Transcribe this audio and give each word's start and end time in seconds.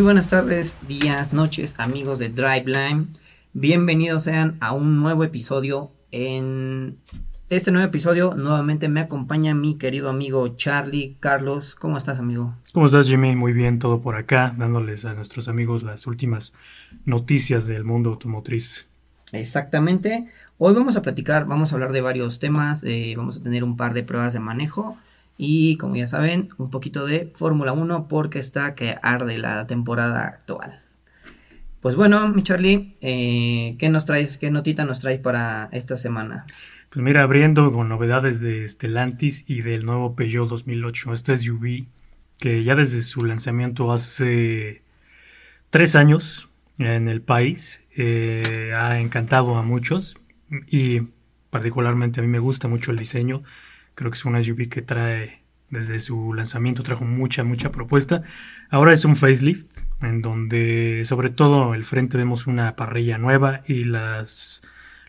Muy 0.00 0.04
buenas 0.06 0.28
tardes, 0.28 0.78
días, 0.88 1.34
noches, 1.34 1.74
amigos 1.76 2.18
de 2.18 2.30
Driveline. 2.30 3.08
Bienvenidos 3.52 4.22
sean 4.22 4.56
a 4.60 4.72
un 4.72 4.98
nuevo 4.98 5.24
episodio. 5.24 5.92
En 6.10 6.96
este 7.50 7.70
nuevo 7.70 7.86
episodio 7.86 8.32
nuevamente 8.34 8.88
me 8.88 9.00
acompaña 9.00 9.54
mi 9.54 9.76
querido 9.76 10.08
amigo 10.08 10.56
Charlie 10.56 11.18
Carlos. 11.20 11.74
¿Cómo 11.74 11.98
estás, 11.98 12.18
amigo? 12.18 12.56
¿Cómo 12.72 12.86
estás, 12.86 13.08
Jimmy? 13.08 13.36
Muy 13.36 13.52
bien, 13.52 13.78
todo 13.78 14.00
por 14.00 14.16
acá, 14.16 14.54
dándoles 14.56 15.04
a 15.04 15.12
nuestros 15.12 15.48
amigos 15.48 15.82
las 15.82 16.06
últimas 16.06 16.54
noticias 17.04 17.66
del 17.66 17.84
mundo 17.84 18.08
automotriz. 18.08 18.88
Exactamente. 19.32 20.28
Hoy 20.56 20.72
vamos 20.72 20.96
a 20.96 21.02
platicar, 21.02 21.44
vamos 21.44 21.72
a 21.72 21.74
hablar 21.74 21.92
de 21.92 22.00
varios 22.00 22.38
temas, 22.38 22.82
eh, 22.84 23.12
vamos 23.18 23.36
a 23.36 23.42
tener 23.42 23.64
un 23.64 23.76
par 23.76 23.92
de 23.92 24.02
pruebas 24.02 24.32
de 24.32 24.40
manejo 24.40 24.96
y 25.42 25.78
como 25.78 25.96
ya 25.96 26.06
saben, 26.06 26.50
un 26.58 26.68
poquito 26.68 27.06
de 27.06 27.32
Fórmula 27.34 27.72
1 27.72 28.08
porque 28.08 28.38
está 28.38 28.74
que 28.74 28.96
arde 29.00 29.38
la 29.38 29.66
temporada 29.66 30.26
actual. 30.26 30.82
Pues 31.80 31.96
bueno, 31.96 32.28
mi 32.28 32.42
Charlie, 32.42 32.94
eh, 33.00 33.74
¿qué 33.78 33.88
nos 33.88 34.04
traes, 34.04 34.36
qué 34.36 34.50
notita 34.50 34.84
nos 34.84 35.00
traes 35.00 35.18
para 35.18 35.70
esta 35.72 35.96
semana? 35.96 36.44
Pues 36.90 37.02
mira, 37.02 37.22
abriendo 37.22 37.72
con 37.72 37.88
novedades 37.88 38.40
de 38.40 38.68
Stellantis 38.68 39.48
y 39.48 39.62
del 39.62 39.86
nuevo 39.86 40.14
Peugeot 40.14 40.46
2008, 40.46 41.14
este 41.14 41.38
SUV 41.38 41.86
que 42.36 42.62
ya 42.62 42.74
desde 42.74 43.00
su 43.00 43.24
lanzamiento 43.24 43.92
hace 43.92 44.82
tres 45.70 45.96
años 45.96 46.50
en 46.76 47.08
el 47.08 47.22
país 47.22 47.82
eh, 47.96 48.74
ha 48.76 49.00
encantado 49.00 49.56
a 49.56 49.62
muchos 49.62 50.18
y 50.66 51.00
particularmente 51.48 52.20
a 52.20 52.22
mí 52.22 52.28
me 52.28 52.40
gusta 52.40 52.68
mucho 52.68 52.90
el 52.90 52.98
diseño. 52.98 53.42
Creo 54.00 54.10
que 54.10 54.16
es 54.16 54.24
una 54.24 54.42
SUV 54.42 54.70
que 54.70 54.80
trae, 54.80 55.42
desde 55.68 56.00
su 56.00 56.32
lanzamiento, 56.32 56.82
trajo 56.82 57.04
mucha, 57.04 57.44
mucha 57.44 57.70
propuesta. 57.70 58.22
Ahora 58.70 58.94
es 58.94 59.04
un 59.04 59.14
facelift, 59.14 59.66
en 60.00 60.22
donde 60.22 61.02
sobre 61.04 61.28
todo 61.28 61.74
el 61.74 61.84
frente 61.84 62.16
vemos 62.16 62.46
una 62.46 62.76
parrilla 62.76 63.18
nueva 63.18 63.60
y 63.66 63.84
las, 63.84 64.62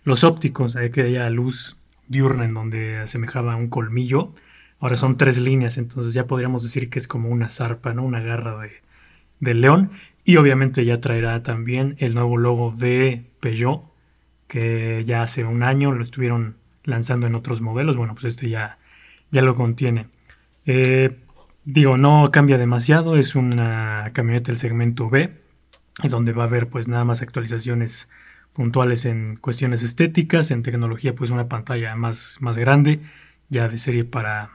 los 0.03 0.25
ópticos, 0.25 0.75
hay 0.75 0.91
que 0.91 1.03
haya 1.03 1.29
luz 1.29 1.77
diurna 2.09 2.43
en 2.43 2.53
donde 2.53 2.97
asemejaba 2.97 3.55
un 3.55 3.69
colmillo. 3.69 4.33
Ahora 4.81 4.97
son 4.97 5.15
tres 5.15 5.37
líneas, 5.37 5.77
entonces 5.77 6.13
ya 6.13 6.27
podríamos 6.27 6.61
decir 6.61 6.89
que 6.89 6.99
es 6.99 7.07
como 7.07 7.29
una 7.29 7.49
zarpa, 7.49 7.93
¿no? 7.93 8.03
Una 8.03 8.19
garra 8.19 8.57
de, 8.57 8.71
de 9.39 9.53
león. 9.53 9.91
Y 10.25 10.35
obviamente 10.35 10.83
ya 10.83 10.99
traerá 10.99 11.43
también 11.43 11.95
el 11.99 12.13
nuevo 12.13 12.35
logo 12.35 12.75
de 12.77 13.23
Peugeot, 13.39 13.85
que 14.49 15.05
ya 15.05 15.23
hace 15.23 15.45
un 15.45 15.63
año 15.63 15.93
lo 15.93 16.03
estuvieron 16.03 16.57
lanzando 16.83 17.25
en 17.25 17.35
otros 17.35 17.61
modelos. 17.61 17.95
Bueno, 17.95 18.15
pues 18.15 18.25
este 18.25 18.49
ya, 18.49 18.79
ya 19.31 19.41
lo 19.41 19.55
contiene. 19.55 20.07
Eh, 20.65 21.17
digo, 21.65 21.97
no 21.97 22.31
cambia 22.31 22.57
demasiado, 22.57 23.17
es 23.17 23.35
una 23.35 24.11
camioneta 24.13 24.47
del 24.51 24.57
segmento 24.57 25.09
B, 25.09 25.33
donde 26.09 26.33
va 26.33 26.43
a 26.43 26.47
haber 26.47 26.67
pues 26.69 26.87
nada 26.87 27.05
más 27.05 27.21
actualizaciones 27.21 28.09
puntuales 28.53 29.05
en 29.05 29.37
cuestiones 29.37 29.81
estéticas, 29.81 30.51
en 30.51 30.63
tecnología 30.63 31.15
pues 31.15 31.31
una 31.31 31.47
pantalla 31.47 31.95
más, 31.95 32.37
más 32.41 32.57
grande, 32.57 32.99
ya 33.49 33.67
de 33.67 33.77
serie 33.77 34.03
para, 34.03 34.51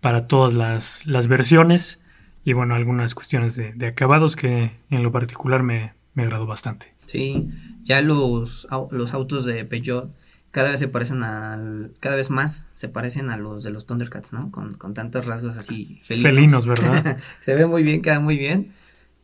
para 0.00 0.26
todas 0.26 0.54
las, 0.54 1.06
las 1.06 1.26
versiones 1.26 2.02
y 2.44 2.52
bueno, 2.52 2.74
algunas 2.74 3.14
cuestiones 3.14 3.56
de, 3.56 3.72
de, 3.72 3.88
acabados 3.88 4.36
que 4.36 4.72
en 4.90 5.02
lo 5.02 5.10
particular 5.10 5.62
me, 5.62 5.94
me 6.14 6.22
agradó 6.22 6.46
bastante. 6.46 6.94
Sí, 7.06 7.48
ya 7.82 8.00
los, 8.02 8.68
los 8.90 9.14
autos 9.14 9.44
de 9.44 9.64
Peugeot 9.64 10.10
cada 10.50 10.70
vez 10.70 10.80
se 10.80 10.88
parecen 10.88 11.22
al, 11.22 11.92
cada 12.00 12.16
vez 12.16 12.30
más 12.30 12.66
se 12.72 12.88
parecen 12.88 13.30
a 13.30 13.36
los 13.36 13.62
de 13.62 13.70
los 13.70 13.86
Thundercats, 13.86 14.32
¿no? 14.32 14.50
Con, 14.50 14.74
con 14.74 14.94
tantos 14.94 15.26
rasgos 15.26 15.58
así 15.58 16.00
felinos. 16.02 16.30
Felinos, 16.30 16.66
¿verdad? 16.66 17.18
se 17.40 17.54
ve 17.54 17.66
muy 17.66 17.82
bien, 17.82 18.02
queda 18.02 18.20
muy 18.20 18.36
bien. 18.38 18.72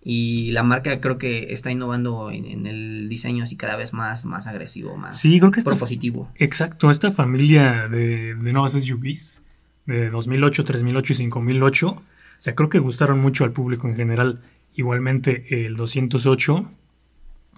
Y 0.05 0.51
la 0.51 0.65
marca 0.65 1.01
creo 1.01 1.17
que 1.17 1.53
está 1.53 1.71
innovando 1.71 2.33
en, 2.33 2.45
en, 2.45 2.67
el 2.67 3.09
diseño 3.09 3.45
así 3.45 3.57
cada 3.57 3.77
vez 3.77 3.93
más, 3.93 4.25
más 4.25 4.49
agresivo, 4.49 4.97
más 4.97 5.19
sí, 5.19 5.39
creo 5.39 5.53
que 5.53 5.63
propositivo. 5.63 6.29
exacto, 6.35 6.91
esta 6.91 7.13
familia 7.13 7.87
de, 7.89 8.35
de 8.35 8.53
nuevas 8.53 8.73
SUVs 8.73 9.43
de 9.87 10.11
2008, 10.11 10.65
3008 10.65 11.13
y 11.13 11.17
5008, 11.17 11.89
o 11.89 12.03
sea, 12.41 12.55
creo 12.57 12.69
que 12.69 12.81
gustaron 12.81 13.21
mucho 13.21 13.45
al 13.45 13.53
público 13.53 13.87
en 13.87 13.95
general. 13.95 14.41
Igualmente 14.75 15.67
el 15.67 15.77
208, 15.77 16.71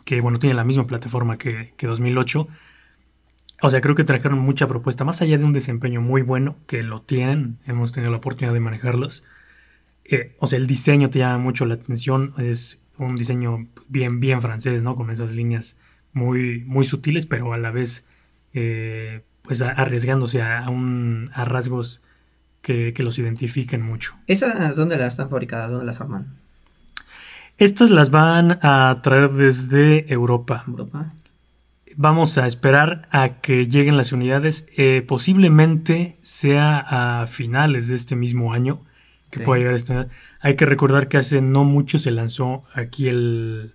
que 0.05 0.21
bueno, 0.21 0.38
tiene 0.38 0.55
la 0.55 0.65
misma 0.65 0.87
plataforma 0.87 1.38
que, 1.38 1.72
que 1.77 1.87
2008, 1.87 2.49
o 3.64 3.70
sea, 3.70 3.80
creo 3.80 3.94
que 3.94 4.04
trajeron 4.04 4.41
mucha 4.41 4.69
propuesta, 4.69 5.04
más 5.04 5.22
allá 5.22 5.38
de 5.38 5.44
un 5.44 5.54
desempeño 5.54 6.02
muy 6.02 6.20
bueno, 6.20 6.56
que 6.66 6.82
lo 6.82 7.00
tienen, 7.00 7.56
hemos 7.64 7.92
tenido 7.92 8.10
la 8.10 8.19
oportunidad 8.19 8.52
de 8.52 8.60
manejarlos. 8.60 9.25
Eh, 10.04 10.36
o 10.38 10.47
sea, 10.47 10.58
el 10.58 10.66
diseño 10.66 11.08
te 11.08 11.20
llama 11.20 11.38
mucho 11.38 11.64
la 11.64 11.76
atención, 11.76 12.34
es 12.36 12.82
un 12.98 13.16
diseño 13.16 13.66
bien, 13.88 14.20
bien 14.20 14.42
francés, 14.42 14.82
¿no? 14.82 14.97
Con 14.97 15.10
esas 15.10 15.32
líneas 15.32 15.78
muy, 16.12 16.62
muy 16.66 16.84
sutiles, 16.84 17.25
pero 17.25 17.54
a 17.54 17.56
la 17.56 17.70
vez, 17.70 18.06
eh, 18.52 19.22
pues 19.41 19.62
arriesgándose 19.62 20.42
a, 20.42 20.69
un, 20.69 21.31
a 21.32 21.46
rasgos 21.46 22.02
que, 22.60 22.92
que, 22.92 23.02
los 23.02 23.19
identifiquen 23.19 23.81
mucho. 23.81 24.14
¿Esas 24.26 24.76
dónde 24.76 24.98
las 24.98 25.14
están 25.14 25.31
fabricadas? 25.31 25.70
¿Dónde 25.70 25.86
las 25.86 26.02
arman? 26.02 26.36
Estas 27.56 27.88
las 27.88 28.10
van 28.10 28.58
a 28.60 29.00
traer 29.02 29.31
desde 29.31 30.12
Europa. 30.12 30.64
Europa 30.69 31.14
vamos 31.97 32.38
a 32.38 32.47
esperar 32.47 33.09
a 33.10 33.41
que 33.41 33.66
lleguen 33.66 33.97
las 33.97 34.12
unidades. 34.12 34.66
Eh, 34.77 35.03
posiblemente 35.06 36.19
sea 36.21 36.78
a 36.78 37.27
finales 37.27 37.88
de 37.88 37.94
este 37.94 38.16
mismo 38.16 38.53
año 38.53 38.81
que 39.31 39.41
sí. 39.41 39.44
pueda 39.44 39.59
llegar 39.59 39.75
esta 39.75 39.93
unidad. 39.94 40.10
Hay 40.41 40.56
que 40.56 40.66
recordar 40.66 41.09
que 41.09 41.16
hace 41.16 41.41
no 41.41 41.65
mucho 41.65 41.99
se 41.99 42.10
lanzó 42.10 42.65
aquí 42.75 43.09
el, 43.09 43.75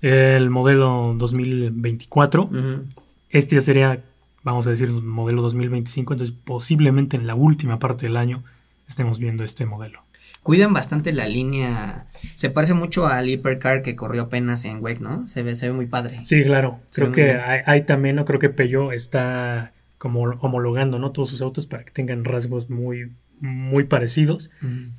el 0.00 0.50
modelo 0.50 1.14
2024. 1.16 2.44
Uh 2.44 2.50
-huh. 2.50 2.82
Este 3.30 3.56
ya 3.56 3.60
sería, 3.60 4.04
vamos 4.42 4.66
a 4.66 4.70
decir, 4.70 4.90
modelo 4.90 5.42
2025. 5.42 6.14
Entonces, 6.14 6.36
posiblemente 6.44 7.16
en 7.16 7.26
la 7.26 7.34
última 7.34 7.78
parte 7.78 8.06
del 8.06 8.16
año 8.16 8.44
estemos 8.86 9.18
viendo 9.18 9.44
este 9.44 9.66
modelo 9.66 10.03
cuidan 10.44 10.72
bastante 10.74 11.12
la 11.12 11.26
línea. 11.26 12.06
Se 12.36 12.50
parece 12.50 12.74
mucho 12.74 13.08
al 13.08 13.28
Hypercar 13.28 13.82
que 13.82 13.96
corrió 13.96 14.22
apenas 14.22 14.64
en 14.66 14.80
WEC, 14.80 15.00
¿no? 15.00 15.26
Se 15.26 15.42
ve, 15.42 15.56
se 15.56 15.66
ve 15.66 15.72
muy 15.72 15.86
padre. 15.86 16.20
Sí, 16.22 16.44
claro. 16.44 16.80
Se 16.90 17.00
creo 17.00 17.12
que 17.12 17.32
hay, 17.32 17.62
hay, 17.66 17.82
también, 17.82 18.14
¿no? 18.14 18.24
Creo 18.24 18.38
que 18.38 18.50
Peugeot 18.50 18.92
está 18.92 19.72
como 19.98 20.20
homologando, 20.22 20.98
¿no? 20.98 21.12
Todos 21.12 21.30
sus 21.30 21.40
autos 21.42 21.66
para 21.66 21.82
que 21.84 21.90
tengan 21.90 22.24
rasgos 22.24 22.68
muy, 22.68 23.12
muy 23.40 23.84
parecidos. 23.84 24.50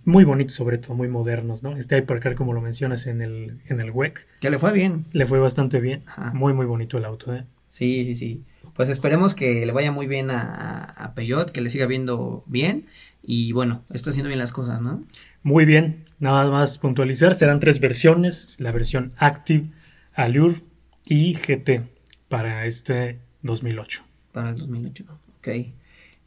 Muy 0.04 0.24
bonitos, 0.24 0.56
sobre 0.56 0.80
todo, 0.80 0.96
muy 0.96 1.08
modernos, 1.08 1.62
¿no? 1.62 1.78
Este 1.78 1.96
Hypercar, 1.96 2.34
como 2.34 2.54
lo 2.54 2.60
mencionas 2.60 3.06
en 3.06 3.22
el, 3.22 3.62
en 3.68 3.80
el 3.80 3.92
WEC. 3.92 4.26
Que 4.42 4.50
le 4.50 4.58
fue 4.58 4.74
bien. 4.74 5.06
Le 5.14 5.28
fue 5.28 5.38
bastante 5.38 5.80
bien. 5.80 6.02
Ajá. 6.08 6.32
Muy, 6.34 6.54
muy 6.54 6.66
bonito 6.66 6.98
el 6.98 7.06
auto, 7.06 7.36
¿eh? 7.36 7.46
Sí, 7.70 8.04
sí, 8.06 8.16
sí. 8.16 8.44
Pues 8.74 8.90
esperemos 8.90 9.36
que 9.36 9.64
le 9.66 9.72
vaya 9.72 9.92
muy 9.92 10.08
bien 10.08 10.32
a, 10.32 10.84
a 10.84 11.14
Peugeot, 11.14 11.52
que 11.52 11.62
le 11.62 11.70
siga 11.70 11.86
viendo 11.86 12.44
bien. 12.48 12.88
Y 13.22 13.52
bueno, 13.52 13.84
está 13.92 14.10
haciendo 14.10 14.28
bien 14.28 14.40
las 14.40 14.52
cosas, 14.52 14.82
¿no? 14.82 15.04
Muy 15.46 15.66
bien, 15.66 16.06
nada 16.18 16.50
más 16.50 16.80
puntualizar, 16.80 17.36
serán 17.36 17.60
tres 17.60 17.80
versiones, 17.80 18.56
la 18.58 18.72
versión 18.72 19.14
Active, 19.16 19.70
Allure 20.16 20.64
y 21.08 21.36
GT 21.36 21.84
para 22.30 22.66
este 22.66 23.20
2008. 23.44 24.02
Para 24.32 24.50
el 24.50 24.58
2008, 24.58 25.06
ok. 25.38 25.48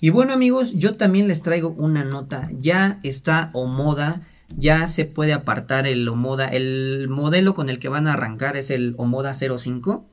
Y 0.00 0.10
bueno 0.10 0.32
amigos, 0.32 0.74
yo 0.74 0.92
también 0.92 1.26
les 1.26 1.42
traigo 1.42 1.70
una 1.70 2.04
nota, 2.04 2.48
ya 2.60 3.00
está 3.02 3.50
Omoda, 3.54 4.22
ya 4.56 4.86
se 4.86 5.04
puede 5.04 5.32
apartar 5.32 5.88
el 5.88 6.08
Omoda, 6.08 6.46
el 6.46 7.08
modelo 7.08 7.56
con 7.56 7.70
el 7.70 7.80
que 7.80 7.88
van 7.88 8.06
a 8.06 8.12
arrancar 8.12 8.56
es 8.56 8.70
el 8.70 8.94
Omoda 8.98 9.34
05. 9.34 10.06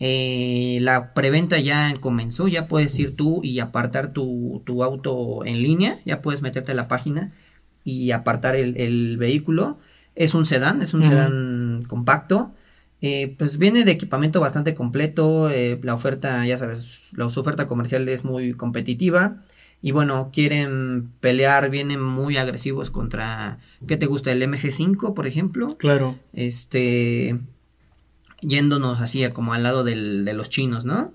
Eh, 0.00 0.80
la 0.82 1.14
preventa 1.14 1.58
ya 1.60 1.94
comenzó, 1.98 2.46
ya 2.46 2.68
puedes 2.68 2.98
ir 2.98 3.16
tú 3.16 3.40
y 3.42 3.58
apartar 3.60 4.12
tu, 4.12 4.60
tu 4.66 4.84
auto 4.84 5.46
en 5.46 5.62
línea, 5.62 5.98
ya 6.04 6.20
puedes 6.20 6.42
meterte 6.42 6.72
a 6.72 6.74
la 6.74 6.88
página 6.88 7.32
y 7.84 8.10
apartar 8.10 8.56
el, 8.56 8.76
el 8.78 9.16
vehículo. 9.18 9.78
Es 10.14 10.34
un 10.34 10.46
sedán, 10.46 10.82
es 10.82 10.94
un 10.94 11.02
uh 11.02 11.04
-huh. 11.04 11.08
sedán 11.08 11.84
compacto. 11.86 12.52
Eh, 13.00 13.34
pues 13.38 13.58
viene 13.58 13.84
de 13.84 13.92
equipamiento 13.92 14.40
bastante 14.40 14.74
completo. 14.74 15.50
Eh, 15.50 15.78
la 15.82 15.94
oferta, 15.94 16.46
ya 16.46 16.56
sabes, 16.56 17.10
la 17.12 17.28
su 17.28 17.40
oferta 17.40 17.66
comercial 17.66 18.08
es 18.08 18.24
muy 18.24 18.54
competitiva. 18.54 19.42
Y 19.82 19.92
bueno, 19.92 20.30
quieren 20.32 21.10
pelear, 21.20 21.68
vienen 21.68 22.02
muy 22.02 22.38
agresivos 22.38 22.90
contra. 22.90 23.58
¿Qué 23.86 23.98
te 23.98 24.06
gusta? 24.06 24.32
El 24.32 24.42
MG5, 24.42 25.12
por 25.12 25.26
ejemplo. 25.26 25.76
Claro. 25.76 26.18
Este. 26.32 27.38
Yéndonos 28.40 29.02
así 29.02 29.28
como 29.30 29.52
al 29.52 29.62
lado 29.62 29.84
del, 29.84 30.24
de 30.24 30.32
los 30.32 30.48
chinos, 30.48 30.86
¿no? 30.86 31.12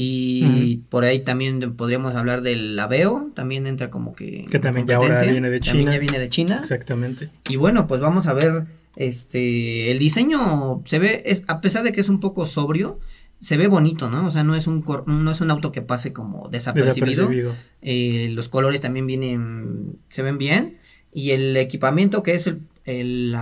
Y 0.00 0.44
uh 0.44 0.48
-huh. 0.48 0.82
por 0.90 1.04
ahí 1.04 1.18
también 1.18 1.74
podríamos 1.74 2.14
hablar 2.14 2.42
del 2.42 2.78
Aveo, 2.78 3.32
también 3.34 3.66
entra 3.66 3.90
como 3.90 4.14
que... 4.14 4.44
Que 4.48 4.60
también 4.60 4.86
ya 4.86 4.94
ahora 4.94 5.22
viene 5.22 5.50
de 5.50 5.58
China. 5.58 5.72
También 5.72 5.90
ya 5.90 5.98
viene 5.98 6.18
de 6.20 6.28
China. 6.28 6.58
Exactamente. 6.60 7.30
Y 7.48 7.56
bueno, 7.56 7.88
pues 7.88 8.00
vamos 8.00 8.28
a 8.28 8.32
ver, 8.32 8.66
este, 8.94 9.90
el 9.90 9.98
diseño 9.98 10.82
se 10.84 11.00
ve, 11.00 11.24
es, 11.26 11.42
a 11.48 11.60
pesar 11.60 11.82
de 11.82 11.90
que 11.90 12.00
es 12.00 12.08
un 12.08 12.20
poco 12.20 12.46
sobrio, 12.46 13.00
se 13.40 13.56
ve 13.56 13.66
bonito, 13.66 14.08
¿no? 14.08 14.24
O 14.24 14.30
sea, 14.30 14.44
no 14.44 14.54
es 14.54 14.68
un, 14.68 14.84
no 15.06 15.30
es 15.32 15.40
un 15.40 15.50
auto 15.50 15.72
que 15.72 15.82
pase 15.82 16.12
como 16.12 16.48
desapercibido. 16.48 17.28
desapercibido. 17.28 17.54
Eh, 17.82 18.28
los 18.30 18.48
colores 18.48 18.80
también 18.80 19.04
vienen, 19.08 19.96
se 20.10 20.22
ven 20.22 20.38
bien. 20.38 20.78
Y 21.12 21.30
el 21.30 21.56
equipamiento 21.56 22.22
que 22.22 22.34
es 22.34 22.46
el, 22.46 22.60
el, 22.84 23.36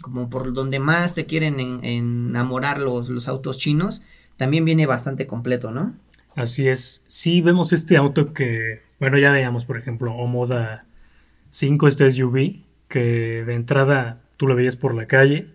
como 0.00 0.30
por 0.30 0.54
donde 0.54 0.78
más 0.78 1.12
te 1.14 1.26
quieren 1.26 1.60
enamorar 1.82 2.78
los, 2.78 3.10
los 3.10 3.28
autos 3.28 3.58
chinos, 3.58 4.00
también 4.38 4.64
viene 4.64 4.86
bastante 4.86 5.26
completo, 5.26 5.70
¿no? 5.70 5.94
Así 6.34 6.68
es. 6.68 7.04
Sí, 7.08 7.42
vemos 7.42 7.72
este 7.72 7.96
auto 7.96 8.32
que, 8.32 8.80
bueno, 9.00 9.18
ya 9.18 9.30
veíamos, 9.32 9.66
por 9.66 9.76
ejemplo, 9.76 10.14
Omoda 10.14 10.86
5, 11.50 11.88
este 11.88 12.10
SUV, 12.10 12.62
que 12.88 13.44
de 13.44 13.54
entrada 13.54 14.22
tú 14.36 14.46
lo 14.46 14.54
veías 14.54 14.76
por 14.76 14.94
la 14.94 15.06
calle 15.06 15.48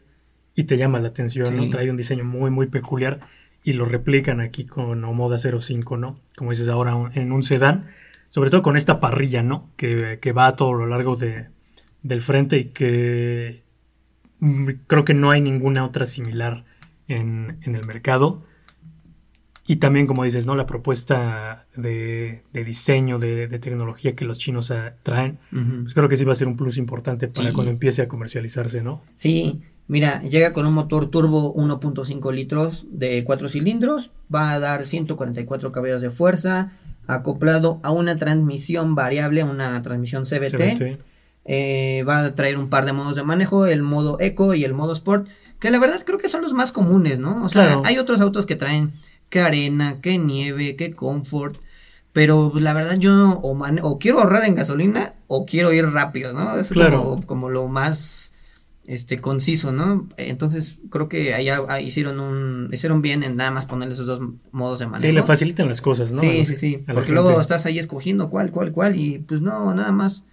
y 0.56 0.66
te 0.66 0.78
llama 0.78 1.00
la 1.00 1.08
atención, 1.08 1.56
¿no? 1.56 1.70
Trae 1.70 1.90
un 1.90 1.98
diseño 1.98 2.26
muy, 2.26 2.52
muy 2.52 2.68
peculiar 2.68 3.22
y 3.64 3.74
lo 3.74 3.86
replican 3.86 4.42
aquí 4.42 4.66
con 4.66 5.04
Omoda 5.06 5.38
05, 5.40 5.98
¿no? 5.98 6.20
Como 6.36 6.52
dices 6.52 6.68
ahora, 6.68 7.10
en 7.14 7.32
un 7.32 7.44
sedán, 7.44 7.88
sobre 8.28 8.50
todo 8.50 8.62
con 8.62 8.76
esta 8.76 9.00
parrilla, 9.00 9.42
¿no? 9.42 9.70
Que, 9.78 10.20
que 10.22 10.34
va 10.34 10.48
a 10.48 10.56
todo 10.58 10.74
lo 10.74 10.86
largo 10.86 11.16
de, 11.16 11.48
del 12.02 12.22
frente 12.22 12.58
y 12.58 12.66
que 12.66 13.64
mm, 14.40 14.70
creo 14.88 15.06
que 15.06 15.14
no 15.14 15.32
hay 15.32 15.40
ninguna 15.40 15.86
otra 15.86 16.06
similar 16.06 16.66
en, 17.08 17.60
en 17.62 17.76
el 17.76 17.86
mercado. 17.86 18.44
Y 19.66 19.78
también, 19.78 20.08
como 20.08 20.26
dices, 20.26 20.46
¿no? 20.46 20.56
La 20.56 20.66
propuesta 20.66 21.68
de, 21.76 22.44
diseño, 22.52 23.18
de, 23.18 23.48
tecnología 23.60 24.14
que 24.14 24.26
los 24.26 24.38
chinos 24.38 24.72
ah, 24.72 24.96
traen, 25.04 25.40
pues 25.52 25.94
creo 25.94 26.10
que 26.10 26.18
sí 26.18 26.26
va 26.26 26.34
a 26.34 26.36
ser 26.36 26.48
un 26.48 26.58
plus 26.58 26.78
importante 26.78 27.30
para 27.30 27.54
cuando 27.54 27.72
empiece 27.72 28.02
a 28.02 28.10
comercializarse, 28.10 28.82
¿no? 28.82 29.02
Sí, 29.16 29.62
mira, 29.88 30.22
llega 30.24 30.52
con 30.52 30.66
un 30.66 30.74
motor 30.74 31.10
turbo 31.10 31.56
1.5 31.56 32.34
litros 32.34 32.88
de 32.92 33.24
4 33.24 33.48
cilindros, 33.48 34.12
va 34.34 34.52
a 34.52 34.60
dar 34.60 34.84
144 34.84 35.72
caballos 35.72 36.02
de 36.02 36.10
fuerza, 36.10 36.74
acoplado 37.08 37.80
a 37.84 37.92
una 37.92 38.18
transmisión 38.18 38.96
variable, 38.96 39.46
una 39.46 39.82
transmisión 39.82 40.26
CBT. 40.26 41.00
Eh, 41.46 42.06
va 42.08 42.20
a 42.20 42.36
traer 42.36 42.58
un 42.58 42.70
par 42.70 42.86
de 42.86 42.94
modos 42.94 43.16
de 43.16 43.24
manejo, 43.24 43.66
el 43.66 43.82
modo 43.82 44.18
Eco 44.22 44.54
y 44.54 44.64
el 44.64 44.74
modo 44.74 44.94
Sport, 44.94 45.28
que 45.60 45.72
la 45.72 45.80
verdad 45.80 46.02
creo 46.06 46.18
que 46.18 46.30
son 46.30 46.42
los 46.42 46.54
más 46.54 46.72
comunes, 46.72 47.20
¿no? 47.20 47.44
O 47.44 47.50
sea, 47.50 47.82
hay 47.84 47.98
otros 47.98 48.22
autos 48.22 48.46
que 48.46 48.56
traen 48.56 48.94
que 49.34 49.40
arena, 49.40 50.00
que 50.00 50.20
nieve, 50.20 50.76
que 50.76 50.94
comfort. 50.94 51.58
Pero 52.12 52.54
la 52.56 52.74
verdad 52.74 53.00
yo 53.00 53.40
o, 53.42 53.58
o 53.82 53.98
quiero 53.98 54.20
ahorrar 54.20 54.46
en 54.46 54.54
gasolina 54.54 55.16
o 55.26 55.48
quiero 55.48 55.74
ir 55.74 55.88
rápido, 55.88 56.34
¿no? 56.34 56.56
Es 56.56 56.72
como, 57.26 57.50
lo 57.50 57.68
más 57.68 58.36
este 58.86 59.18
conciso, 59.18 59.72
¿no? 59.72 60.08
Entonces 60.18 60.78
creo 60.92 61.10
que 61.10 61.34
allá 61.34 61.80
hicieron 61.80 62.20
un 62.20 62.70
hicieron 62.72 63.02
bien 63.02 63.24
en 63.24 63.36
nada 63.36 63.50
más 63.50 63.66
ponerle 63.66 63.96
esos 63.96 64.06
dos 64.06 64.20
modos 64.52 64.78
de 64.78 64.86
manejo. 64.86 65.10
Sí, 65.10 65.12
le 65.12 65.24
facilitan 65.24 65.68
las 65.68 65.82
cosas, 65.82 66.12
¿no? 66.12 66.22
Sí, 66.22 66.46
sí, 66.46 66.56
sí, 66.56 66.84
porque 66.94 67.12
luego 67.12 67.42
estás 67.42 67.66
ahí 67.66 67.80
escogiendo 67.80 68.30
cuál, 68.30 68.52
cuál, 68.52 68.72
cuál 68.72 68.96
y 69.00 69.18
pues 69.18 69.42
no, 69.42 69.74
nada 69.74 69.92
más. 69.92 70.26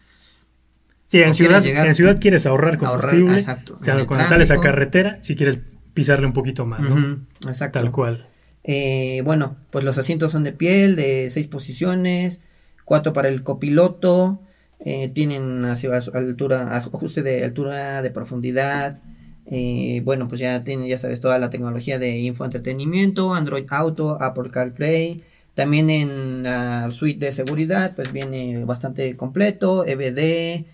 Sí, 1.06 1.23
en 1.23 1.32
ciudad, 1.32 1.64
en 1.64 1.94
ciudad 1.94 2.20
quieres 2.20 2.44
ahorrar 2.44 2.76
combustible. 2.76 3.38
exacto. 3.38 3.79
O 3.81 3.82
sea, 3.82 4.06
cuando 4.06 4.26
sales 4.26 4.50
a 4.50 4.58
carretera, 4.58 5.20
si 5.23 5.37
quieres 5.37 5.58
pisarle 5.94 6.26
un 6.26 6.35
poquito 6.35 6.67
más, 6.67 6.81
¿no? 6.81 7.20
exacto. 7.49 7.79
Tal 7.79 7.91
cual. 7.91 8.30
Eh, 8.65 9.23
bueno, 9.25 9.57
pues 9.71 9.85
los 9.85 9.99
asientos 9.99 10.33
son 10.33 10.45
de 10.45 10.53
piel, 10.53 10.97
de 10.97 11.31
seis 11.31 11.49
posiciones, 11.49 12.41
cuatro 12.85 13.12
para 13.12 13.29
el 13.29 13.43
copiloto, 13.43 14.41
eh, 14.81 15.09
tienen 15.09 15.65
hacia 15.65 15.97
altura, 15.97 16.77
ajuste 16.77 17.23
de 17.23 17.45
altura, 17.45 18.03
de 18.03 18.11
profundidad, 18.11 19.01
eh, 19.47 20.03
bueno, 20.05 20.29
pues 20.29 20.41
ya 20.41 20.62
tienen, 20.65 20.87
ya 20.89 20.99
sabes, 20.99 21.21
toda 21.21 21.39
la 21.39 21.51
tecnología 21.51 21.99
de 21.99 22.19
infoentretenimiento, 22.19 23.35
Android 23.35 23.67
Auto, 23.71 24.23
Apple 24.23 24.51
CarPlay, 24.51 25.23
también 25.55 25.91
en 25.91 26.43
la 26.45 26.91
suite 26.91 27.27
de 27.27 27.33
seguridad, 27.33 27.95
pues 27.97 28.12
viene 28.12 28.65
bastante 28.65 29.17
completo, 29.17 29.85
EBD, 29.87 30.67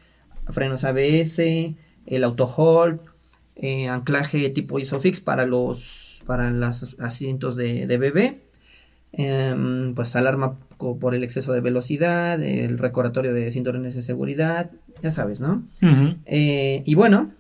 frenos 0.50 0.85
ABS, 0.85 1.41
el 2.06 2.25
auto 2.25 2.47
anclaje 3.88 4.50
tipo 4.50 4.79
ISOFIX 4.79 5.21
para 5.21 5.47
los 5.47 6.06
para 6.26 6.50
los 6.50 6.96
asientos 6.99 7.56
de, 7.56 7.87
bebé. 7.87 8.43
Em, 9.12 9.94
pues 9.94 10.14
alarma 10.14 10.58
por 10.76 11.14
el 11.14 11.25
exceso 11.25 11.55
de 11.55 11.61
velocidad, 11.61 12.43
el 12.43 12.76
recordatorio 12.76 13.32
de 13.32 13.50
cinturones 13.50 13.94
de 13.94 14.02
seguridad, 14.02 14.70
ya 15.02 15.11
sabes, 15.11 15.40
¿no? 15.40 15.64
Eh, 16.26 16.82
y 16.84 16.94
bueno, 16.94 17.32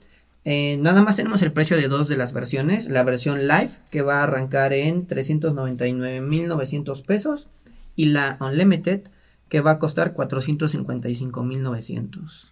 eh, 0.48 0.76
nada 0.78 1.02
más 1.02 1.16
tenemos 1.16 1.42
el 1.42 1.50
precio 1.52 1.76
de 1.76 1.88
dos 1.88 2.08
de 2.08 2.16
las 2.16 2.32
versiones. 2.32 2.88
La 2.88 3.02
versión 3.02 3.48
Live 3.48 3.70
que 3.90 4.02
va 4.02 4.20
a 4.20 4.22
arrancar 4.22 4.72
en 4.72 5.08
399.900 5.08 7.04
pesos 7.04 7.48
y 7.96 8.04
la 8.06 8.38
Unlimited 8.40 9.00
que 9.48 9.60
va 9.60 9.72
a 9.72 9.78
costar 9.78 10.14
455.900. 10.14 12.48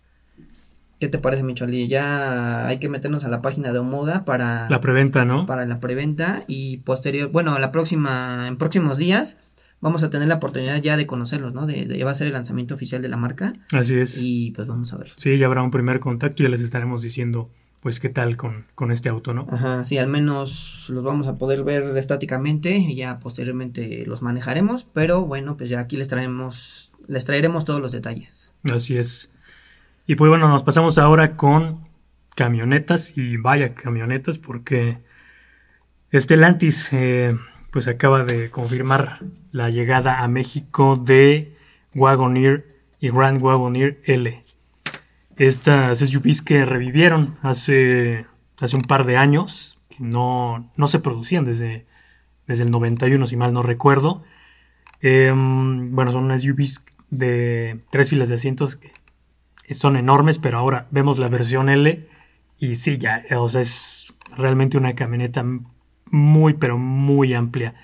¿Qué 1.00 1.08
te 1.08 1.18
parece, 1.18 1.42
Micholi? 1.42 1.88
Ya 1.88 2.66
hay 2.66 2.78
que 2.78 2.88
meternos 2.88 3.24
a 3.24 3.28
la 3.28 3.42
página 3.42 3.72
de 3.72 3.78
Omoda 3.78 4.24
para... 4.24 4.68
La 4.70 4.80
preventa, 4.80 5.24
¿no? 5.24 5.46
Para 5.46 5.66
la 5.66 5.80
preventa 5.80 6.44
y 6.46 6.78
posterior, 6.78 7.30
bueno, 7.30 7.58
la 7.58 7.72
próxima, 7.72 8.46
en 8.46 8.56
próximos 8.56 8.96
días 8.98 9.36
vamos 9.80 10.02
a 10.02 10.08
tener 10.08 10.28
la 10.28 10.36
oportunidad 10.36 10.80
ya 10.80 10.96
de 10.96 11.06
conocerlos, 11.06 11.52
¿no? 11.52 11.66
De, 11.66 11.84
de, 11.84 12.02
va 12.04 12.10
a 12.10 12.14
ser 12.14 12.28
el 12.28 12.32
lanzamiento 12.32 12.74
oficial 12.74 13.02
de 13.02 13.08
la 13.08 13.18
marca. 13.18 13.52
Así 13.70 13.98
es. 13.98 14.18
Y 14.18 14.52
pues 14.52 14.66
vamos 14.66 14.92
a 14.94 14.96
ver. 14.96 15.10
Sí, 15.16 15.36
ya 15.36 15.46
habrá 15.46 15.62
un 15.62 15.70
primer 15.70 16.00
contacto 16.00 16.42
y 16.42 16.46
ya 16.46 16.50
les 16.50 16.62
estaremos 16.62 17.02
diciendo 17.02 17.50
pues 17.84 18.00
qué 18.00 18.08
tal 18.08 18.38
con, 18.38 18.64
con 18.74 18.90
este 18.90 19.10
auto, 19.10 19.34
¿no? 19.34 19.46
Ajá, 19.50 19.84
sí, 19.84 19.98
al 19.98 20.08
menos 20.08 20.86
los 20.88 21.04
vamos 21.04 21.26
a 21.26 21.36
poder 21.36 21.64
ver 21.64 21.94
estáticamente 21.98 22.78
y 22.78 22.94
ya 22.94 23.18
posteriormente 23.18 24.06
los 24.06 24.22
manejaremos, 24.22 24.84
pero 24.94 25.26
bueno, 25.26 25.58
pues 25.58 25.68
ya 25.68 25.80
aquí 25.80 25.98
les 25.98 26.08
traemos, 26.08 26.94
les 27.06 27.26
traeremos 27.26 27.66
todos 27.66 27.82
los 27.82 27.92
detalles. 27.92 28.54
Así 28.64 28.96
es. 28.96 29.33
Y 30.06 30.16
pues 30.16 30.28
bueno, 30.28 30.48
nos 30.48 30.62
pasamos 30.62 30.98
ahora 30.98 31.34
con 31.34 31.88
camionetas 32.36 33.16
y 33.16 33.38
vaya 33.38 33.74
camionetas 33.74 34.38
porque 34.38 34.98
Estelantis 36.10 36.92
eh, 36.92 37.38
pues 37.70 37.88
acaba 37.88 38.22
de 38.22 38.50
confirmar 38.50 39.20
la 39.50 39.70
llegada 39.70 40.20
a 40.20 40.28
México 40.28 40.96
de 40.96 41.56
Wagoneer 41.94 42.66
y 43.00 43.08
Grand 43.08 43.42
Wagoneer 43.42 44.02
L. 44.04 44.44
Estas 45.36 46.00
SUVs 46.00 46.42
que 46.42 46.66
revivieron 46.66 47.38
hace, 47.40 48.26
hace 48.60 48.76
un 48.76 48.82
par 48.82 49.06
de 49.06 49.16
años, 49.16 49.78
que 49.88 50.04
no, 50.04 50.70
no 50.76 50.86
se 50.86 50.98
producían 50.98 51.46
desde, 51.46 51.86
desde 52.46 52.64
el 52.64 52.70
91 52.70 53.26
si 53.26 53.36
mal 53.36 53.54
no 53.54 53.62
recuerdo. 53.62 54.22
Em, 55.00 55.92
bueno, 55.92 56.12
son 56.12 56.24
unas 56.24 56.42
SUVs 56.42 56.84
de 57.08 57.80
tres 57.90 58.10
filas 58.10 58.28
de 58.28 58.34
asientos 58.34 58.76
que 58.76 58.92
son 59.70 59.96
enormes, 59.96 60.38
pero 60.38 60.58
ahora 60.58 60.86
vemos 60.90 61.18
la 61.18 61.28
versión 61.28 61.68
L 61.68 62.06
y 62.58 62.74
sí, 62.76 62.98
ya, 62.98 63.24
o 63.36 63.48
sea, 63.48 63.60
es 63.60 64.14
realmente 64.36 64.76
una 64.76 64.94
camioneta 64.94 65.44
muy, 66.10 66.54
pero 66.54 66.78
muy 66.78 67.34
amplia. 67.34 67.74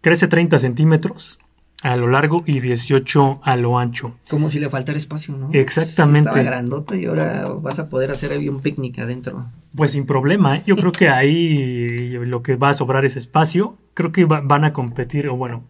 Crece 0.00 0.28
30 0.28 0.58
centímetros 0.58 1.38
a 1.82 1.96
lo 1.96 2.08
largo 2.08 2.42
y 2.46 2.60
18 2.60 3.40
a 3.42 3.56
lo 3.56 3.78
ancho. 3.78 4.14
Como 4.28 4.50
si 4.50 4.60
le 4.60 4.70
faltara 4.70 4.96
espacio, 4.96 5.36
¿no? 5.36 5.50
Exactamente. 5.52 6.30
Estaba 6.30 6.44
grandota 6.44 6.96
y 6.96 7.06
ahora 7.06 7.48
vas 7.60 7.78
a 7.78 7.88
poder 7.88 8.10
hacer 8.10 8.32
ahí 8.32 8.48
un 8.48 8.60
picnic 8.60 8.98
adentro. 9.00 9.46
Pues 9.74 9.92
sin 9.92 10.06
problema, 10.06 10.58
¿eh? 10.58 10.62
yo 10.66 10.76
creo 10.76 10.92
que 10.92 11.08
ahí 11.08 12.10
lo 12.10 12.42
que 12.42 12.56
va 12.56 12.70
a 12.70 12.74
sobrar 12.74 13.04
es 13.04 13.16
espacio. 13.16 13.76
Creo 13.94 14.12
que 14.12 14.24
van 14.24 14.64
a 14.64 14.72
competir, 14.72 15.28
o 15.28 15.36
bueno, 15.36 15.64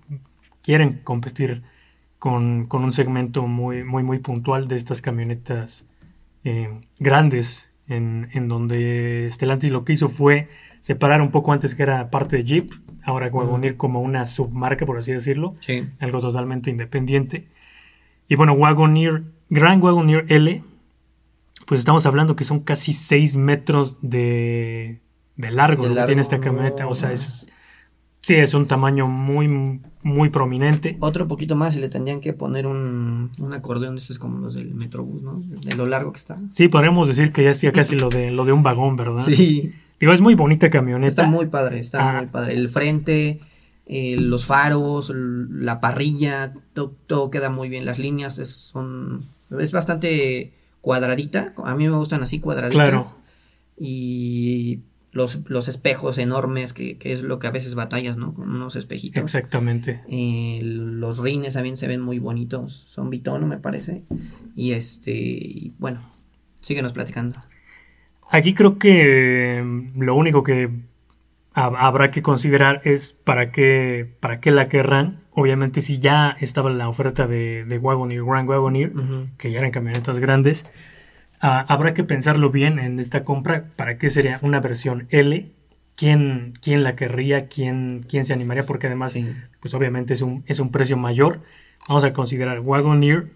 quieren 0.63 1.01
competir 1.03 1.63
con, 2.23 2.69
un 2.71 2.93
segmento 2.93 3.49
muy, 3.49 3.83
muy, 3.83 4.05
muy 4.05 4.21
puntual 4.21 4.69
de 4.69 4.77
estas 4.77 5.03
camionetas 5.03 5.89
eh, 6.45 6.71
grandes, 7.01 7.73
en, 7.89 8.47
donde 8.47 9.27
Stellantis 9.29 9.73
lo 9.73 9.85
que 9.85 9.95
hizo 9.95 10.09
fue 10.09 10.49
separar 10.79 11.21
un 11.21 11.33
poco 11.33 11.53
antes 11.53 11.75
que 11.75 11.83
era 11.83 12.11
parte 12.11 12.37
de 12.37 12.45
Jeep, 12.45 12.71
ahora 13.03 13.27
Wagoneer 13.27 13.77
como 13.77 14.01
una 14.01 14.27
submarca, 14.27 14.87
por 14.87 14.99
así 14.99 15.11
decirlo, 15.11 15.57
algo 15.99 16.21
totalmente 16.21 16.71
independiente. 16.71 17.49
Y 18.29 18.37
bueno, 18.37 18.53
Wagoneer, 18.53 19.25
Grand 19.51 19.83
Wagoneer 19.83 20.25
L, 20.29 20.63
pues 21.67 21.81
estamos 21.81 22.07
hablando 22.07 22.37
que 22.37 22.45
son 22.45 22.61
casi 22.61 22.93
6 22.93 23.35
metros 23.35 23.99
de, 24.01 25.01
largo 25.39 25.89
lo 25.89 25.95
que 25.97 26.05
tiene 26.05 26.23
esta 26.23 26.39
camioneta, 26.39 26.87
o 26.87 26.95
sea, 26.95 27.11
es 27.11 27.49
Sí, 28.23 28.37
es 28.37 28.55
un 28.55 28.69
tamaño 28.69 29.09
muy, 29.09 29.81
muy 30.03 30.31
prominente. 30.31 30.97
Otro 31.01 31.27
poquito 31.27 31.57
más 31.57 31.75
y 31.75 31.81
le 31.81 31.89
tendrían 31.89 32.21
que 32.21 32.33
poner 32.33 32.69
un, 32.69 33.33
un 33.39 33.53
acordeón, 33.53 33.99
es 33.99 34.19
como 34.19 34.39
los 34.39 34.55
del 34.55 34.75
Metrobús, 34.75 35.23
¿no? 35.23 35.43
De 35.45 35.75
lo 35.75 35.87
largo 35.87 36.13
que 36.13 36.19
está. 36.19 36.39
Sí, 36.49 36.69
podríamos 36.69 37.09
decir 37.09 37.33
que 37.33 37.43
ya 37.45 37.55
sea 37.55 37.73
casi 37.73 37.97
lo 37.97 38.09
de, 38.09 38.31
lo 38.31 38.45
de 38.45 38.53
un 38.53 38.63
vagón, 38.63 38.97
¿verdad? 38.97 39.25
Sí. 39.25 39.73
Digo, 39.99 40.13
es 40.13 40.21
muy 40.21 40.35
bonita 40.35 40.71
camioneta. 40.71 41.23
Está 41.23 41.27
muy 41.27 41.47
padre, 41.47 41.81
está 41.81 42.11
ah. 42.11 42.19
muy 42.19 42.27
padre. 42.27 42.55
El 42.55 42.69
frente, 42.69 43.41
eh, 43.87 44.17
los 44.19 44.47
faros, 44.47 45.13
la 45.15 45.81
parrilla, 45.81 46.55
todo, 46.73 47.31
queda 47.31 47.51
muy 47.51 47.69
bien. 47.69 47.85
Las 47.85 47.99
líneas 47.99 48.39
es, 48.39 48.51
son, 48.51 49.25
es 49.59 49.73
bastante 49.73 50.55
cuadradita. 50.81 51.55
A 51.65 51.75
mí 51.75 51.89
me 51.89 51.97
gustan 51.97 52.23
así 52.23 52.39
cuadraditas. 52.39 52.89
Claro. 52.89 53.07
Y 53.77 54.81
los, 55.13 55.41
los 55.47 55.69
espejos 55.69 56.19
enormes, 56.19 56.73
que, 56.73 56.97
que, 56.97 57.13
es 57.13 57.23
lo 57.23 57.39
que 57.39 57.47
a 57.47 57.51
veces 57.51 57.75
batallas, 57.75 58.17
¿no? 58.17 58.35
Con 58.35 58.51
unos 58.51 58.77
espejitos. 58.77 59.23
Exactamente. 59.23 60.03
Eh, 60.09 60.61
los 60.63 61.19
rines 61.19 61.55
también 61.55 61.77
se 61.77 61.87
ven 61.87 62.01
muy 62.01 62.19
bonitos, 62.19 62.87
son 62.89 63.11
bitono 63.11 63.47
me 63.47 63.59
parece. 63.59 64.05
Y 64.57 64.73
este, 64.73 65.71
bueno, 65.79 66.01
síguenos 66.63 66.95
platicando. 66.95 67.41
Aquí 68.31 68.55
creo 68.55 68.79
que 68.79 69.63
mm, 69.63 70.01
lo 70.03 70.15
único 70.15 70.43
que 70.43 70.71
habrá 71.55 72.11
que 72.11 72.23
considerar 72.23 72.81
es 72.85 73.13
para 73.13 73.53
qué, 73.53 74.11
para 74.21 74.41
qué 74.41 74.51
la 74.51 74.71
querrán. 74.71 75.21
Obviamente, 75.33 75.83
si 75.83 75.99
ya 75.99 76.35
estaba 76.41 76.71
la 76.71 76.89
oferta 76.89 77.27
de, 77.27 77.67
de 77.67 77.79
Wagoneer, 77.79 78.25
Grand 78.25 78.49
Wagoneer, 78.49 78.93
que 79.37 79.53
ya 79.53 79.59
eran 79.59 79.71
camionetas 79.71 80.19
grandes, 80.19 80.65
ah, 81.43 81.67
habrá 81.69 81.93
que 81.93 82.05
pensarlo 82.05 82.51
bien 82.51 82.79
en 82.79 83.01
esta 83.01 83.25
compra. 83.25 83.71
¿Para 83.77 83.99
qué 83.99 84.09
sería 84.09 84.39
una 84.43 84.61
versión 84.61 85.07
L? 85.11 85.51
¿Quién, 85.97 86.55
quién 86.63 86.83
la 86.83 86.97
querría? 86.97 87.49
¿Quién, 87.49 88.07
quién 88.09 88.25
se 88.25 88.33
animaría? 88.33 88.65
Porque 88.65 88.87
además, 88.87 89.17
pues 89.61 89.75
obviamente 89.75 90.15
es 90.15 90.23
un, 90.23 90.43
es 90.47 90.59
un 90.59 90.71
precio 90.71 90.97
mayor. 90.97 91.43
Vamos 91.89 92.05
a 92.05 92.13
considerar 92.13 92.61
Wagoneer 92.61 93.31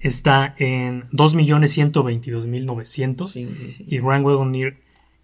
está 0.00 0.54
en 0.58 1.08
2.122.900 1.10 3.28
sí, 3.28 3.48
y 3.86 3.98
Grand 3.98 4.24
Wagoneer 4.24 4.78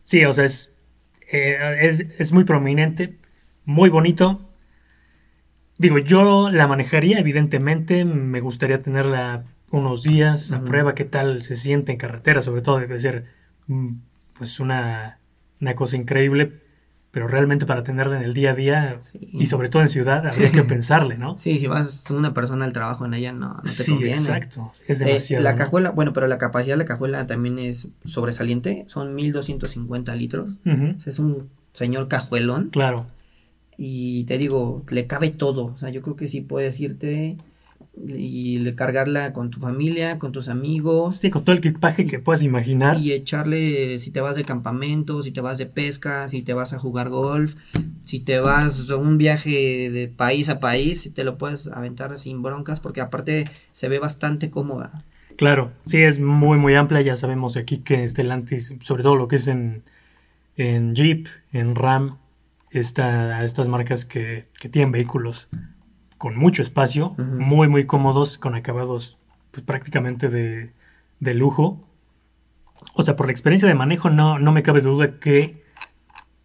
Sí, 0.03 0.25
o 0.25 0.33
sea, 0.33 0.45
es 0.45 0.77
eh, 1.31 2.07
es, 2.19 2.33
muy 2.33 2.45
prominente, 2.45 3.17
muy 3.65 3.89
bonito. 3.89 4.41
Digo, 5.79 5.99
yo 5.99 6.51
la 6.51 6.67
manejaría, 6.67 7.21
evidentemente, 7.21 8.05
me 8.05 8.41
gustaría 8.41 8.83
tenerla 8.83 9.45
unos 9.77 10.03
días 10.03 10.53
a 10.53 10.63
prueba, 10.63 10.95
qué 10.95 11.05
tal 11.05 11.43
se 11.43 11.57
siente 11.57 11.93
en 11.93 11.99
carretera, 11.99 12.43
sobre 12.43 12.63
todo 12.63 12.79
debe 12.79 12.99
ser 13.01 13.27
mm, 13.67 13.93
pues 14.39 14.61
una, 14.61 15.19
una 15.61 15.75
cosa 15.75 15.97
increíble, 15.97 16.61
pero 17.11 17.29
realmente 17.29 17.65
para 17.65 17.83
tenerla 17.83 18.19
en 18.19 18.25
el 18.25 18.35
día 18.35 18.51
a 18.51 18.55
día 18.55 18.99
y 19.15 19.47
sobre 19.47 19.69
todo 19.69 19.83
en 19.83 19.89
ciudad 19.89 20.27
habría 20.27 20.51
que 20.51 20.63
pensarle, 20.65 21.17
¿no? 21.17 21.39
Sí, 21.39 21.59
si 21.59 21.67
vas 21.67 22.11
una 22.11 22.35
persona 22.35 22.65
al 22.65 22.73
trabajo 22.73 23.07
en 23.07 23.15
ella 23.15 23.33
no, 23.33 23.61
te 23.63 23.69
sí, 23.69 23.99
exacto, 24.05 24.71
es 24.87 25.01
eh, 25.01 25.05
demasiado. 25.05 25.43
la 25.43 25.55
cajuela, 25.55 25.91
bueno, 25.91 26.13
pero 26.13 26.27
la 26.27 26.39
capacidad 26.39 26.75
de 26.75 26.83
la 26.83 26.85
cajuela 26.85 27.27
también 27.27 27.59
es 27.59 27.89
sobresaliente, 28.05 28.85
son 28.87 29.15
1250 29.15 30.15
litros, 30.15 30.57
es 31.07 31.19
un 31.19 31.49
señor 31.73 32.09
cajuelón. 32.09 32.71
Claro. 32.71 33.07
Y 33.79 34.25
te 34.25 34.39
digo, 34.39 34.85
le 34.89 35.07
cabe 35.07 35.31
todo, 35.31 35.67
o 35.67 35.79
sea, 35.79 35.91
yo 35.91 36.03
creo 36.03 36.17
que 36.17 36.29
sí 36.29 36.41
puedes 36.41 36.81
irte 36.81 37.37
y 38.05 38.73
cargarla 38.75 39.33
con 39.33 39.51
tu 39.51 39.59
familia, 39.59 40.19
con 40.19 40.33
tus 40.33 40.49
amigos. 40.49 41.17
Sí, 41.17 41.31
con 41.31 41.45
todo 41.45 41.53
el 41.55 41.59
equipaje 41.59 42.07
que 42.07 42.19
puedas 42.19 42.43
imaginar. 42.43 42.99
Y 42.99 43.13
echarle, 43.13 43.99
si 43.99 44.11
te 44.11 44.21
vas 44.21 44.37
de 44.37 44.45
campamento, 44.45 45.23
si 45.23 45.33
te 45.33 45.41
vas 45.41 45.59
de 45.59 45.67
pesca, 45.67 46.29
si 46.29 46.43
te 46.43 46.53
vas 46.53 46.73
a 46.73 46.79
jugar 46.79 47.09
golf, 47.09 47.55
si 48.05 48.21
te 48.21 48.39
vas 48.39 48.91
a 48.91 48.97
un 48.97 49.19
viaje 49.19 49.91
de 49.91 50.09
país 50.09 50.49
a 50.49 50.61
país, 50.61 51.11
te 51.15 51.25
lo 51.25 51.39
puedes 51.39 51.69
aventar 51.69 52.19
sin 52.19 52.43
broncas 52.43 52.81
porque 52.81 53.01
aparte 53.01 53.47
se 53.73 53.89
ve 53.89 53.99
bastante 53.99 54.51
cómoda. 54.51 55.05
Claro, 55.37 55.73
sí, 55.85 56.03
es 56.03 56.21
muy, 56.21 56.59
muy 56.59 56.75
amplia. 56.75 57.01
Ya 57.03 57.17
sabemos 57.17 57.57
aquí 57.57 57.79
que 57.79 58.07
Stellantis, 58.07 58.75
sobre 58.81 59.03
todo 59.03 59.17
lo 59.17 59.29
que 59.29 59.37
es 59.37 59.49
en, 59.49 59.83
en 60.57 60.95
Jeep, 60.95 61.29
en 61.53 61.75
Ram, 61.75 62.17
esta, 62.71 63.45
estas 63.45 63.69
marcas 63.69 64.05
que, 64.05 64.47
que 64.61 64.69
tienen 64.69 64.93
vehículos 64.93 65.49
con 66.19 66.37
mucho 66.37 66.63
espacio, 66.63 67.15
muy, 67.19 67.69
muy 67.69 67.87
cómodos, 67.87 68.39
con 68.39 68.55
acabados 68.55 69.19
pues, 69.51 69.65
prácticamente 69.65 70.29
de, 70.29 70.73
de, 71.21 71.35
lujo. 71.35 71.87
O 72.95 73.03
sea, 73.03 73.17
por 73.17 73.27
la 73.27 73.33
experiencia 73.33 73.69
de 73.69 73.75
manejo 73.75 74.11
no, 74.11 74.39
no 74.39 74.53
me 74.53 74.63
cabe 74.63 74.81
duda 74.81 75.19
que, 75.19 75.63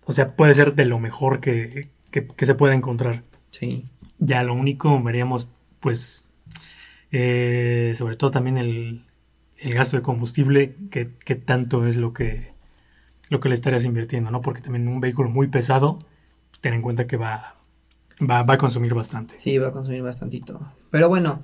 o 0.05 0.11
sea, 0.13 0.35
puede 0.35 0.53
ser 0.55 0.75
de 0.75 0.85
lo 0.85 0.99
mejor 0.99 1.39
que, 1.39 1.89
que, 2.11 2.45
se 2.45 2.55
puede 2.55 2.75
encontrar. 2.75 3.23
Sí. 3.51 3.85
Ya 4.19 4.43
lo 4.43 4.53
único 4.53 5.01
veríamos, 5.01 5.47
pues, 5.79 6.29
eh, 7.11 7.93
sobre 7.95 8.15
todo 8.15 8.31
también 8.31 8.57
el, 8.57 9.05
el 9.57 9.73
gasto 9.73 9.95
de 9.95 10.03
combustible, 10.03 10.75
que, 10.89 11.05
tanto 11.35 11.87
es 11.87 11.95
lo 11.95 12.13
que, 12.13 12.51
lo 13.29 13.39
que 13.39 13.49
le 13.49 13.55
estarías 13.55 13.85
invirtiendo, 13.85 14.31
¿no? 14.31 14.41
Porque 14.41 14.61
también 14.61 14.87
un 14.87 14.99
vehículo 14.99 15.29
muy 15.29 15.47
pesado, 15.47 15.99
ten 16.61 16.73
en 16.73 16.81
cuenta 16.81 17.07
que 17.07 17.17
va, 17.17 17.60
Va, 18.29 18.39
a 18.39 18.57
consumir 18.57 18.93
bastante. 18.93 19.35
Sí, 19.39 19.57
va 19.57 19.69
a 19.69 19.71
consumir 19.71 20.03
bastantito. 20.03 20.59
Pero 20.89 21.09
bueno, 21.09 21.43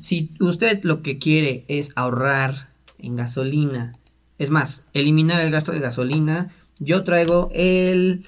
si 0.00 0.34
usted 0.40 0.82
lo 0.82 1.02
que 1.02 1.18
quiere 1.18 1.64
es 1.68 1.92
ahorrar 1.94 2.70
en 2.98 3.16
gasolina, 3.16 3.92
es 4.38 4.50
más, 4.50 4.82
eliminar 4.92 5.40
el 5.40 5.50
gasto 5.50 5.72
de 5.72 5.80
gasolina, 5.80 6.50
yo 6.78 7.04
traigo 7.04 7.50
el... 7.54 8.26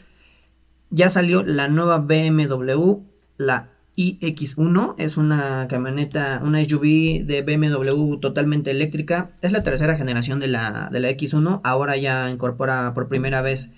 Ya 0.90 1.10
salió 1.10 1.42
la 1.42 1.68
nueva 1.68 1.98
BMW, 1.98 3.02
la 3.36 3.68
iX1, 3.98 4.94
es 4.96 5.16
una 5.16 5.66
camioneta, 5.68 6.40
una 6.42 6.64
SUV 6.64 7.26
de 7.26 7.42
BMW 7.42 8.16
totalmente 8.20 8.70
eléctrica. 8.70 9.32
Es 9.42 9.52
la 9.52 9.62
tercera 9.64 9.96
generación 9.96 10.38
de 10.38 10.46
la, 10.46 10.88
de 10.90 11.00
la 11.00 11.10
X1, 11.10 11.60
ahora 11.64 11.96
ya 11.96 12.30
incorpora 12.30 12.94
por 12.94 13.08
primera 13.08 13.42
vez 13.42 13.70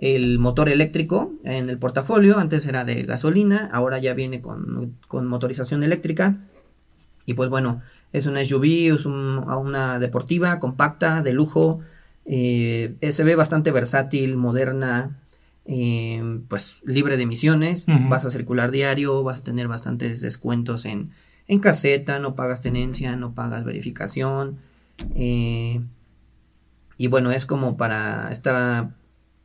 el 0.00 0.38
motor 0.38 0.68
eléctrico 0.68 1.32
en 1.44 1.68
el 1.68 1.78
portafolio. 1.78 2.38
Antes 2.38 2.66
era 2.66 2.84
de 2.84 3.02
gasolina, 3.02 3.68
ahora 3.72 3.98
ya 3.98 4.14
viene 4.14 4.40
con, 4.40 4.96
motorización 5.10 5.82
eléctrica. 5.82 6.38
Y 7.26 7.34
pues 7.34 7.50
bueno, 7.50 7.82
es 8.12 8.26
una 8.26 8.44
SUV, 8.44 8.94
es 8.94 9.04
una 9.04 9.98
deportiva, 9.98 10.58
compacta, 10.60 11.22
de 11.22 11.32
lujo. 11.32 11.80
Eh, 12.24 12.96
se 13.10 13.24
ve 13.24 13.34
bastante 13.34 13.70
versátil, 13.70 14.36
moderna, 14.36 15.18
eh, 15.66 16.40
pues 16.48 16.80
libre 16.84 17.16
de 17.16 17.24
emisiones. 17.24 17.84
Vas 18.08 18.24
a 18.24 18.30
circular 18.30 18.70
diario, 18.70 19.22
vas 19.24 19.40
a 19.40 19.44
tener 19.44 19.68
bastantes 19.68 20.20
descuentos 20.20 20.86
en, 20.86 21.10
en 21.48 21.58
caseta, 21.58 22.18
no 22.18 22.34
pagas 22.34 22.60
tenencia, 22.60 23.16
no 23.16 23.34
pagas 23.34 23.64
verificación. 23.64 24.58
Eh, 25.14 25.80
y 26.96 27.06
bueno, 27.08 27.30
es 27.30 27.46
como 27.46 27.76
para 27.76 28.30
esta 28.30 28.94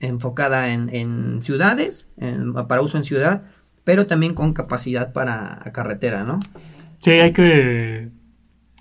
enfocada 0.04 0.74
en, 0.74 1.42
ciudades, 1.42 2.08
para 2.68 2.82
uso 2.82 2.98
en 2.98 3.04
ciudad, 3.04 3.44
pero 3.84 4.06
también 4.06 4.34
con 4.34 4.54
capacidad 4.54 5.14
para 5.14 5.60
carretera, 5.74 6.24
¿no? 6.24 6.40
Sí, 7.00 7.12
hay 7.12 7.34
que, 7.34 8.10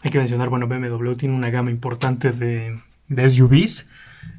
hay 0.03 0.11
que 0.11 0.19
mencionar, 0.19 0.49
bueno, 0.49 0.69
BMW 0.69 1.15
tiene 1.15 1.35
una 1.35 1.51
gama 1.51 1.71
importante 1.71 2.31
de, 2.33 2.81
SUVs. 3.29 3.89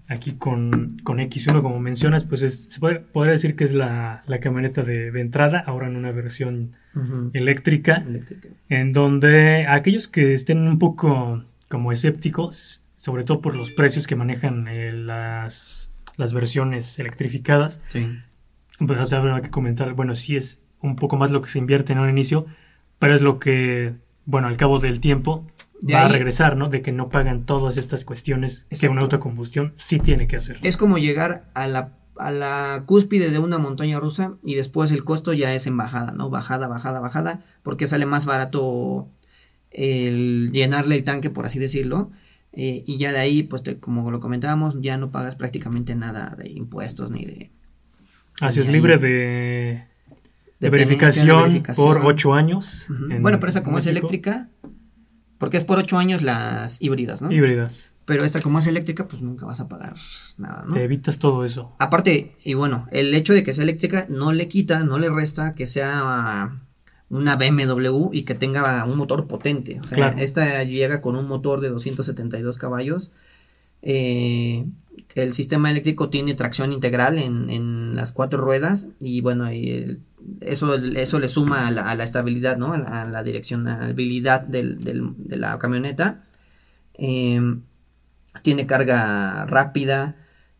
Aquí 0.08 0.34
con, 0.34 0.98
X1, 1.00 1.62
como 1.62 1.80
mencionas, 1.80 2.25
pues 2.25 2.70
se 2.70 2.80
puede, 2.80 3.00
podría 3.00 3.34
decir 3.34 3.56
que 3.56 3.63
es 3.63 3.74
la, 3.74 4.24
camioneta 4.42 4.84
de, 4.84 5.08
entrada, 5.20 5.63
ahora 5.66 5.88
en 5.88 5.96
una 5.96 6.12
versión 6.12 6.74
eléctrica, 7.34 8.06
en 8.70 8.94
donde 8.94 9.66
aquellos 9.68 10.08
que 10.08 10.34
estén 10.34 10.68
un 10.68 10.80
poco 10.80 11.44
como 11.68 11.92
escépticos, 11.92 12.84
sobre 12.96 13.24
todo 13.24 13.42
por 13.42 13.56
los 13.56 13.72
precios 13.72 14.06
que 14.06 14.16
manejan 14.16 14.68
eh, 14.68 14.94
las 14.94 15.93
las 16.17 16.34
versiones 16.34 17.00
electrificadas. 17.00 17.82
Sí. 17.89 18.08
Pues 18.86 19.13
habrá 19.13 19.41
que 19.41 19.50
comentar, 19.50 19.93
bueno, 19.93 20.15
sí 20.15 20.36
es 20.36 20.63
un 20.82 20.96
poco 20.96 21.17
más 21.17 21.32
lo 21.32 21.41
que 21.41 21.50
se 21.50 21.60
invierte 21.60 21.93
en 21.93 22.00
un 22.00 22.10
inicio, 22.10 22.46
pero 23.00 23.15
es 23.15 23.22
lo 23.22 23.39
que, 23.39 23.96
bueno, 24.25 24.48
al 24.48 24.58
cabo 24.58 24.79
del 24.79 25.00
tiempo 25.00 25.48
va 25.91 26.05
a 26.05 26.08
regresar, 26.08 26.55
¿no? 26.55 26.70
De 26.70 26.82
que 26.82 26.91
no 26.91 27.10
pagan 27.10 27.46
todas 27.46 27.77
estas 27.77 28.05
cuestiones 28.05 28.67
que 28.79 28.89
una 28.89 29.01
autocombustión 29.01 29.74
sí 29.75 30.00
tiene 30.00 30.27
que 30.27 30.38
hacer. 30.38 30.60
Es 30.62 30.77
como 30.77 30.98
llegar 30.98 31.50
a 31.53 31.67
la, 31.67 31.98
a 32.17 32.32
la 32.32 32.84
cúspide 32.86 33.32
de 33.32 33.39
una 33.39 33.58
montaña 33.58 34.00
rusa 34.00 34.34
y 34.43 34.55
después 34.55 34.91
el 34.91 35.03
costo 35.03 35.34
ya 35.34 35.53
es 35.53 35.67
en 35.67 35.77
bajada, 35.77 36.12
¿no? 36.12 36.29
Bajada, 36.29 36.67
bajada, 36.67 37.00
bajada, 37.00 37.41
porque 37.63 37.88
sale 37.88 38.05
más 38.05 38.25
barato 38.25 39.08
el 39.72 40.51
llenarle 40.51 40.96
el 40.96 41.03
tanque, 41.03 41.29
por 41.29 41.46
así 41.46 41.60
decirlo, 41.60 42.12
eh, 42.55 42.83
y 42.86 42.98
ya 42.98 43.12
de 43.12 43.19
ahí, 43.19 43.43
pues 43.43 43.63
como 43.79 44.10
lo 44.12 44.19
comentábamos, 44.19 44.79
ya 44.79 44.98
no 44.98 45.12
pagas 45.12 45.36
prácticamente 45.36 45.95
nada 45.95 46.36
de 46.38 46.50
impuestos 46.50 47.10
ni 47.10 47.25
de... 47.25 47.51
Así 48.41 48.60
es, 48.60 48.67
libre 48.67 48.98
de, 48.98 49.83
de, 50.60 50.69
verificación, 50.69 51.63
por 51.75 52.05
ocho 52.05 52.33
años. 52.33 52.88
Bueno, 53.22 53.39
pero 53.39 53.50
esa 53.50 53.63
como 53.63 53.77
es 53.77 53.86
eléctrica, 53.86 54.50
porque 55.38 55.57
es 55.57 55.65
por 55.65 55.77
ocho 55.77 55.98
años 55.98 56.24
las 56.24 56.81
híbridas, 56.81 57.22
¿no? 57.22 57.31
Híbridas. 57.31 57.91
Pero 58.05 58.25
esta 58.25 58.41
como 58.41 58.60
es 58.60 58.67
eléctrica, 58.67 59.07
pues 59.07 59.22
nunca 59.22 59.45
vas 59.45 59.60
a 59.60 59.67
pagar 59.67 59.95
nada, 60.38 60.65
¿no? 60.67 60.74
Te 60.74 60.83
evitas 60.83 61.19
todo 61.19 61.45
eso. 61.45 61.75
Aparte, 61.79 62.36
y 62.43 62.53
bueno, 62.53 62.88
el 62.91 63.13
hecho 63.13 63.33
de 63.33 63.43
que 63.43 63.53
sea 63.53 63.63
eléctrica 63.63 64.07
no 64.10 64.33
le 64.33 64.48
quita, 64.48 64.79
no 64.79 65.00
le 65.00 65.10
resta 65.10 65.53
que 65.53 65.67
sea 65.67 66.60
una 67.10 67.36
BMW 67.36 68.10
y 68.12 68.24
que 68.24 68.36
tenga 68.36 68.83
un 68.86 68.98
motor 68.98 69.27
potente. 69.27 69.79
O 69.81 69.88
sea, 69.88 70.10
esta 70.17 70.63
llega 70.63 71.01
con 71.01 71.15
un 71.15 71.27
motor 71.27 71.62
de 71.62 71.69
272 71.69 72.57
caballos. 72.57 73.12
Eh, 73.81 74.65
el 75.15 75.33
sistema 75.33 75.69
eléctrico 75.69 76.10
tiene 76.10 76.33
tracción 76.33 76.72
integral 76.72 77.17
en, 77.17 77.50
en 77.50 77.95
las 77.95 78.13
cuatro 78.13 78.41
ruedas 78.41 78.88
y 79.00 79.22
bueno, 79.22 79.51
y 79.51 80.00
eso, 80.41 80.75
eso 80.75 81.19
le 81.19 81.27
suma 81.27 81.67
a 81.67 81.95
la, 81.95 82.03
estabilidad, 82.03 82.57
¿no? 82.57 82.74
A 82.74 83.05
la, 83.05 83.24
direccionabilidad 83.24 84.41
del, 84.41 84.83
de 84.83 85.38
la 85.38 85.60
camioneta. 85.60 86.24
Em, 86.93 87.63
tiene 88.41 88.65
carga 88.65 89.45
rápida. 89.45 90.15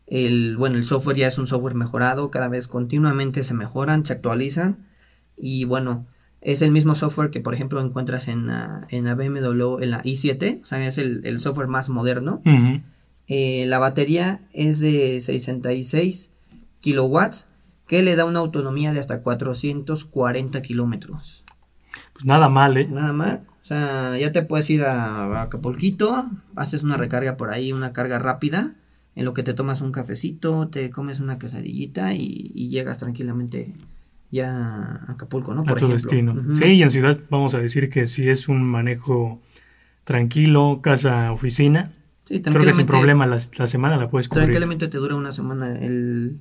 El, 0.06 0.56
bueno, 0.56 0.76
el 0.76 0.84
software 0.84 1.16
ya 1.16 1.28
es 1.28 1.38
un 1.38 1.46
software 1.46 1.74
mejorado, 1.74 2.30
cada 2.30 2.48
vez 2.48 2.68
continuamente 2.68 3.42
se 3.42 3.54
mejoran, 3.54 4.04
se 4.04 4.12
actualizan. 4.12 4.86
Y 5.36 5.64
bueno, 5.64 6.06
es 6.44 6.60
el 6.60 6.70
mismo 6.70 6.94
software 6.94 7.30
que, 7.30 7.40
por 7.40 7.54
ejemplo, 7.54 7.80
encuentras 7.80 8.28
en 8.28 8.46
la, 8.46 8.86
en 8.90 9.04
la 9.04 9.14
BMW, 9.14 9.82
en 9.82 9.90
la 9.90 10.02
i7, 10.02 10.60
o 10.62 10.64
sea, 10.64 10.86
es 10.86 10.98
el, 10.98 11.40
software 11.40 11.68
más 11.68 11.88
moderno. 11.88 12.42
Eh, 13.26 13.64
la 13.66 13.78
batería 13.78 14.42
es 14.52 14.78
de 14.78 15.20
66 15.20 16.30
kilowatts, 16.80 17.48
que 17.86 18.02
le 18.02 18.14
da 18.14 18.26
una 18.26 18.40
autonomía 18.40 18.92
de 18.92 19.00
hasta 19.00 19.22
440 19.22 20.60
kilómetros. 20.60 21.44
Pues 22.12 22.26
nada 22.26 22.50
mal, 22.50 22.76
¿eh? 22.76 22.88
Nada 22.88 23.14
mal. 23.14 23.44
O 23.62 23.64
sea, 23.64 24.18
ya 24.18 24.30
te 24.30 24.42
puedes 24.42 24.68
ir 24.68 24.84
a, 24.84 25.40
Acapulquito, 25.42 26.28
haces 26.56 26.82
una 26.82 26.98
recarga 26.98 27.38
por 27.38 27.50
ahí, 27.50 27.72
una 27.72 27.94
carga 27.94 28.18
rápida, 28.18 28.74
en 29.16 29.24
lo 29.24 29.32
que 29.32 29.42
te 29.42 29.54
tomas 29.54 29.80
un 29.80 29.92
cafecito, 29.92 30.68
te 30.68 30.90
comes 30.90 31.20
una 31.20 31.38
quesadillita 31.38 32.12
y 32.12 32.68
llegas 32.68 32.98
tranquilamente 32.98 33.72
ya 34.34 35.00
Acapulco, 35.06 35.54
¿no? 35.54 35.62
Por 35.62 35.78
a 35.78 35.80
tu 35.80 35.88
destino. 35.88 36.34
Sí, 36.56 36.64
y 36.64 36.82
en 36.82 36.90
ciudad 36.90 37.20
vamos 37.30 37.54
a 37.54 37.60
decir 37.60 37.88
que 37.88 38.06
si 38.06 38.28
es 38.28 38.48
un 38.48 38.64
manejo 38.64 39.40
tranquilo, 40.02 40.80
casa, 40.82 41.32
oficina, 41.32 41.92
sí, 42.24 42.42
creo 42.42 42.64
que 42.64 42.72
sin 42.72 42.86
problema 42.86 43.26
la, 43.26 43.40
semana 43.40 43.96
la 43.96 44.10
puedes 44.10 44.28
cubrir. 44.28 44.46
Tranquilamente 44.46 44.88
te 44.88 44.98
dura 44.98 45.14
una 45.14 45.30
semana 45.30 45.78
el, 45.78 46.40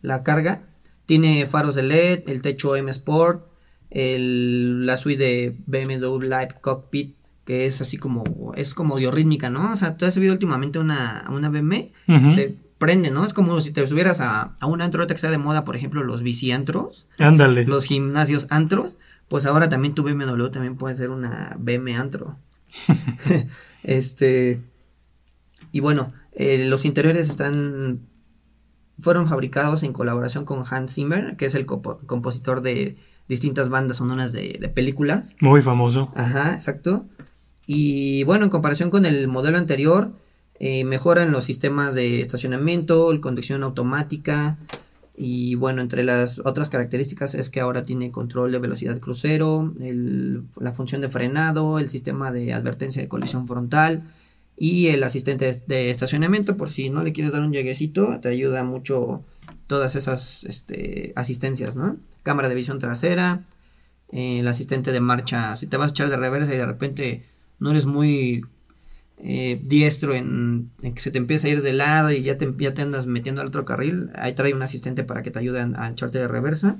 la 0.00 0.22
carga. 0.22 0.68
Tiene 1.04 1.44
faros 1.46 1.74
de 1.74 1.82
LED, 1.82 2.22
el 2.28 2.42
techo 2.42 2.76
M 2.76 2.88
Sport, 2.92 3.44
el, 3.90 4.86
la 4.86 4.96
suite 4.96 5.22
de 5.22 5.56
BMW 5.66 6.20
Live 6.20 6.54
Cockpit, 6.60 7.16
que 7.44 7.66
es 7.66 7.80
así 7.80 7.96
como, 7.96 8.52
es 8.56 8.72
como 8.72 8.94
biorrítmica, 8.94 9.50
¿no? 9.50 9.72
O 9.72 9.76
sea, 9.76 9.96
tú 9.96 10.04
has 10.04 10.14
subido 10.14 10.32
últimamente 10.32 10.78
una, 10.78 11.24
una 11.28 11.48
BMW, 11.48 11.90
se 12.32 12.56
prende, 12.82 13.12
¿no? 13.12 13.24
Es 13.24 13.32
como 13.32 13.60
si 13.60 13.70
te 13.70 13.86
subieras 13.86 14.20
a, 14.20 14.56
a 14.60 14.66
un 14.66 14.82
antro 14.82 15.06
que 15.06 15.16
sea 15.16 15.30
de 15.30 15.38
moda, 15.38 15.62
por 15.62 15.76
ejemplo, 15.76 16.02
los 16.02 16.24
biciantros. 16.24 17.06
Ándale. 17.20 17.64
Los 17.64 17.84
gimnasios 17.84 18.48
antros. 18.50 18.98
Pues 19.28 19.46
ahora 19.46 19.68
también 19.68 19.94
tu 19.94 20.02
BMW 20.02 20.48
también 20.48 20.74
puede 20.74 20.96
ser 20.96 21.10
una 21.10 21.54
BM 21.60 21.94
antro. 21.94 22.38
este. 23.84 24.60
Y 25.70 25.78
bueno, 25.78 26.12
eh, 26.32 26.66
los 26.66 26.84
interiores 26.84 27.28
están. 27.28 28.00
Fueron 28.98 29.28
fabricados 29.28 29.84
en 29.84 29.92
colaboración 29.92 30.44
con 30.44 30.64
Hans 30.68 30.94
Zimmer, 30.94 31.36
que 31.36 31.46
es 31.46 31.54
el 31.54 31.66
compositor 31.66 32.62
de 32.62 32.96
distintas 33.28 33.68
bandas 33.68 33.98
sonoras 33.98 34.32
de, 34.32 34.58
de 34.60 34.68
películas. 34.68 35.36
Muy 35.38 35.62
famoso. 35.62 36.12
Ajá, 36.16 36.54
exacto. 36.54 37.06
Y 37.64 38.24
bueno, 38.24 38.46
en 38.46 38.50
comparación 38.50 38.90
con 38.90 39.06
el 39.06 39.28
modelo 39.28 39.58
anterior, 39.58 40.14
eh, 40.64 40.84
mejoran 40.84 41.32
los 41.32 41.44
sistemas 41.44 41.92
de 41.96 42.20
estacionamiento, 42.20 43.10
conducción 43.20 43.64
automática 43.64 44.58
y 45.16 45.56
bueno, 45.56 45.82
entre 45.82 46.04
las 46.04 46.38
otras 46.38 46.68
características 46.68 47.34
es 47.34 47.50
que 47.50 47.58
ahora 47.58 47.82
tiene 47.82 48.12
control 48.12 48.52
de 48.52 48.60
velocidad 48.60 49.00
crucero, 49.00 49.74
la 50.60 50.70
función 50.70 51.00
de 51.00 51.08
frenado, 51.08 51.80
el 51.80 51.90
sistema 51.90 52.30
de 52.30 52.54
advertencia 52.54 53.02
de 53.02 53.08
colisión 53.08 53.48
frontal 53.48 54.04
y 54.56 54.86
el 54.86 55.02
asistente 55.02 55.64
de 55.66 55.90
estacionamiento 55.90 56.56
por 56.56 56.70
si 56.70 56.90
no 56.90 57.02
le 57.02 57.12
quieres 57.12 57.32
dar 57.32 57.42
un 57.42 57.52
lleguecito, 57.52 58.20
te 58.20 58.28
ayuda 58.28 58.62
mucho 58.62 59.24
todas 59.66 59.96
esas 59.96 60.44
este, 60.44 61.12
asistencias, 61.16 61.74
¿no? 61.74 61.96
Cámara 62.22 62.48
de 62.48 62.54
visión 62.54 62.78
trasera, 62.78 63.46
eh, 64.12 64.38
el 64.38 64.46
asistente 64.46 64.92
de 64.92 65.00
marcha, 65.00 65.56
si 65.56 65.66
te 65.66 65.76
vas 65.76 65.90
a 65.90 65.90
echar 65.90 66.08
de 66.08 66.18
reversa 66.18 66.54
y 66.54 66.58
de 66.58 66.66
repente 66.66 67.24
no 67.58 67.72
eres 67.72 67.84
muy 67.84 68.44
eh, 69.24 69.60
diestro 69.62 70.14
en, 70.14 70.70
que 70.80 71.00
se 71.00 71.12
te 71.12 71.18
empieza 71.18 71.46
a 71.46 71.50
ir 71.50 71.62
de 71.62 71.72
lado 71.72 72.10
y 72.10 72.22
ya 72.22 72.36
te, 72.38 72.52
ya 72.58 72.74
te 72.74 72.82
andas 72.82 73.06
metiendo 73.06 73.40
al 73.40 73.46
otro 73.46 73.64
carril, 73.64 74.10
ahí 74.14 74.34
trae 74.34 74.52
un 74.52 74.62
asistente 74.62 75.04
para 75.04 75.22
que 75.22 75.30
te 75.30 75.38
ayude 75.38 75.60
a, 75.60 75.88
echarte 75.90 76.18
de 76.18 76.26
reversa. 76.26 76.78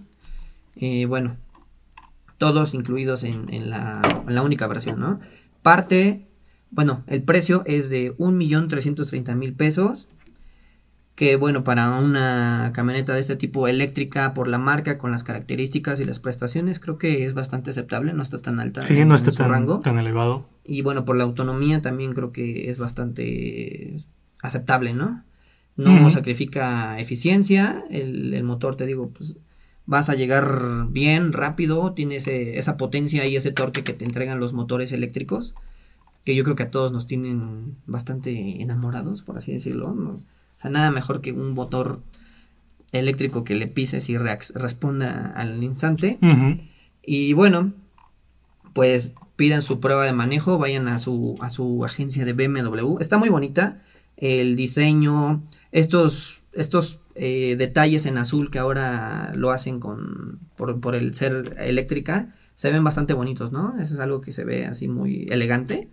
Eh, 0.75 1.07
bueno, 1.07 1.37
todos 2.39 2.75
incluidos 2.75 3.23
en, 3.23 3.47
la, 3.71 4.03
en, 4.27 4.35
la, 4.35 4.43
única 4.43 4.67
versión, 4.67 4.99
¿no? 4.99 5.21
Parte, 5.63 6.27
bueno, 6.71 7.05
el 7.07 7.23
precio 7.23 7.63
es 7.67 7.91
de 7.91 8.17
1.330.000 8.17 9.57
pesos 9.57 10.09
que 11.15 11.37
bueno, 11.37 11.63
para 11.63 11.99
una 11.99 12.71
camioneta 12.75 13.15
de 13.15 13.21
este 13.21 13.37
tipo 13.37 13.69
eléctrica 13.69 14.33
por 14.35 14.49
la 14.49 14.59
marca, 14.59 14.99
con 14.99 15.11
las 15.13 15.25
características 15.25 16.01
y 16.01 16.05
las 16.05 16.21
prestaciones, 16.21 16.81
creo 16.81 16.99
que 16.99 17.27
es 17.27 17.35
bastante 17.35 17.71
aceptable, 17.71 18.13
no 18.15 18.23
está 18.23 18.41
tan 18.41 18.61
alta. 18.61 18.83
Sí, 18.83 19.05
no 19.05 19.15
está 19.15 19.31
tan, 19.33 19.51
rango. 19.51 19.81
tan 19.81 19.99
elevado. 19.99 20.49
Y 20.65 20.83
bueno, 20.83 21.05
por 21.05 21.17
la 21.17 21.25
autonomía 21.25 21.83
también 21.83 22.15
creo 22.15 22.33
que 22.33 22.71
es 22.71 22.79
bastante 22.79 23.99
aceptable, 24.41 24.95
¿no? 24.95 25.25
No 25.77 26.11
sacrifica 26.11 27.01
eficiencia, 27.01 27.85
el, 27.91 28.35
el, 28.35 28.45
motor, 28.45 28.77
te 28.77 28.87
digo, 28.87 29.09
pues 29.09 29.37
vas 29.87 30.11
a 30.11 30.15
llegar 30.15 30.89
bien, 30.91 31.33
rápido, 31.33 31.93
tiene 31.93 32.17
ese, 32.17 32.59
esa 32.59 32.77
potencia 32.77 33.27
y 33.27 33.37
ese 33.37 33.53
torque 33.53 33.83
que 33.83 33.95
te 33.95 34.05
entregan 34.05 34.39
los 34.39 34.53
motores 34.53 34.93
eléctricos, 34.93 35.55
que 36.25 36.35
yo 36.35 36.45
creo 36.45 36.57
que 36.57 36.65
a 36.65 36.71
todos 36.71 36.93
nos 36.93 37.07
tienen 37.07 37.77
bastante 37.87 38.63
enamorados, 38.63 39.23
por 39.23 39.39
así 39.39 39.53
decirlo, 39.53 39.95
¿no? 39.95 40.23
Sea, 40.63 40.71
nada 40.71 40.91
mejor 40.91 41.21
que 41.21 41.33
un 41.33 41.55
motor 41.55 42.01
eléctrico 42.93 43.45
que 43.45 43.55
le 43.55 43.67
pises 43.67 44.09
y 44.09 44.17
responda 44.19 45.33
al 45.35 45.63
instante. 45.63 46.19
Y 47.05 47.33
bueno, 47.33 47.73
pues 48.73 49.13
pidan 49.37 49.63
su 49.63 49.81
prueba 49.81 50.05
de 50.05 50.13
manejo, 50.13 50.59
vayan 50.59 50.89
a 50.89 50.99
su, 50.99 51.37
a 51.41 51.51
su 51.51 51.85
agencia 51.85 52.25
de 52.25 52.33
BMW. 52.33 52.99
Está 53.01 53.19
muy 53.19 53.29
bonita 53.29 53.83
el 54.17 54.57
diseño, 54.57 55.43
estos, 55.73 56.43
estos 56.53 57.01
eh, 57.15 57.57
detalles 57.59 58.07
en 58.07 58.19
azul 58.19 58.51
que 58.51 58.59
ahora 58.59 59.33
lo 59.35 59.51
hacen 59.51 59.81
con 59.81 60.39
por, 60.57 60.95
el 60.95 61.15
ser 61.15 61.57
eléctrica, 61.59 62.35
se 62.55 62.71
ven 62.71 62.85
bastante 62.85 63.15
bonitos, 63.15 63.53
¿no? 63.53 63.75
Eso 63.81 63.95
es 63.95 64.01
algo 64.01 64.21
que 64.21 64.33
se 64.33 64.45
ve 64.45 64.67
así 64.67 64.87
muy 64.87 65.27
elegante. 65.31 65.89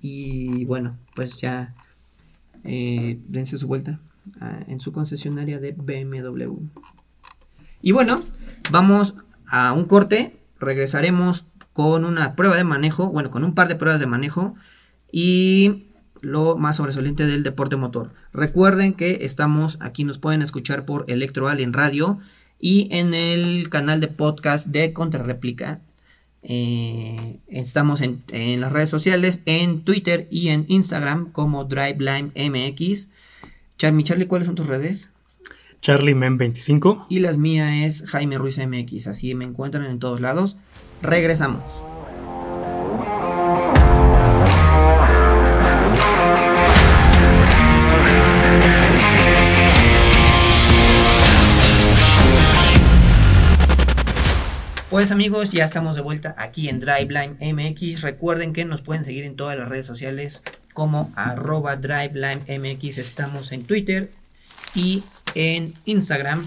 Y 0.00 0.64
bueno, 0.66 0.96
pues 1.14 1.40
ya 1.40 1.74
eh, 2.66 3.18
dense 3.28 3.58
su 3.58 3.66
vuelta 3.66 4.00
ah, 4.40 4.60
en 4.66 4.80
su 4.80 4.92
concesionaria 4.92 5.58
de 5.58 5.72
BMW. 5.72 6.56
Y 7.82 7.92
bueno, 7.92 8.22
vamos 8.70 9.14
a 9.46 9.72
un 9.72 9.84
corte, 9.84 10.36
regresaremos 10.58 11.44
con 11.72 12.04
una 12.04 12.34
prueba 12.34 12.56
de 12.56 12.64
manejo, 12.64 13.08
bueno, 13.08 13.30
con 13.30 13.44
un 13.44 13.54
par 13.54 13.68
de 13.68 13.76
pruebas 13.76 14.00
de 14.00 14.06
manejo 14.06 14.54
y 15.12 15.86
lo 16.20 16.56
más 16.56 16.76
sobresaliente 16.76 17.26
del 17.26 17.42
deporte 17.42 17.76
motor. 17.76 18.12
Recuerden 18.32 18.94
que 18.94 19.18
estamos 19.22 19.78
aquí, 19.80 20.04
nos 20.04 20.18
pueden 20.18 20.42
escuchar 20.42 20.84
por 20.84 21.04
Electro 21.08 21.48
Alien 21.48 21.72
Radio 21.72 22.18
y 22.58 22.88
en 22.90 23.14
el 23.14 23.68
canal 23.68 24.00
de 24.00 24.08
podcast 24.08 24.68
de 24.68 24.92
Contrarréplica 24.92 25.80
eh, 26.48 27.40
estamos 27.48 28.02
en, 28.02 28.22
las 28.60 28.70
redes 28.70 28.88
sociales, 28.88 29.40
en 29.46 29.82
Twitter 29.82 30.28
y 30.30 30.48
en 30.48 30.64
Instagram 30.68 31.32
como 31.32 31.64
DriveLine 31.64 32.30
MX. 32.36 33.08
Charlie, 33.78 34.04
Charlie, 34.04 34.26
¿cuáles 34.26 34.46
son 34.46 34.54
tus 34.54 34.68
redes? 34.68 35.10
Charlie 35.80 36.14
25 36.14 37.06
Y 37.10 37.18
las 37.18 37.36
mías 37.36 37.72
es 37.72 38.08
Jaime 38.08 38.38
Ruiz 38.38 38.58
MX. 38.58 39.08
Así 39.08 39.34
me 39.34 39.44
encuentran 39.44 39.86
en 39.86 39.98
todos 39.98 40.20
lados. 40.20 40.56
Regresamos. 41.02 41.62
Pues 54.88 55.10
amigos, 55.10 55.50
ya 55.50 55.64
estamos 55.64 55.96
de 55.96 56.02
vuelta 56.02 56.36
aquí 56.38 56.68
en 56.68 56.78
Driveline 56.78 57.36
MX. 57.40 58.02
Recuerden 58.02 58.52
que 58.52 58.64
nos 58.64 58.82
pueden 58.82 59.02
seguir 59.02 59.24
en 59.24 59.34
todas 59.34 59.58
las 59.58 59.68
redes 59.68 59.84
sociales 59.84 60.44
como 60.74 61.10
arroba 61.16 61.74
Driveline 61.74 62.44
MX. 62.46 62.98
Estamos 62.98 63.50
en 63.50 63.64
Twitter 63.64 64.12
y 64.76 65.02
en 65.34 65.74
Instagram. 65.86 66.46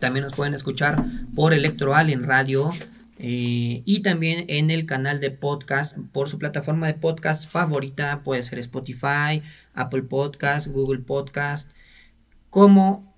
También 0.00 0.24
nos 0.24 0.34
pueden 0.34 0.54
escuchar 0.54 1.04
por 1.36 1.54
Electroal 1.54 2.10
en 2.10 2.24
radio 2.24 2.72
eh, 3.20 3.82
y 3.84 4.00
también 4.02 4.46
en 4.48 4.72
el 4.72 4.84
canal 4.84 5.20
de 5.20 5.30
podcast 5.30 5.96
por 6.10 6.28
su 6.28 6.40
plataforma 6.40 6.88
de 6.88 6.94
podcast 6.94 7.48
favorita. 7.48 8.22
Puede 8.24 8.42
ser 8.42 8.58
Spotify, 8.58 9.42
Apple 9.74 10.02
Podcast, 10.02 10.66
Google 10.66 11.02
Podcast, 11.02 11.70
como 12.50 13.13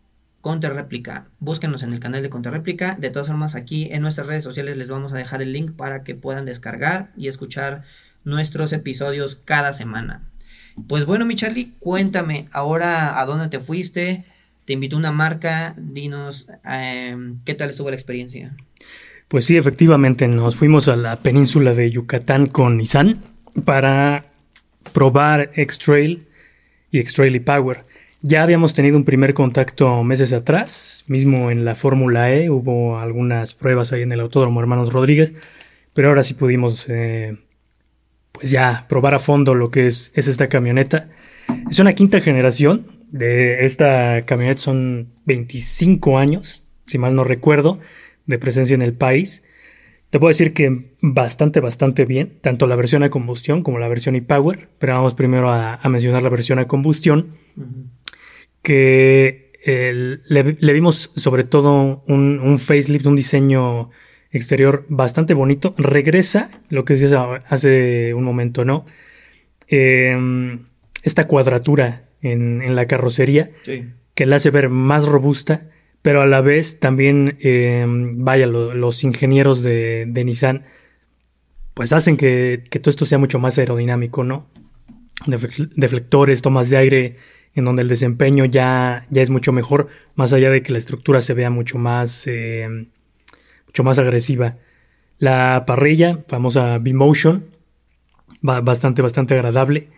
Contrarréplica. 0.46 1.26
Búsquenos 1.40 1.82
en 1.82 1.92
el 1.92 1.98
canal 1.98 2.22
de 2.22 2.30
Contrarréplica. 2.30 2.94
De 3.00 3.10
todas 3.10 3.26
formas, 3.26 3.56
aquí 3.56 3.88
en 3.90 4.00
nuestras 4.00 4.28
redes 4.28 4.44
sociales 4.44 4.76
les 4.76 4.88
vamos 4.88 5.12
a 5.12 5.16
dejar 5.16 5.42
el 5.42 5.52
link 5.52 5.72
para 5.72 6.04
que 6.04 6.14
puedan 6.14 6.44
descargar 6.44 7.10
y 7.16 7.26
escuchar 7.26 7.82
nuestros 8.22 8.72
episodios 8.72 9.40
cada 9.44 9.72
semana. 9.72 10.22
Pues 10.86 11.04
bueno, 11.04 11.26
mi 11.26 11.34
Charlie, 11.34 11.72
cuéntame 11.80 12.46
ahora 12.52 13.20
a 13.20 13.26
dónde 13.26 13.48
te 13.48 13.58
fuiste, 13.58 14.24
te 14.66 14.74
invitó 14.74 14.96
una 14.96 15.10
marca, 15.10 15.74
dinos 15.76 16.46
em, 16.64 17.40
qué 17.44 17.54
tal 17.54 17.70
estuvo 17.70 17.90
la 17.90 17.96
experiencia. 17.96 18.54
Pues 19.26 19.46
sí, 19.46 19.56
efectivamente, 19.56 20.28
nos 20.28 20.54
fuimos 20.54 20.86
a 20.86 20.94
la 20.94 21.16
península 21.22 21.74
de 21.74 21.90
Yucatán 21.90 22.46
con 22.46 22.76
Nissan 22.76 23.18
para 23.64 24.26
probar 24.92 25.50
X-Trail 25.56 26.24
y 26.92 27.00
X-Trail 27.00 27.34
y 27.34 27.40
Power. 27.40 27.85
Ya 28.22 28.42
habíamos 28.42 28.74
tenido 28.74 28.96
un 28.96 29.04
primer 29.04 29.34
contacto 29.34 30.02
meses 30.02 30.32
atrás, 30.32 31.04
mismo 31.06 31.50
en 31.50 31.64
la 31.64 31.74
Fórmula 31.74 32.32
E, 32.32 32.50
hubo 32.50 32.98
algunas 32.98 33.54
pruebas 33.54 33.92
ahí 33.92 34.02
en 34.02 34.12
el 34.12 34.20
Autódromo 34.20 34.60
Hermanos 34.60 34.92
Rodríguez, 34.92 35.34
pero 35.92 36.08
ahora 36.08 36.22
sí 36.22 36.34
pudimos 36.34 36.86
eh, 36.88 37.36
pues 38.32 38.50
ya 38.50 38.86
probar 38.88 39.14
a 39.14 39.18
fondo 39.18 39.54
lo 39.54 39.70
que 39.70 39.86
es, 39.86 40.12
es 40.14 40.28
esta 40.28 40.48
camioneta. 40.48 41.08
Es 41.70 41.78
una 41.78 41.92
quinta 41.92 42.20
generación 42.20 42.86
de 43.10 43.64
esta 43.64 44.24
camioneta, 44.26 44.60
son 44.60 45.08
25 45.26 46.18
años, 46.18 46.64
si 46.86 46.98
mal 46.98 47.14
no 47.14 47.24
recuerdo, 47.24 47.80
de 48.26 48.38
presencia 48.38 48.74
en 48.74 48.82
el 48.82 48.94
país. 48.94 49.44
Te 50.10 50.18
puedo 50.20 50.28
decir 50.28 50.52
que 50.52 50.92
bastante, 51.00 51.60
bastante 51.60 52.04
bien, 52.04 52.38
tanto 52.40 52.66
la 52.66 52.76
versión 52.76 53.02
a 53.02 53.10
combustión 53.10 53.62
como 53.62 53.78
la 53.78 53.88
versión 53.88 54.14
e-Power, 54.16 54.68
pero 54.78 54.94
vamos 54.94 55.14
primero 55.14 55.50
a, 55.50 55.80
mencionar 55.88 56.22
la 56.22 56.28
versión 56.28 56.58
a 56.58 56.68
combustión, 56.68 57.36
que 58.66 59.52
le, 59.62 60.72
vimos 60.72 61.12
sobre 61.14 61.44
todo 61.44 62.02
un, 62.08 62.40
un, 62.40 62.58
facelift, 62.58 63.06
un 63.06 63.14
diseño 63.14 63.90
exterior 64.32 64.84
bastante 64.88 65.34
bonito. 65.34 65.72
Regresa, 65.78 66.50
lo 66.68 66.84
que 66.84 66.94
decías 66.94 67.12
hace 67.48 68.12
un 68.12 68.24
momento, 68.24 68.64
¿no? 68.64 68.86
Em, 69.68 70.66
esta 71.04 71.28
cuadratura 71.28 72.08
en, 72.22 72.74
la 72.74 72.88
carrocería 72.88 73.52
que 74.16 74.26
la 74.26 74.36
hace 74.36 74.50
ver 74.50 74.68
más 74.68 75.06
robusta 75.06 75.68
pero 76.02 76.22
a 76.22 76.26
la 76.26 76.40
vez 76.40 76.80
también, 76.80 77.36
em, 77.40 78.24
vaya, 78.24 78.48
los 78.48 79.04
ingenieros 79.04 79.62
de, 79.62 80.22
Nissan, 80.24 80.64
pues 81.74 81.92
hacen 81.92 82.16
que, 82.16 82.64
todo 82.82 82.90
esto 82.90 83.06
sea 83.06 83.18
mucho 83.18 83.38
más 83.38 83.58
aerodinámico, 83.58 84.24
¿no? 84.24 84.48
deflectores, 85.26 86.42
tomas 86.42 86.68
de 86.70 86.76
aire, 86.76 87.16
en 87.56 87.64
donde 87.64 87.82
el 87.82 87.88
desempeño 87.88 88.44
ya, 88.44 89.06
ya 89.10 89.22
es 89.22 89.30
mucho 89.30 89.52
mejor, 89.52 89.88
más 90.14 90.32
allá 90.32 90.50
de 90.50 90.62
que 90.62 90.70
la 90.70 90.78
estructura 90.78 91.20
se 91.20 91.34
vea 91.34 91.50
mucho 91.50 91.78
más, 91.78 92.26
em, 92.26 92.86
mucho 93.66 93.82
más 93.82 93.98
agresiva. 93.98 94.56
La 95.18 95.64
parrilla, 95.66 96.24
famosa 96.28 96.78
B-Motion, 96.78 97.46
bastante, 98.42 99.02
bastante 99.02 99.34
agradable. 99.34 99.88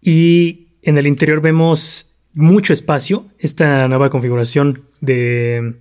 Y 0.00 0.68
en 0.82 0.96
el 0.96 1.06
interior 1.06 1.40
vemos 1.42 2.16
mucho 2.32 2.72
espacio, 2.72 3.26
esta 3.38 3.86
nueva 3.88 4.10
configuración 4.10 4.84
de, 5.00 5.74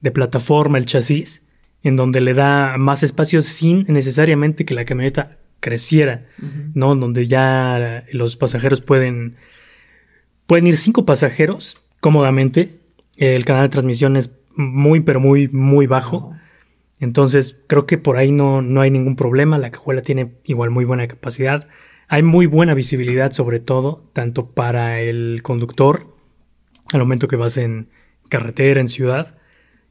de 0.00 0.10
plataforma, 0.10 0.78
el 0.78 0.86
chasis, 0.86 1.42
en 1.82 1.96
donde 1.96 2.20
le 2.20 2.34
da 2.34 2.76
más 2.78 3.02
espacio 3.02 3.42
sin 3.42 3.84
necesariamente 3.88 4.64
que 4.64 4.74
la 4.74 4.84
camioneta 4.84 5.38
creciera, 5.62 6.26
¿no? 6.74 6.94
Donde 6.96 7.28
ya 7.28 8.04
los 8.12 8.36
pasajeros 8.36 8.82
pueden, 8.82 9.36
pueden 10.46 10.66
ir 10.66 10.76
cinco 10.76 11.04
pasajeros 11.04 11.78
cómodamente. 12.00 12.80
El 13.16 13.44
canal 13.44 13.64
de 13.64 13.68
transmisión 13.68 14.16
es 14.16 14.32
muy, 14.54 15.00
pero 15.00 15.20
muy, 15.20 15.48
muy 15.48 15.86
bajo. 15.86 16.34
Entonces, 16.98 17.60
creo 17.66 17.86
que 17.86 17.98
por 17.98 18.16
ahí 18.16 18.32
no, 18.32 18.62
no 18.62 18.80
hay 18.80 18.90
ningún 18.90 19.16
problema. 19.16 19.58
La 19.58 19.70
cajuela 19.70 20.02
tiene 20.02 20.34
igual 20.44 20.70
muy 20.70 20.84
buena 20.84 21.08
capacidad. 21.08 21.68
Hay 22.08 22.22
muy 22.22 22.44
buena 22.44 22.74
visibilidad 22.74 23.32
sobre 23.32 23.58
todo, 23.58 24.10
tanto 24.12 24.50
para 24.50 25.00
el 25.00 25.40
conductor, 25.42 26.14
al 26.92 27.00
momento 27.00 27.26
que 27.26 27.36
vas 27.36 27.56
en 27.56 27.88
carretera, 28.28 28.82
en 28.82 28.88
ciudad, 28.88 29.38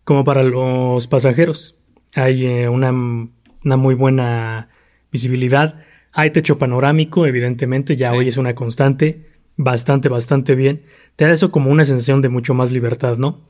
como 0.03 0.23
para 0.23 0.43
los 0.43 1.07
pasajeros. 1.07 1.79
Hay 2.13 2.45
eh, 2.45 2.69
una, 2.69 2.91
muy 2.91 3.95
buena 3.95 4.69
visibilidad. 5.11 5.83
Hay 6.11 6.29
techo 6.29 6.59
panorámico, 6.59 7.25
evidentemente, 7.25 7.95
ya 7.95 8.13
hoy 8.13 8.27
es 8.27 8.37
una 8.37 8.53
constante, 8.53 9.30
bastante, 9.57 10.09
bastante 10.09 10.55
bien. 10.55 10.83
Te 11.15 11.25
da 11.25 11.33
eso 11.33 11.51
como 11.51 11.71
una 11.71 11.85
sensación 11.85 12.21
de 12.21 12.29
mucho 12.29 12.53
más 12.53 12.71
libertad, 12.71 13.17
¿no? 13.17 13.41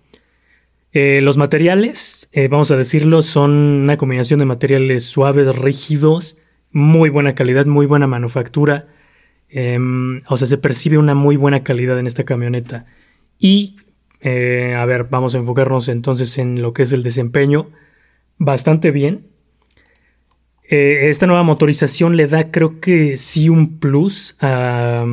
Eh, 0.94 1.22
los 1.22 1.38
materiales, 1.38 2.30
eh, 2.34 2.50
vamos 2.50 2.70
a 2.72 2.78
decirlo, 2.78 3.22
son 3.22 3.52
una 3.52 3.98
combinación 3.98 4.40
de 4.40 4.46
materiales 4.46 5.06
suaves, 5.06 5.56
rígidos, 5.56 6.38
muy 6.72 7.10
buena 7.10 7.34
calidad, 7.34 7.66
muy 7.66 7.86
buena 7.86 8.08
manufactura. 8.08 8.88
Em, 9.50 10.22
o 10.28 10.38
sea, 10.38 10.48
se 10.48 10.58
percibe 10.58 10.98
una 10.98 11.16
muy 11.16 11.38
buena 11.38 11.64
calidad 11.64 11.98
en 12.00 12.08
esta 12.08 12.26
camioneta. 12.26 12.86
Y, 13.40 13.78
eh, 14.22 14.76
a 14.78 14.86
ver, 14.86 15.06
vamos 15.06 15.36
a 15.36 15.38
enfocarnos 15.40 15.88
entonces 15.88 16.38
en 16.38 16.62
lo 16.62 16.74
que 16.74 16.84
es 16.84 16.92
el 16.92 17.04
desempeño. 17.04 17.70
Bastante 18.38 18.92
bien. 18.92 19.28
Esta 20.64 21.28
nueva 21.28 21.44
motorización 21.44 22.16
le 22.16 22.28
da, 22.28 22.50
creo 22.50 22.80
que 22.80 23.18
sí, 23.18 23.50
un 23.50 23.80
plus 23.80 24.38
a, 24.40 25.06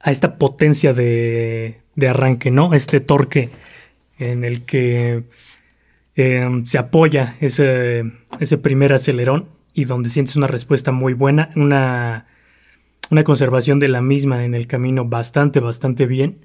a 0.00 0.10
esta 0.10 0.38
potencia 0.38 0.94
de, 0.94 1.80
de, 1.94 2.08
arranque, 2.08 2.50
¿no? 2.50 2.74
Este 2.74 3.00
torque 3.00 3.50
en 4.18 4.44
el 4.44 4.64
que 4.64 5.24
em, 6.14 6.64
se 6.66 6.78
apoya 6.78 7.36
ese, 7.40 8.04
ese 8.40 8.58
primer 8.58 8.92
acelerón 8.92 9.48
y 9.74 9.84
donde 9.84 10.10
sientes 10.10 10.36
una 10.36 10.46
respuesta 10.46 10.90
muy 10.90 11.12
buena, 11.12 11.50
una, 11.54 12.26
una 13.10 13.24
conservación 13.24 13.78
de 13.78 13.88
la 13.88 14.00
misma 14.00 14.44
en 14.44 14.54
el 14.54 14.66
camino 14.66 15.04
bastante, 15.04 15.60
bastante 15.60 16.06
bien. 16.06 16.44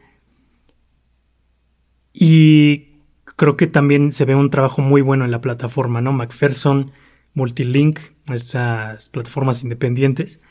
Y 2.13 2.99
creo 3.35 3.57
que 3.57 3.67
también 3.67 4.11
se 4.11 4.25
ve 4.25 4.35
un 4.35 4.49
trabajo 4.49 4.81
muy 4.81 5.01
bueno 5.01 5.25
en 5.25 5.31
la 5.31 5.41
plataforma, 5.41 6.01
¿no? 6.01 6.13
MacPherson, 6.13 6.91
Multilink, 7.33 7.99
esas 8.31 9.09
plataformas 9.09 9.63
independientes, 9.63 10.41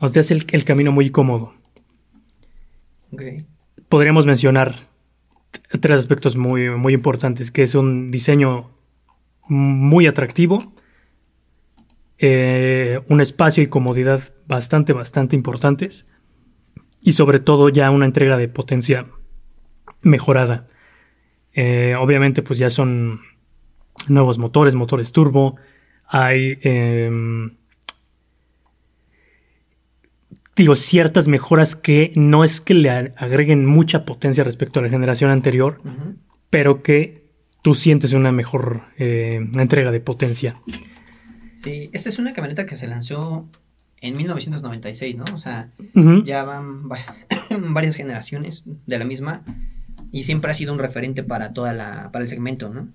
donde 0.00 0.20
hace 0.20 0.34
el, 0.34 0.46
el 0.50 0.64
camino 0.64 0.90
muy 0.90 1.10
cómodo. 1.10 1.54
Podríamos 3.88 4.26
mencionar 4.26 4.74
tres 5.80 5.98
aspectos 5.98 6.36
muy, 6.36 6.70
muy 6.70 6.94
importantes, 6.94 7.50
que 7.50 7.62
es 7.62 7.74
un 7.74 8.10
diseño 8.10 8.70
muy 9.48 10.06
atractivo, 10.06 10.74
eh, 12.18 13.00
un 13.08 13.20
espacio 13.20 13.62
y 13.62 13.66
comodidad 13.66 14.32
bastante, 14.46 14.92
bastante 14.92 15.36
importantes 15.36 16.10
y 17.00 17.12
sobre 17.12 17.40
todo 17.40 17.68
ya 17.68 17.90
una 17.90 18.06
entrega 18.06 18.36
de 18.36 18.48
potencia 18.48 19.06
mejorada. 20.02 20.68
Eh, 21.52 21.96
obviamente 21.98 22.42
pues 22.42 22.58
ya 22.58 22.70
son 22.70 23.20
nuevos 24.08 24.38
motores, 24.38 24.74
motores 24.74 25.12
turbo, 25.12 25.56
hay 26.06 26.58
em, 26.62 27.56
digo 30.56 30.76
ciertas 30.76 31.28
mejoras 31.28 31.76
que 31.76 32.12
no 32.14 32.44
es 32.44 32.60
que 32.60 32.74
le 32.74 32.90
agreguen 32.90 33.66
mucha 33.66 34.04
potencia 34.04 34.44
respecto 34.44 34.80
a 34.80 34.82
la 34.82 34.88
generación 34.88 35.30
anterior, 35.30 35.80
pero 36.50 36.82
que 36.82 37.24
tú 37.62 37.74
sientes 37.74 38.12
una 38.12 38.32
mejor 38.32 38.82
eh, 38.98 39.40
entrega 39.54 39.90
de 39.90 40.00
potencia. 40.00 40.60
Sí, 41.56 41.90
esta 41.92 42.08
es 42.08 42.18
una 42.18 42.32
camioneta 42.32 42.66
que 42.66 42.76
se 42.76 42.88
lanzó 42.88 43.48
en 44.00 44.16
1996, 44.16 45.16
¿no? 45.16 45.24
O 45.32 45.38
sea, 45.38 45.70
ya 46.24 46.42
van 46.42 46.88
varias 47.72 47.94
generaciones 47.94 48.64
de 48.86 48.98
la 48.98 49.04
misma 49.04 49.44
y 50.10 50.24
siempre 50.24 50.50
ha 50.50 50.54
sido 50.54 50.72
un 50.72 50.80
referente 50.80 51.22
para 51.22 51.52
toda 51.52 51.72
la 51.72 52.10
para 52.12 52.24
el 52.24 52.28
segmento, 52.28 52.68
¿no? 52.68 52.88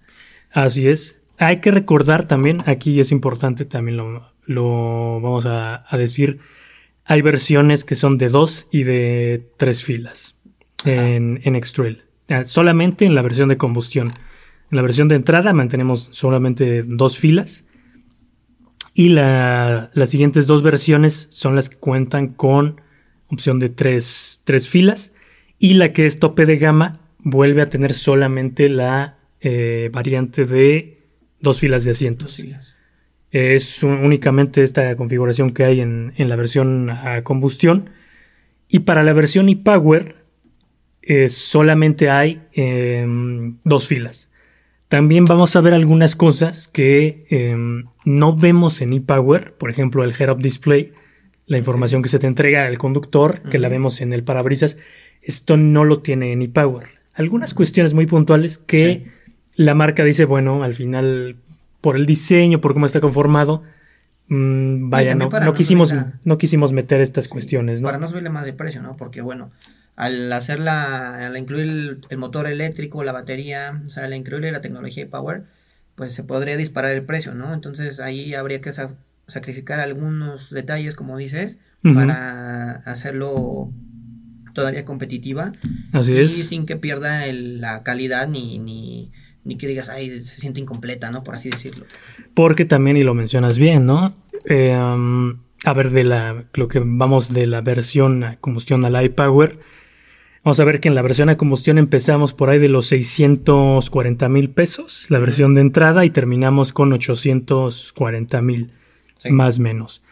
Así 0.51 0.87
es. 0.87 1.23
Hay 1.39 1.61
que 1.61 1.71
recordar 1.71 2.27
también, 2.27 2.57
aquí 2.65 2.99
es 2.99 3.11
importante 3.11 3.63
también 3.65 3.97
lo, 3.97 4.33
lo 4.45 5.21
vamos 5.21 5.45
a, 5.45 5.85
decir, 5.91 6.39
hay 7.07 7.21
versiones 7.21 7.83
que 7.83 7.95
son 7.95 8.17
de 8.17 8.29
dos 8.29 8.67
y 8.71 8.83
de 8.83 9.49
tres 9.57 9.83
filas 9.83 10.39
en, 10.85 11.39
en 11.43 11.55
X-Trail. 11.55 12.03
Solamente 12.43 13.05
en 13.05 13.15
la 13.15 13.21
versión 13.21 13.49
de 13.49 13.57
combustión. 13.57 14.13
En 14.69 14.75
la 14.75 14.81
versión 14.81 15.07
de 15.07 15.15
entrada 15.15 15.53
mantenemos 15.53 16.09
solamente 16.11 16.83
dos 16.83 17.17
filas 17.17 17.67
y 18.97 19.09
las 19.09 20.09
siguientes 20.09 20.47
dos 20.47 20.63
versiones 20.63 21.27
son 21.29 21.55
las 21.55 21.69
que 21.69 21.75
cuentan 21.75 22.29
con 22.29 22.81
opción 23.27 23.59
de 23.59 23.69
tres, 23.69 24.41
filas. 24.67 25.13
Y 25.59 25.75
la 25.75 25.93
que 25.93 26.07
es 26.07 26.17
tope 26.17 26.47
de 26.47 26.57
gama 26.57 26.93
vuelve 27.19 27.61
a 27.61 27.69
tener 27.69 27.93
solamente 27.93 28.69
la 28.69 29.19
eh, 29.39 29.91
variante 29.93 30.45
de 30.45 31.03
dos 31.39 31.59
filas 31.59 31.85
de 31.85 31.91
asientos. 31.91 32.43
Es 33.31 33.83
únicamente 33.83 34.63
esta 34.63 34.95
configuración 34.95 35.51
que 35.51 35.63
hay 35.63 35.81
en, 35.81 36.13
la 36.17 36.35
versión 36.35 36.89
a 36.89 37.23
combustión. 37.23 37.89
Y 38.69 38.79
para 38.79 39.03
la 39.03 39.13
versión 39.13 39.49
e-Power 39.49 40.15
eh, 41.01 41.29
solamente 41.29 42.09
hay 42.09 42.41
em, 42.53 43.57
dos 43.63 43.87
filas. 43.87 44.29
También 44.89 45.25
vamos 45.25 45.55
a 45.55 45.61
ver 45.61 45.73
algunas 45.73 46.15
cosas 46.15 46.67
que 46.67 47.25
em, 47.29 47.85
no 48.05 48.35
vemos 48.35 48.81
en 48.81 48.93
ePower, 48.93 49.53
por 49.53 49.69
ejemplo 49.69 50.03
el 50.03 50.13
Head-Up 50.17 50.41
Display, 50.41 50.93
la 51.45 51.57
información 51.57 52.01
que 52.01 52.09
se 52.09 52.19
te 52.19 52.27
entrega 52.27 52.65
al 52.65 52.77
conductor, 52.77 53.41
que 53.49 53.59
la 53.59 53.69
vemos 53.69 54.01
en 54.01 54.13
el 54.13 54.23
parabrisas, 54.23 54.77
esto 55.21 55.57
no 55.57 55.85
lo 55.85 55.99
tiene 55.99 56.31
en 56.31 56.41
ePower. 56.41 56.89
Algunas 57.13 57.53
cuestiones 57.53 57.93
muy 57.93 58.05
puntuales 58.05 58.57
que 58.57 59.07
la 59.55 59.73
marca 59.73 60.03
dice, 60.03 60.25
bueno, 60.25 60.63
al 60.63 60.75
final, 60.75 61.37
por 61.87 61.95
el 61.95 62.05
diseño, 62.05 62.59
por 62.59 62.73
cómo 62.73 62.85
está 62.85 62.99
conformado, 62.99 63.63
mm, 64.27 64.89
vaya, 64.89 65.15
no, 65.15 65.29
no, 65.29 65.53
quisimos, 65.53 65.93
no 66.25 66.37
quisimos 66.37 66.73
meter 66.73 66.99
estas 66.99 67.29
cuestiones, 67.29 67.79
¿no? 67.79 67.85
Para 67.85 67.97
no 67.97 68.09
subirle 68.09 68.29
más 68.29 68.43
de 68.43 68.51
precio, 68.51 68.81
¿no? 68.81 68.97
Porque, 68.97 69.21
bueno, 69.21 69.51
al 69.95 70.33
hacerla, 70.33 71.25
al 71.25 71.37
incluir 71.37 72.01
el, 72.09 72.17
motor 72.17 72.45
eléctrico, 72.45 73.05
la 73.05 73.13
batería, 73.13 73.81
o 73.85 73.89
sea, 73.89 74.03
al 74.03 74.13
incluirle 74.13 74.51
la 74.51 74.59
tecnología 74.59 75.05
de 75.05 75.09
Power, 75.09 75.43
pues 75.95 76.11
se 76.11 76.25
podría 76.25 76.57
disparar 76.57 76.91
el 76.91 77.03
precio, 77.03 77.35
¿no? 77.35 77.53
Entonces 77.53 78.01
ahí 78.01 78.33
habría 78.33 78.59
que 78.59 78.73
sacrificar 79.27 79.79
algunos 79.79 80.49
detalles, 80.49 80.93
como 80.93 81.15
dices, 81.15 81.57
para 81.81 82.81
hacerlo 82.83 83.71
todavía 84.53 84.83
competitiva. 84.83 85.53
Así 85.93 86.11
y 86.11 86.17
es. 86.17 86.49
sin 86.49 86.65
que 86.65 86.75
pierda 86.75 87.25
la 87.31 87.81
calidad 87.83 88.27
ni, 88.27 88.59
ni, 88.59 89.13
ni, 89.47 89.57
que 89.57 89.67
digas, 89.67 89.89
ay, 89.89 90.23
se 90.23 90.41
siente 90.41 90.61
incompleta, 90.61 91.09
¿no? 91.11 91.23
Por 91.23 91.35
así 91.35 91.49
decirlo. 91.49 91.85
Porque 92.33 92.65
también, 92.65 92.97
y 92.97 93.03
lo 93.03 93.13
mencionas 93.13 93.57
bien, 93.57 93.85
¿no? 93.85 94.15
Eh, 94.45 94.73
a 94.73 95.73
ver, 95.73 95.89
de 95.89 96.03
la, 96.03 96.45
lo 96.53 96.67
que 96.67 96.81
vamos 96.83 97.33
de 97.33 97.47
la 97.47 97.61
versión 97.61 98.23
a 98.23 98.37
combustión 98.37 98.85
al 98.85 99.03
iPower, 99.03 99.59
vamos 100.43 100.59
a 100.59 100.63
ver 100.63 100.79
que 100.79 100.87
en 100.87 100.95
la 100.95 101.01
versión 101.01 101.29
a 101.29 101.37
combustión 101.37 101.77
empezamos 101.77 102.33
por 102.33 102.49
ahí 102.49 102.59
de 102.59 102.69
los 102.69 102.87
640 102.87 104.29
mil 104.29 104.49
pesos, 104.49 105.07
la 105.09 105.19
versión 105.19 105.55
de 105.55 105.61
entrada, 105.61 106.05
y 106.05 106.09
terminamos 106.09 106.73
con 106.73 106.93
840 106.93 108.41
mil, 108.41 108.71
más 109.29 109.59
o 109.59 109.61
menos. 109.61 110.03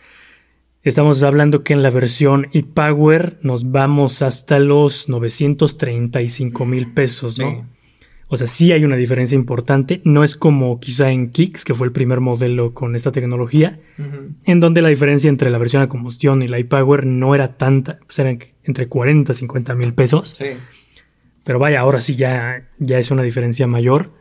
Estamos 0.84 1.24
hablando 1.24 1.64
que 1.64 1.74
en 1.74 1.82
la 1.82 1.90
versión 1.90 2.48
e-Power 2.54 3.40
nos 3.42 3.72
vamos 3.72 4.22
hasta 4.22 4.60
los 4.60 5.10
935 5.10 6.66
mil 6.66 6.94
pesos, 6.94 7.40
¿no? 7.40 7.75
O 8.28 8.38
sea, 8.38 8.48
sí 8.48 8.72
hay 8.72 8.84
una 8.84 8.96
diferencia 8.96 9.36
importante. 9.36 10.02
No 10.04 10.24
es 10.24 10.36
como 10.36 10.80
quizá 10.80 11.12
en 11.12 11.30
Kicks, 11.30 11.64
que 11.64 11.76
fue 11.76 11.86
el 11.86 11.94
primer 11.94 12.22
modelo 12.22 12.74
con 12.74 12.96
esta 12.96 13.12
tecnología, 13.12 13.80
en 14.46 14.60
donde 14.60 14.82
la 14.82 14.90
diferencia 14.90 15.30
entre 15.30 15.52
la 15.52 15.58
versión 15.60 15.84
a 15.84 15.90
combustión 15.90 16.42
y 16.42 16.48
la 16.48 16.58
e-Power 16.58 17.06
no 17.06 17.36
era 17.36 17.58
tanta, 17.58 18.00
pues 18.06 18.18
eran 18.20 18.40
entre 18.64 18.88
40 18.88 19.32
y 19.32 19.36
50 19.36 19.76
mil 19.76 19.94
pesos. 19.94 20.36
Sí. 20.38 20.58
Pero 21.44 21.60
vaya, 21.60 21.80
ahora 21.80 22.02
sí 22.02 22.16
ya, 22.16 22.68
ya 22.80 22.98
es 22.98 23.12
una 23.12 23.22
diferencia 23.22 23.68
mayor. 23.68 24.12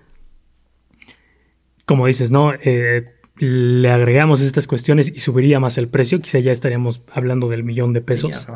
Como 1.87 2.07
dices, 2.07 2.31
¿no? 2.31 2.53
Eh, 2.53 3.15
le 3.37 3.91
agregamos 3.91 4.43
estas 4.43 4.67
cuestiones 4.67 5.09
y 5.09 5.19
subiría 5.19 5.59
más 5.61 5.79
el 5.79 5.89
precio, 5.89 6.21
quizá 6.21 6.39
ya 6.39 6.53
estaríamos 6.53 7.03
hablando 7.11 7.49
del 7.49 7.65
millón 7.65 7.95
de 7.95 8.03
pesos. 8.03 8.47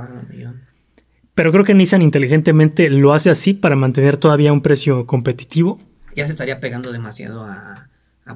Pero 1.38 1.52
creo 1.52 1.64
que 1.64 1.72
Nissan 1.72 2.02
inteligentemente 2.02 2.90
lo 2.90 3.12
hace 3.12 3.30
así 3.30 3.54
para 3.54 3.76
mantener 3.76 4.16
todavía 4.16 4.52
un 4.52 4.60
precio 4.60 5.06
competitivo. 5.06 5.78
Ya 6.16 6.26
se 6.26 6.32
estaría 6.32 6.58
pegando 6.58 6.90
demasiado 6.90 7.44
a, 7.44 7.86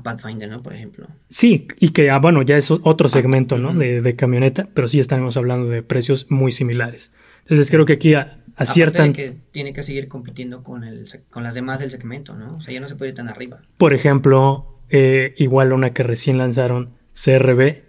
Pathfinder, 0.05 0.49
¿no? 0.49 0.63
Por 0.63 0.73
ejemplo. 0.73 1.09
Sí, 1.29 1.67
y 1.81 1.89
que, 1.89 2.11
ah, 2.11 2.21
bueno, 2.21 2.43
ya 2.43 2.57
es 2.57 2.71
otro 2.71 3.09
segmento, 3.09 3.59
¿no? 3.59 3.75
de, 3.75 4.15
camioneta, 4.15 4.69
pero 4.73 4.87
sí 4.87 5.01
estaremos 5.01 5.37
hablando 5.37 5.69
de 5.69 5.83
precios 5.83 6.31
muy 6.31 6.53
similares. 6.53 7.11
Entonces 7.41 7.71
creo 7.73 7.87
que 7.87 7.95
aquí 7.95 8.15
aciertan... 8.55 9.13
que 9.15 9.35
tiene 9.51 9.73
que 9.73 9.83
seguir 9.83 10.07
compitiendo 10.07 10.63
con, 10.63 10.85
el, 10.85 11.09
con 11.29 11.43
las 11.43 11.57
demás 11.57 11.81
del 11.81 11.91
segmento, 11.91 12.37
¿no? 12.37 12.59
O 12.59 12.61
sea, 12.61 12.73
ya 12.73 12.79
no 12.79 12.89
se 12.89 12.95
puede 12.95 13.09
ir 13.09 13.17
tan 13.17 13.29
arriba. 13.29 13.63
Por 13.79 13.95
ejemplo, 13.95 14.79
eh, 14.91 15.35
igual 15.39 15.73
una 15.73 15.93
que 15.93 16.05
recién 16.05 16.39
lanzaron, 16.39 16.91
CRB, 17.15 17.83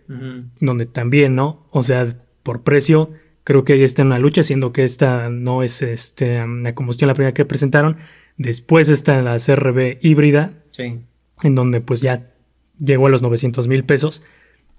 donde 0.60 0.88
también, 0.88 1.36
¿no? 1.36 1.68
O 1.70 1.84
sea, 1.84 2.18
por 2.42 2.64
precio, 2.64 3.12
creo 3.44 3.64
que 3.64 3.74
ahí 3.74 3.84
está 3.84 4.02
en 4.02 4.08
una 4.08 4.20
lucha, 4.20 4.44
siendo 4.44 4.74
que 4.74 4.84
esta 4.84 5.30
no 5.30 5.64
es 5.64 5.82
este, 5.82 6.46
la 6.46 6.76
combustión 6.76 7.08
la 7.08 7.14
primera 7.14 7.34
que 7.34 7.46
presentaron. 7.46 7.98
Después 8.38 8.90
está 8.90 9.22
la 9.22 9.38
CRB 9.38 10.00
híbrida, 10.02 10.54
en 10.78 11.56
donde 11.56 11.82
pues 11.82 12.02
ya 12.02 12.32
llegó 12.80 13.08
a 13.08 13.10
los 13.10 13.22
900 13.22 13.68
mil 13.68 13.84
pesos. 13.84 14.24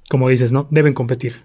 Como 0.09 0.29
dices, 0.29 0.53
¿no? 0.53 0.69
Deben 0.71 0.93
competir. 0.93 1.43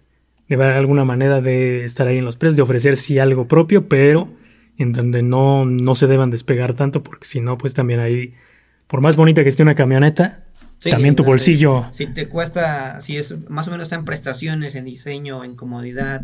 Debe 0.47 0.65
haber 0.65 0.77
alguna 0.77 1.05
manera 1.05 1.41
de 1.41 1.85
estar 1.85 2.07
ahí 2.07 2.17
en 2.17 2.25
los 2.25 2.35
precios, 2.35 2.55
de 2.55 2.63
ofrecer 2.63 2.97
sí 2.97 3.19
algo 3.19 3.47
propio, 3.47 3.87
pero 3.87 4.33
en 4.77 4.93
donde 4.93 5.21
no, 5.21 5.65
no 5.65 5.93
se 5.95 6.07
deban 6.07 6.31
despegar 6.31 6.73
tanto, 6.73 7.03
porque 7.03 7.27
si 7.27 7.41
no, 7.41 7.57
pues 7.57 7.73
también 7.73 7.99
ahí, 7.99 8.33
por 8.87 9.01
más 9.01 9.15
bonita 9.15 9.43
que 9.43 9.49
esté 9.49 9.61
una 9.61 9.75
camioneta, 9.75 10.45
también 10.89 11.15
tu 11.15 11.23
bolsillo. 11.23 11.85
Si 11.91 12.07
te 12.07 12.27
cuesta, 12.27 13.01
si 13.01 13.17
es 13.17 13.35
más 13.49 13.67
o 13.67 13.71
menos 13.71 13.87
está 13.87 13.97
en 13.97 14.05
prestaciones, 14.05 14.75
en 14.75 14.85
diseño, 14.85 15.43
en 15.43 15.55
comodidad, 15.55 16.21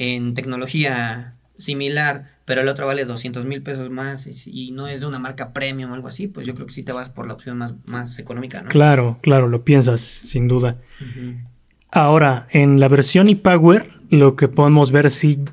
en 0.00 0.32
tecnología 0.32 1.34
similar, 1.58 2.30
pero 2.46 2.62
el 2.62 2.68
otro 2.68 2.86
vale 2.86 3.04
200 3.04 3.44
mil 3.44 3.60
pesos 3.60 3.90
más 3.90 4.26
y, 4.46 4.70
no 4.70 4.88
es 4.88 5.02
de 5.02 5.06
una 5.06 5.18
marca 5.18 5.52
premium 5.52 5.90
o 5.90 5.94
algo 5.94 6.08
así, 6.08 6.26
pues 6.26 6.46
yo 6.46 6.54
creo 6.54 6.66
que 6.66 6.72
sí 6.72 6.82
te 6.82 6.92
vas 6.92 7.10
por 7.10 7.26
la 7.26 7.34
opción 7.34 7.58
más, 7.58 7.74
más 7.84 8.18
económica, 8.18 8.62
¿no? 8.62 8.70
Claro, 8.70 9.18
claro, 9.20 9.46
lo 9.46 9.62
piensas, 9.62 10.00
sin 10.00 10.48
duda. 10.48 10.78
Ahora, 11.90 12.46
en 12.50 12.80
la 12.80 12.88
versión 12.88 13.28
e-Power, 13.28 13.90
lo 14.08 14.36
que 14.36 14.48
podemos 14.48 14.90
ver, 14.90 15.10
sí, 15.10 15.44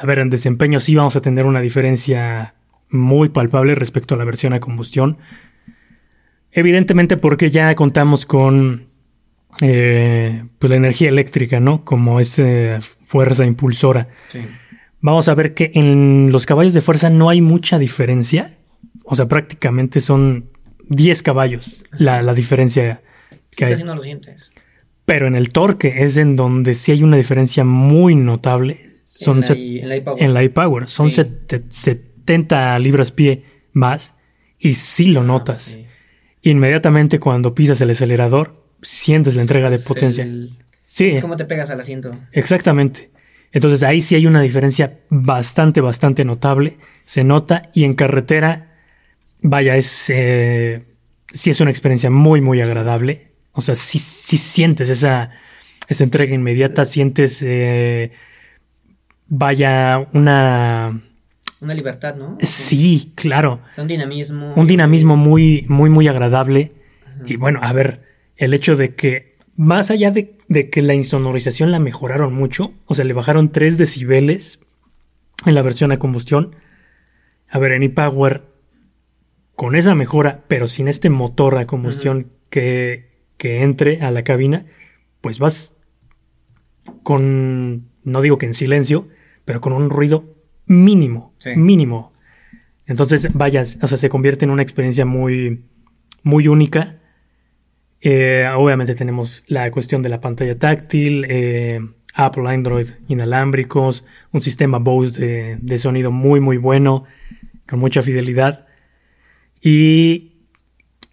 a 0.00 0.04
ver, 0.04 0.18
en 0.18 0.28
desempeño 0.28 0.80
sí 0.80 0.96
vamos 0.96 1.14
a 1.14 1.20
tener 1.20 1.46
una 1.46 1.60
diferencia 1.60 2.54
muy 2.90 3.28
palpable 3.28 3.76
respecto 3.76 4.16
a 4.16 4.18
la 4.18 4.24
versión 4.24 4.54
a 4.54 4.60
combustión. 4.60 5.18
Evidentemente 6.50 7.16
porque 7.16 7.52
ya 7.52 7.72
contamos 7.76 8.26
con 8.26 8.88
eh, 9.60 10.44
pues 10.58 10.70
la 10.70 10.76
energía 10.76 11.08
eléctrica, 11.08 11.60
¿no? 11.60 11.84
Como 11.84 12.20
esa 12.20 12.80
fuerza 13.06 13.44
impulsora. 13.44 14.08
Vamos 15.00 15.28
a 15.28 15.34
ver 15.34 15.54
que 15.54 15.70
en 15.74 16.30
los 16.32 16.46
caballos 16.46 16.74
de 16.74 16.80
fuerza 16.80 17.10
no 17.10 17.28
hay 17.28 17.40
mucha 17.40 17.78
diferencia. 17.78 18.58
O 19.04 19.16
sea, 19.16 19.28
prácticamente 19.28 20.00
son 20.00 20.50
10 20.88 21.22
caballos 21.22 21.84
la, 21.92 22.34
diferencia 22.34 23.02
que 23.50 23.66
hay. 23.66 23.82
No 23.82 23.94
lo 23.94 24.02
sientes. 24.02 24.50
Pero 25.04 25.26
en 25.26 25.36
el 25.36 25.50
torque 25.50 26.02
es 26.04 26.16
en 26.16 26.36
donde 26.36 26.74
sí 26.74 26.92
hay 26.92 27.02
una 27.02 27.16
diferencia 27.16 27.64
muy 27.64 28.14
notable. 28.14 29.00
Son 29.04 29.44
en 29.48 30.34
la 30.34 30.42
e-Power. 30.42 30.88
Son 30.88 31.10
70 31.10 32.78
libras 32.78 33.12
pie 33.12 33.44
más 33.72 34.18
y 34.58 34.74
sí 34.74 35.08
lo 35.08 35.20
ah, 35.20 35.24
notas 35.24 35.76
inmediatamente 36.44 37.18
cuando 37.18 37.54
pisas 37.54 37.80
el 37.80 37.90
acelerador, 37.90 38.63
sientes 38.84 39.34
la 39.34 39.42
entrega 39.42 39.70
de 39.70 39.78
potencia. 39.78 40.26
Sí. 40.82 41.10
Es 41.10 41.20
como 41.20 41.36
te 41.36 41.44
pegas 41.44 41.70
al 41.70 41.80
asiento. 41.80 42.12
Exactamente. 42.32 43.10
Entonces 43.52 43.82
ahí 43.82 44.00
sí 44.00 44.14
hay 44.14 44.26
una 44.26 44.40
diferencia 44.40 44.98
bastante, 45.10 45.80
bastante 45.80 46.24
notable. 46.24 46.76
Se 47.04 47.24
nota 47.24 47.70
y 47.74 47.84
en 47.84 47.94
carretera, 47.94 48.74
vaya, 49.42 49.76
es, 49.76 50.10
eh, 50.10 50.84
sí 51.32 51.50
es 51.50 51.60
una 51.60 51.70
experiencia 51.70 52.10
muy, 52.10 52.40
muy 52.40 52.60
agradable. 52.60 53.32
O 53.52 53.62
sea, 53.62 53.74
sí, 53.74 53.98
sí 53.98 54.36
sientes 54.36 54.88
esa, 54.88 55.30
esa 55.88 56.04
entrega 56.04 56.34
inmediata, 56.34 56.84
sientes, 56.84 57.42
eh, 57.46 58.12
vaya, 59.28 60.08
una 60.12 61.00
una 61.64 61.74
libertad, 61.74 62.14
¿no? 62.14 62.36
Sí, 62.40 63.12
claro. 63.14 63.60
un 63.78 63.88
dinamismo. 63.88 64.52
Un 64.54 64.66
dinamismo 64.66 65.16
muy, 65.16 65.64
muy, 65.68 65.88
muy 65.88 66.08
agradable. 66.08 66.72
Y 67.24 67.36
bueno, 67.36 67.60
a 67.62 67.72
ver, 67.72 68.03
el 68.36 68.54
hecho 68.54 68.76
de 68.76 68.94
que, 68.94 69.36
más 69.56 69.90
allá 69.90 70.10
de, 70.10 70.38
que 70.70 70.82
la 70.82 70.94
insonorización 70.94 71.70
la 71.70 71.78
mejoraron 71.78 72.34
mucho, 72.34 72.74
o 72.86 72.94
sea, 72.94 73.04
le 73.04 73.12
bajaron 73.12 73.52
3 73.52 73.78
decibeles 73.78 74.60
en 75.46 75.54
la 75.54 75.62
versión 75.62 75.92
a 75.92 75.98
combustión. 75.98 76.56
A 77.48 77.58
ver, 77.58 77.72
en 77.72 77.82
ePower, 77.82 78.42
con 79.54 79.76
esa 79.76 79.94
mejora, 79.94 80.44
pero 80.48 80.68
sin 80.68 80.88
este 80.88 81.10
motor 81.10 81.58
a 81.58 81.66
combustión 81.66 82.32
que, 82.50 83.10
que 83.36 83.62
entre 83.62 84.00
a 84.02 84.10
la 84.10 84.24
cabina, 84.24 84.66
pues 85.20 85.38
vas 85.38 85.76
con, 87.02 87.90
no 88.02 88.20
digo 88.20 88.38
que 88.38 88.46
en 88.46 88.54
silencio, 88.54 89.08
pero 89.44 89.60
con 89.60 89.72
un 89.72 89.90
ruido 89.90 90.34
mínimo, 90.66 91.34
mínimo. 91.56 92.12
Entonces, 92.86 93.32
vaya, 93.34 93.62
o 93.62 93.86
sea, 93.88 93.96
se 93.96 94.08
convierte 94.08 94.44
en 94.44 94.50
una 94.50 94.62
experiencia 94.62 95.04
muy, 95.06 95.64
muy 96.22 96.48
única. 96.48 97.00
Eh, 98.06 98.46
obviamente 98.54 98.94
tenemos 98.94 99.42
la 99.46 99.70
cuestión 99.70 100.02
de 100.02 100.10
la 100.10 100.20
pantalla 100.20 100.58
táctil, 100.58 101.24
eh, 101.26 101.80
Apple, 102.12 102.50
Android 102.50 102.88
inalámbricos, 103.08 104.04
un 104.30 104.42
sistema 104.42 104.78
Bose 104.78 105.56
de, 105.58 105.78
sonido 105.78 106.12
muy, 106.12 106.38
muy 106.38 106.58
bueno, 106.58 107.04
con 107.66 107.78
mucha 107.78 108.02
fidelidad. 108.02 108.66
Y, 109.62 110.32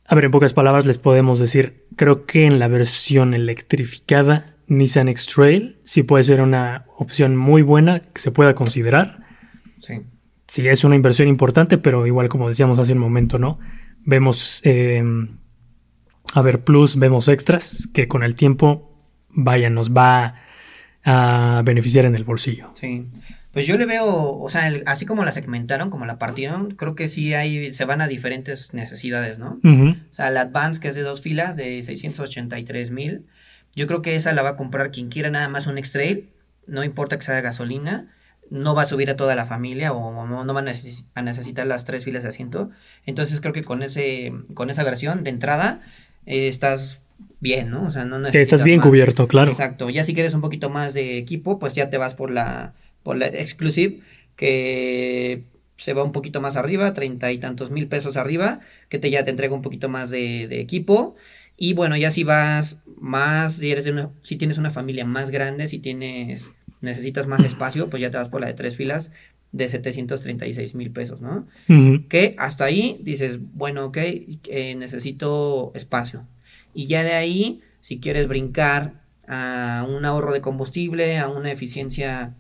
a 0.06 0.15
ver, 0.15 0.25
en 0.25 0.32
pocas 0.32 0.54
palabras 0.54 0.86
les 0.86 0.97
podemos 0.97 1.39
decir, 1.39 1.86
creo 1.95 2.25
que 2.25 2.45
en 2.45 2.60
la 2.60 2.67
versión 2.67 3.34
electrificada 3.34 4.47
Nissan 4.67 5.08
X-Trail 5.08 5.77
sí 5.86 6.04
puede 6.04 6.25
ser 6.25 6.41
una 6.41 6.88
opción 6.97 7.38
muy 7.38 7.62
buena 7.62 8.01
que 8.01 8.19
se 8.19 8.32
pueda 8.32 8.54
considerar. 8.54 9.25
Sí. 9.80 10.67
es 10.67 10.84
una 10.84 10.97
inversión 10.97 11.30
importante, 11.30 11.77
pero 11.77 12.06
igual 12.06 12.27
como 12.27 12.49
decíamos 12.49 12.77
hace 12.80 12.91
un 12.91 12.99
momento, 12.99 13.39
¿no? 13.39 13.60
Vemos, 14.04 14.60
eh, 14.65 15.01
a 16.34 16.41
ver, 16.41 16.63
plus, 16.63 16.98
vemos 16.98 17.28
extras 17.28 17.88
que 17.94 18.08
con 18.08 18.24
el 18.24 18.36
tiempo, 18.36 18.89
vaya, 19.30 19.70
nos 19.70 19.91
va 19.91 20.36
a 21.04 21.62
beneficiar 21.65 22.06
en 22.06 22.15
el 22.15 22.24
bolsillo. 22.24 22.72
Sí. 22.74 23.08
Pues 23.52 23.67
yo 23.67 23.78
le 23.78 23.86
veo, 23.86 24.39
o 24.39 24.50
sea, 24.50 24.72
así 24.86 25.06
como 25.06 25.26
la 25.26 25.34
segmentaron, 25.34 25.89
como 25.89 26.06
la 26.06 26.17
partieron, 26.17 26.76
creo 26.76 26.96
que 26.96 27.10
sí 27.10 27.34
hay, 27.34 27.74
se 27.74 27.84
van 27.84 28.02
a 28.02 28.08
diferentes 28.08 28.74
necesidades, 28.74 29.39
¿no? 29.39 29.60
O 29.63 30.13
sea, 30.13 30.30
la 30.30 30.41
Advance, 30.41 30.80
que 30.80 30.88
es 30.88 30.96
de 30.96 31.02
dos 31.02 31.22
filas, 31.22 31.58
de 31.58 31.84
683 31.84 32.91
mil, 32.91 33.26
yo 33.76 33.88
creo 33.88 34.02
que 34.02 34.15
esa 34.15 34.32
la 34.32 34.41
va 34.41 34.52
a 34.52 34.56
comprar 34.56 34.91
quien 34.91 35.10
quiera 35.10 35.30
nada 35.30 35.50
más 35.50 35.67
un 35.67 35.78
X-Trail, 35.78 36.30
no 36.65 36.86
importa 36.86 37.17
que 37.17 37.24
sea 37.24 37.36
de 37.36 37.41
gasolina, 37.41 38.08
no 38.50 38.76
va 38.76 38.84
a 38.84 38.86
subir 38.86 39.10
a 39.10 39.15
toda 39.15 39.36
la 39.36 39.46
familia 39.46 39.94
o 39.94 40.28
no, 40.28 40.44
no 40.46 40.54
van 40.54 40.67
a, 40.67 41.22
necesitar 41.22 41.67
las 41.67 41.86
tres 41.86 42.04
filas 42.04 42.24
de 42.24 42.30
asiento. 42.30 42.70
Entonces 43.06 43.39
creo 43.39 43.54
que 43.54 43.63
con 43.63 43.82
ese 43.82 44.34
con 44.54 44.70
esa 44.70 44.84
versión 44.84 45.24
de 45.24 45.30
entrada 45.30 45.82
eh, 46.25 46.47
estás 46.47 47.01
bien, 47.39 47.69
¿no? 47.69 47.86
O 47.86 47.91
sea, 47.91 48.05
no 48.05 48.19
necesitas 48.19 48.41
estás 48.41 48.63
bien 48.63 48.81
cubierto, 48.81 49.27
claro. 49.27 49.51
Exacto. 49.51 49.89
Ya 49.89 50.03
si 50.03 50.13
quieres 50.13 50.34
un 50.34 50.41
poquito 50.41 50.69
más 50.69 50.93
de 50.93 51.17
equipo, 51.17 51.60
pues 51.60 51.75
ya 51.75 51.89
te 51.89 51.97
vas 51.97 52.15
por 52.15 52.31
la 52.31 52.73
por 53.03 53.17
la 53.17 53.27
Exclusive 53.27 53.99
que 54.36 55.43
se 55.77 55.93
va 55.93 56.03
un 56.03 56.12
poquito 56.12 56.41
más 56.41 56.57
arriba, 56.57 56.93
treinta 56.93 57.31
y 57.31 57.39
tantos 57.39 57.71
mil 57.71 57.88
pesos 57.88 58.15
arriba, 58.15 58.60
que 58.89 58.99
te 58.99 59.10
ya 59.10 59.23
te 59.23 59.31
entrega 59.31 59.53
un 59.53 59.63
poquito 59.63 59.89
más 59.89 60.10
de, 60.10 60.47
de 60.47 60.60
equipo. 60.60 61.15
Y 61.57 61.73
bueno, 61.73 61.97
ya 61.97 62.12
si 62.12 62.23
vas 62.23 62.79
más, 62.97 63.53
si, 63.53 63.71
eres 63.71 63.86
de 63.86 64.07
si 64.21 64.36
tienes 64.36 64.57
una 64.57 64.71
familia 64.71 65.05
más 65.05 65.31
grande, 65.31 65.67
si 65.67 65.79
tienes 65.79 66.49
necesitas 66.81 67.27
más 67.27 67.43
espacio, 67.43 67.89
pues 67.89 68.01
ya 68.01 68.10
te 68.10 68.17
vas 68.17 68.29
por 68.29 68.41
la 68.41 68.47
de 68.47 68.53
tres 68.53 68.75
filas 68.75 69.12
de 69.52 69.68
736 69.68 70.76
mil 70.76 70.92
pesos, 70.92 71.22
¿no? 71.22 71.48
Que 72.08 72.36
hasta 72.38 72.66
ahí 72.66 73.00
dices, 73.04 73.40
bueno, 73.54 73.86
ok, 73.86 73.98
eh, 73.98 74.76
necesito 74.78 75.72
espacio. 75.76 76.26
Y 76.74 76.88
ya 76.88 77.04
de 77.04 77.14
ahí, 77.14 77.62
si 77.82 78.00
quieres 78.00 78.28
brincar 78.28 79.02
a 79.28 79.86
un 79.88 80.06
ahorro 80.06 80.34
de 80.34 80.42
combustible, 80.42 81.18
a 81.18 81.28
una 81.28 81.52
eficiencia 81.52 82.34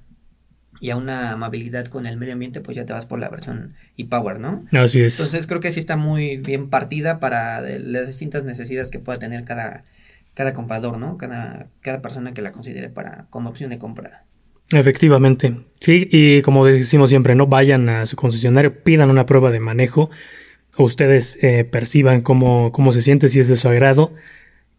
y 0.79 0.89
a 0.89 0.95
una 0.95 1.31
amabilidad 1.31 1.85
con 1.85 2.05
el 2.05 2.17
medio 2.17 2.33
ambiente, 2.33 2.61
pues 2.61 2.75
ya 2.75 2.85
te 2.85 2.93
vas 2.93 3.05
por 3.05 3.19
la 3.19 3.29
versión 3.29 3.75
e-Power, 3.97 4.39
¿no? 4.39 4.65
Así 4.71 5.01
es. 5.01 5.19
Entonces 5.19 5.47
creo 5.47 5.59
que 5.59 5.71
sí 5.71 5.79
está 5.79 5.95
muy 5.95 6.37
bien 6.37 6.69
partida 6.69 7.19
para 7.19 7.61
las 7.61 8.07
distintas 8.07 8.43
necesidades 8.45 8.89
que 8.89 8.99
pueda 8.99 9.19
tener 9.19 9.43
cada, 9.43 9.83
cada 10.33 10.53
comprador, 10.53 10.97
¿no? 10.97 11.17
Cada, 11.17 11.67
cada 11.81 12.01
persona 12.01 12.33
que 12.33 12.41
la 12.41 12.51
considere 12.51 12.89
para, 12.89 13.27
como 13.29 13.49
opción 13.49 13.69
de 13.69 13.77
compra. 13.77 14.25
Efectivamente. 14.73 15.55
Sí, 15.79 16.07
y 16.11 16.41
como 16.41 16.65
decimos 16.65 17.09
siempre, 17.09 17.35
no 17.35 17.47
vayan 17.47 17.89
a 17.89 18.05
su 18.05 18.15
concesionario, 18.15 18.83
pidan 18.83 19.09
una 19.09 19.25
prueba 19.25 19.51
de 19.51 19.59
manejo, 19.59 20.09
ustedes 20.77 21.37
eh, 21.43 21.63
perciban 21.63 22.21
cómo, 22.21 22.71
cómo 22.71 22.93
se 22.93 23.01
siente, 23.01 23.29
si 23.29 23.39
es 23.39 23.47
de 23.47 23.55
su 23.55 23.67
agrado, 23.67 24.13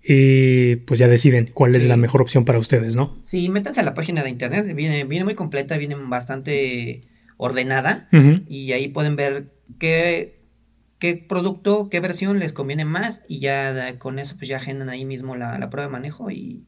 y 0.05 0.76
pues 0.76 0.98
ya 0.98 1.09
deciden 1.09 1.50
cuál 1.52 1.74
es 1.74 1.85
la 1.87 1.96
mejor 1.96 2.22
opción 2.22 2.44
para 2.44 2.59
ustedes, 2.59 2.96
¿no? 2.96 3.20
Sí, 3.24 3.48
métanse 3.48 3.81
a 3.81 3.85
la 3.85 3.94
página 3.94 4.22
de 4.22 4.31
internet, 4.31 4.74
viene, 4.74 5.05
viene 5.05 5.24
muy 5.24 5.35
completa, 5.35 5.76
viene 5.76 5.96
bastante 5.96 7.02
ordenada, 7.37 8.09
y 8.48 8.72
ahí 8.72 8.88
pueden 8.88 9.16
ver 9.16 9.52
qué, 9.78 10.40
qué 10.98 11.16
producto, 11.16 11.88
qué 11.90 12.00
versión 12.00 12.38
les 12.38 12.52
conviene 12.52 12.85
más, 12.85 13.22
y 13.28 13.40
ya 13.40 13.98
con 13.98 14.18
eso 14.18 14.37
pues 14.37 14.48
ya 14.48 14.59
agendan 14.59 14.88
ahí 14.88 15.05
mismo 15.05 15.37
la, 15.37 15.59
la 15.59 15.70
prueba 15.70 15.88
de 15.88 15.92
manejo 15.92 16.31
y 16.31 16.66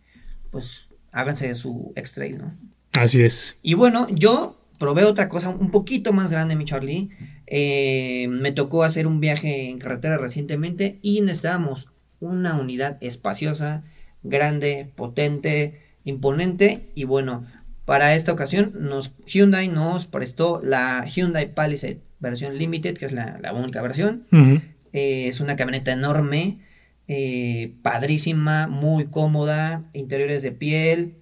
pues 0.50 0.88
háganse 1.12 1.54
su 1.54 1.92
extra, 1.96 2.28
¿no? 2.28 2.56
Así 2.94 3.22
es. 3.22 3.56
Y 3.62 3.74
bueno, 3.74 4.08
yo 4.10 4.56
probé 4.78 5.04
otra 5.04 5.28
cosa 5.28 5.50
un 5.50 5.70
poquito 5.70 6.12
más 6.12 6.30
grande, 6.30 6.56
mi 6.56 6.64
Charlie. 6.64 7.10
Eh, 7.46 8.26
me 8.30 8.52
tocó 8.52 8.84
hacer 8.84 9.06
un 9.06 9.20
viaje 9.20 9.68
en 9.68 9.78
carretera 9.78 10.16
recientemente 10.16 10.98
y 11.02 11.20
necesitábamos 11.20 11.88
una 12.20 12.54
unidad 12.54 12.96
espaciosa, 13.00 13.84
grande, 14.22 14.90
potente, 14.94 15.80
imponente. 16.04 16.90
Y 16.94 17.04
bueno, 17.04 17.44
para 17.84 18.14
esta 18.14 18.32
ocasión 18.32 18.72
nos, 18.78 19.12
Hyundai 19.26 19.68
nos 19.68 20.06
prestó 20.06 20.60
la 20.62 21.04
Hyundai 21.04 21.52
Palisade 21.54 22.00
versión 22.20 22.56
Limited, 22.56 22.96
que 22.96 23.06
es 23.06 23.12
la, 23.12 23.52
única 23.54 23.82
versión. 23.82 24.26
Eh, 24.92 25.28
es 25.28 25.40
una 25.40 25.56
camioneta 25.56 25.92
enorme, 25.92 26.60
eh, 27.06 27.74
padrísima, 27.82 28.66
muy 28.66 29.06
cómoda, 29.06 29.84
interiores 29.92 30.42
de 30.42 30.52
piel, 30.52 31.16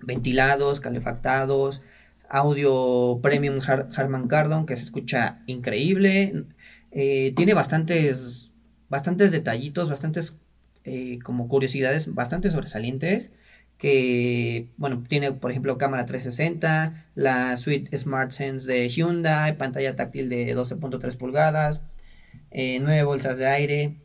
ventilados, 0.00 0.80
calefactados, 0.80 1.82
audio 2.28 3.20
premium 3.22 3.60
Harman 3.96 4.28
Kardon 4.28 4.66
que 4.66 4.76
se 4.76 4.84
escucha 4.84 5.42
increíble. 5.46 6.44
Eh, 6.90 7.32
tiene 7.36 7.54
bastantes, 7.54 8.52
bastantes 8.88 9.32
detallitos, 9.32 9.90
bastantes 9.90 10.36
eh, 10.84 11.18
como 11.24 11.48
curiosidades 11.48 12.12
bastante 12.14 12.50
sobresalientes. 12.50 13.32
Que, 13.78 14.70
bueno, 14.78 15.04
tiene 15.06 15.32
por 15.32 15.50
ejemplo 15.50 15.76
cámara 15.76 16.06
360, 16.06 17.08
la 17.14 17.56
suite 17.58 17.94
Smart 17.98 18.30
Sense 18.30 18.66
de 18.66 18.88
Hyundai, 18.88 19.58
pantalla 19.58 19.94
táctil 19.94 20.30
de 20.30 20.56
12.3 20.56 21.16
pulgadas, 21.18 21.82
eh, 22.50 22.78
9 22.80 23.04
bolsas 23.04 23.36
de 23.36 23.46
aire. 23.46 23.96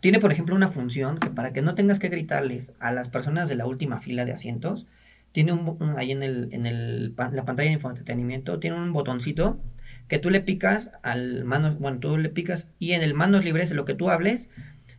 Tiene, 0.00 0.20
por 0.20 0.32
ejemplo, 0.32 0.54
una 0.54 0.68
función 0.68 1.18
que 1.18 1.30
para 1.30 1.52
que 1.52 1.62
no 1.62 1.74
tengas 1.74 1.98
que 1.98 2.08
gritarles 2.08 2.72
a 2.78 2.92
las 2.92 3.08
personas 3.08 3.48
de 3.48 3.56
la 3.56 3.66
última 3.66 4.00
fila 4.00 4.24
de 4.24 4.32
asientos, 4.32 4.86
tiene 5.32 5.52
un, 5.52 5.94
ahí 5.96 6.12
en, 6.12 6.22
el, 6.22 6.48
en 6.52 6.66
el, 6.66 7.14
la 7.16 7.44
pantalla 7.44 7.68
de 7.68 7.74
infoentretenimiento, 7.74 8.58
tiene 8.58 8.76
un 8.76 8.92
botoncito 8.92 9.60
que 10.08 10.18
tú 10.18 10.30
le 10.30 10.40
picas 10.40 10.90
al 11.02 11.44
manos, 11.44 11.78
bueno, 11.78 11.98
tú 11.98 12.16
le 12.16 12.30
picas 12.30 12.68
y 12.78 12.92
en 12.92 13.02
el 13.02 13.14
manos 13.14 13.44
libres, 13.44 13.70
lo 13.72 13.84
que 13.84 13.94
tú 13.94 14.10
hables, 14.10 14.48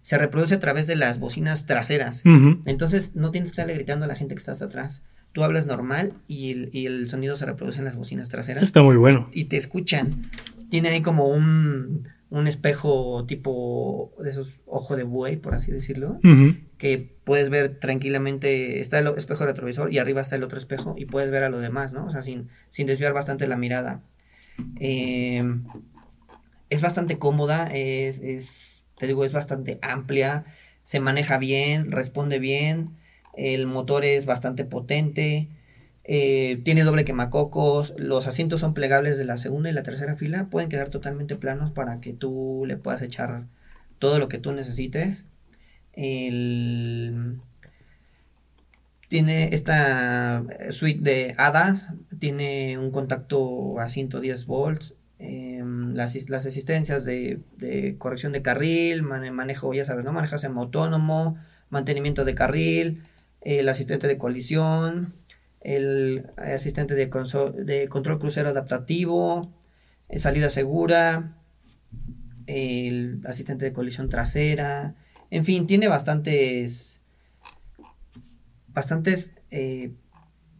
se 0.01 0.17
reproduce 0.17 0.55
a 0.55 0.59
través 0.59 0.87
de 0.87 0.95
las 0.95 1.19
bocinas 1.19 1.65
traseras. 1.65 2.23
Entonces 2.65 3.15
no 3.15 3.31
tienes 3.31 3.49
que 3.49 3.53
estarle 3.53 3.73
gritando 3.73 4.05
a 4.05 4.07
la 4.07 4.15
gente 4.15 4.35
que 4.35 4.39
está 4.39 4.51
hasta 4.51 4.65
atrás. 4.65 5.03
Tú 5.33 5.43
hablas 5.43 5.65
normal 5.65 6.13
y 6.27 6.51
el, 6.51 6.69
y 6.73 6.85
el 6.85 7.09
sonido 7.09 7.37
se 7.37 7.45
reproduce 7.45 7.79
en 7.79 7.85
las 7.85 7.95
bocinas 7.95 8.29
traseras. 8.29 8.63
Está 8.63 8.81
muy 8.81 8.95
bueno. 8.95 9.29
Y 9.33 9.45
te 9.45 9.57
escuchan. 9.57 10.29
Tiene 10.69 10.89
ahí 10.89 11.01
como 11.01 11.27
un 11.27 12.07
un 12.29 12.47
espejo 12.47 13.25
tipo 13.27 14.13
de 14.21 14.29
esos 14.29 14.59
ojo 14.65 14.95
de 14.95 15.03
buey, 15.03 15.37
por 15.37 15.55
así 15.55 15.71
decirlo, 15.71 16.19
que 16.77 17.17
puedes 17.23 17.49
ver 17.49 17.79
tranquilamente, 17.79 18.79
está 18.79 18.99
el 18.99 19.07
espejo 19.17 19.45
retrovisor 19.45 19.91
y 19.91 19.97
arriba 19.97 20.21
está 20.21 20.35
el 20.35 20.43
otro 20.43 20.59
espejo 20.59 20.93
y 20.97 21.05
puedes 21.05 21.31
ver 21.31 21.43
a 21.43 21.49
los 21.49 21.61
demás, 21.61 21.91
¿no? 21.91 22.05
O 22.05 22.09
sea, 22.09 22.21
sin, 22.21 22.49
sin 22.69 22.85
desviar 22.85 23.13
bastante 23.13 23.47
la 23.47 23.57
mirada. 23.57 24.03
Eh, 24.79 25.43
es 26.69 26.81
bastante 26.81 27.17
cómoda, 27.17 27.67
es, 27.73 28.19
es, 28.19 28.83
te 28.97 29.07
digo, 29.07 29.25
es 29.25 29.33
bastante 29.33 29.79
amplia, 29.81 30.45
se 30.83 30.99
maneja 30.99 31.39
bien, 31.39 31.91
responde 31.91 32.37
bien, 32.37 32.97
el 33.35 33.65
motor 33.65 34.05
es 34.05 34.25
bastante 34.25 34.65
potente, 34.65 35.49
eh, 36.11 36.59
tiene 36.63 36.83
doble 36.83 37.05
quemacocos, 37.05 37.93
los 37.95 38.25
asientos 38.25 38.61
son 38.61 38.73
plegables 38.73 39.19
de 39.19 39.25
la 39.25 39.37
segunda 39.37 39.69
y 39.69 39.73
la 39.73 39.83
tercera 39.83 40.15
fila, 40.15 40.47
pueden 40.49 40.67
quedar 40.67 40.89
totalmente 40.89 41.35
planos 41.35 41.69
para 41.71 42.01
que 42.01 42.13
tú 42.13 42.63
le 42.65 42.77
puedas 42.77 43.03
echar 43.03 43.43
todo 43.99 44.17
lo 44.17 44.27
que 44.27 44.39
tú 44.39 44.51
necesites. 44.51 45.27
tiene 49.07 49.49
esta 49.53 50.43
suite 50.71 51.01
de 51.01 51.35
hadas, 51.37 51.89
tiene 52.17 52.79
un 52.79 52.89
contacto 52.89 53.79
a 53.79 53.87
110 53.87 54.45
volts, 54.47 54.95
em, 55.19 55.93
las, 55.93 56.15
asistencias 56.15 57.05
de, 57.05 57.39
corrección 57.99 58.31
de 58.33 58.41
carril, 58.41 59.03
manejo, 59.03 59.73
ya 59.75 59.83
sabes, 59.83 60.05
¿no? 60.05 60.11
En 60.19 60.57
autónomo, 60.57 61.37
mantenimiento 61.69 62.25
de 62.25 62.33
carril, 62.35 63.03
el 63.41 63.69
asistente 63.69 64.07
de 64.07 64.17
colisión, 64.17 65.13
el 65.61 66.31
asistente 66.37 66.95
de, 66.95 67.09
de 67.63 67.87
control 67.89 68.19
crucero 68.19 68.49
adaptativo, 68.49 69.53
eh, 70.07 70.19
salida 70.19 70.49
segura, 70.49 71.37
el 72.47 73.21
asistente 73.25 73.65
de 73.65 73.73
colisión 73.73 74.09
trasera, 74.09 74.95
en 75.29 75.45
fin, 75.45 75.67
tiene 75.67 75.87
bastantes, 75.87 77.01
bastantes 78.67 79.31
eh, 79.51 79.91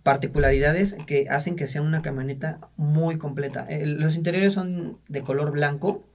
particularidades 0.03 0.95
que 1.07 1.28
hacen 1.30 1.55
que 1.55 1.67
sea 1.67 1.82
una 1.82 2.01
camioneta 2.01 2.59
muy 2.78 3.17
completa. 3.17 3.67
los 3.69 4.15
interiores 4.15 4.53
son 4.53 4.99
de 5.07 5.21
color 5.21 5.51
blanco 5.51 6.05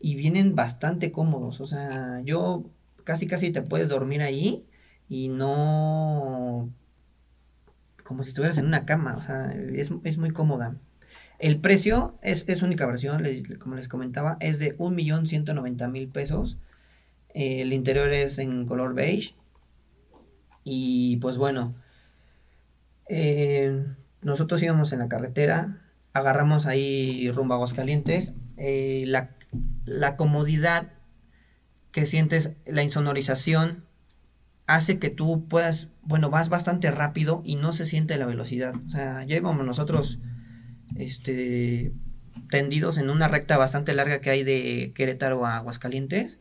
y 0.00 0.14
vienen 0.16 0.54
bastante 0.54 1.12
cómodos, 1.12 1.60
o 1.60 1.66
sea, 1.66 2.20
yo 2.24 2.64
casi 3.04 3.26
casi 3.26 3.50
te 3.50 3.62
puedes 3.62 3.88
dormir 3.88 4.22
ahí 4.22 4.64
y 5.08 5.28
no 5.28 6.70
como 8.10 8.24
si 8.24 8.30
estuvieras 8.30 8.58
en 8.58 8.66
una 8.66 8.86
cama, 8.86 9.14
o 9.14 9.22
sea, 9.22 9.54
es, 9.72 10.18
muy 10.18 10.30
cómoda. 10.32 10.74
El 11.38 11.60
precio 11.60 12.18
es, 12.22 12.44
es 12.48 12.60
única 12.60 12.84
versión, 12.84 13.22
como 13.60 13.76
les 13.76 13.86
comentaba, 13.86 14.36
es 14.40 14.58
de 14.58 14.76
1.190.000 14.78 16.10
pesos. 16.10 16.58
el 17.34 17.72
interior 17.72 18.12
es 18.12 18.40
en 18.40 18.66
color 18.66 18.94
beige. 18.94 19.36
Y 20.64 21.18
pues 21.18 21.38
bueno, 21.38 21.76
eh, 23.08 23.86
nosotros 24.22 24.60
íbamos 24.60 24.92
en 24.92 24.98
la 24.98 25.08
carretera, 25.08 25.80
agarramos 26.12 26.66
ahí 26.66 27.30
rumbo 27.30 27.54
a 27.54 27.58
Aguascalientes. 27.58 28.32
Eh, 28.56 29.04
la, 29.06 29.36
la 29.84 30.16
comodidad 30.16 30.94
que 31.92 32.06
sientes, 32.06 32.54
la 32.66 32.82
insonorización 32.82 33.84
hace 34.74 34.98
que 34.98 35.10
tú 35.10 35.46
puedas, 35.48 35.88
bueno, 36.02 36.30
vas 36.30 36.48
bastante 36.48 36.90
rápido 36.90 37.42
y 37.44 37.56
no 37.56 37.72
se 37.72 37.86
siente 37.86 38.16
la 38.16 38.26
velocidad. 38.26 38.74
O 38.86 38.90
sea, 38.90 39.24
ya 39.24 39.36
íbamos 39.36 39.66
nosotros, 39.66 40.18
este, 40.96 41.92
tendidos 42.50 42.98
en 42.98 43.10
una 43.10 43.28
recta 43.28 43.56
bastante 43.56 43.94
larga 43.94 44.20
que 44.20 44.30
hay 44.30 44.44
de 44.44 44.92
Querétaro 44.94 45.44
a 45.44 45.56
Aguascalientes 45.56 46.38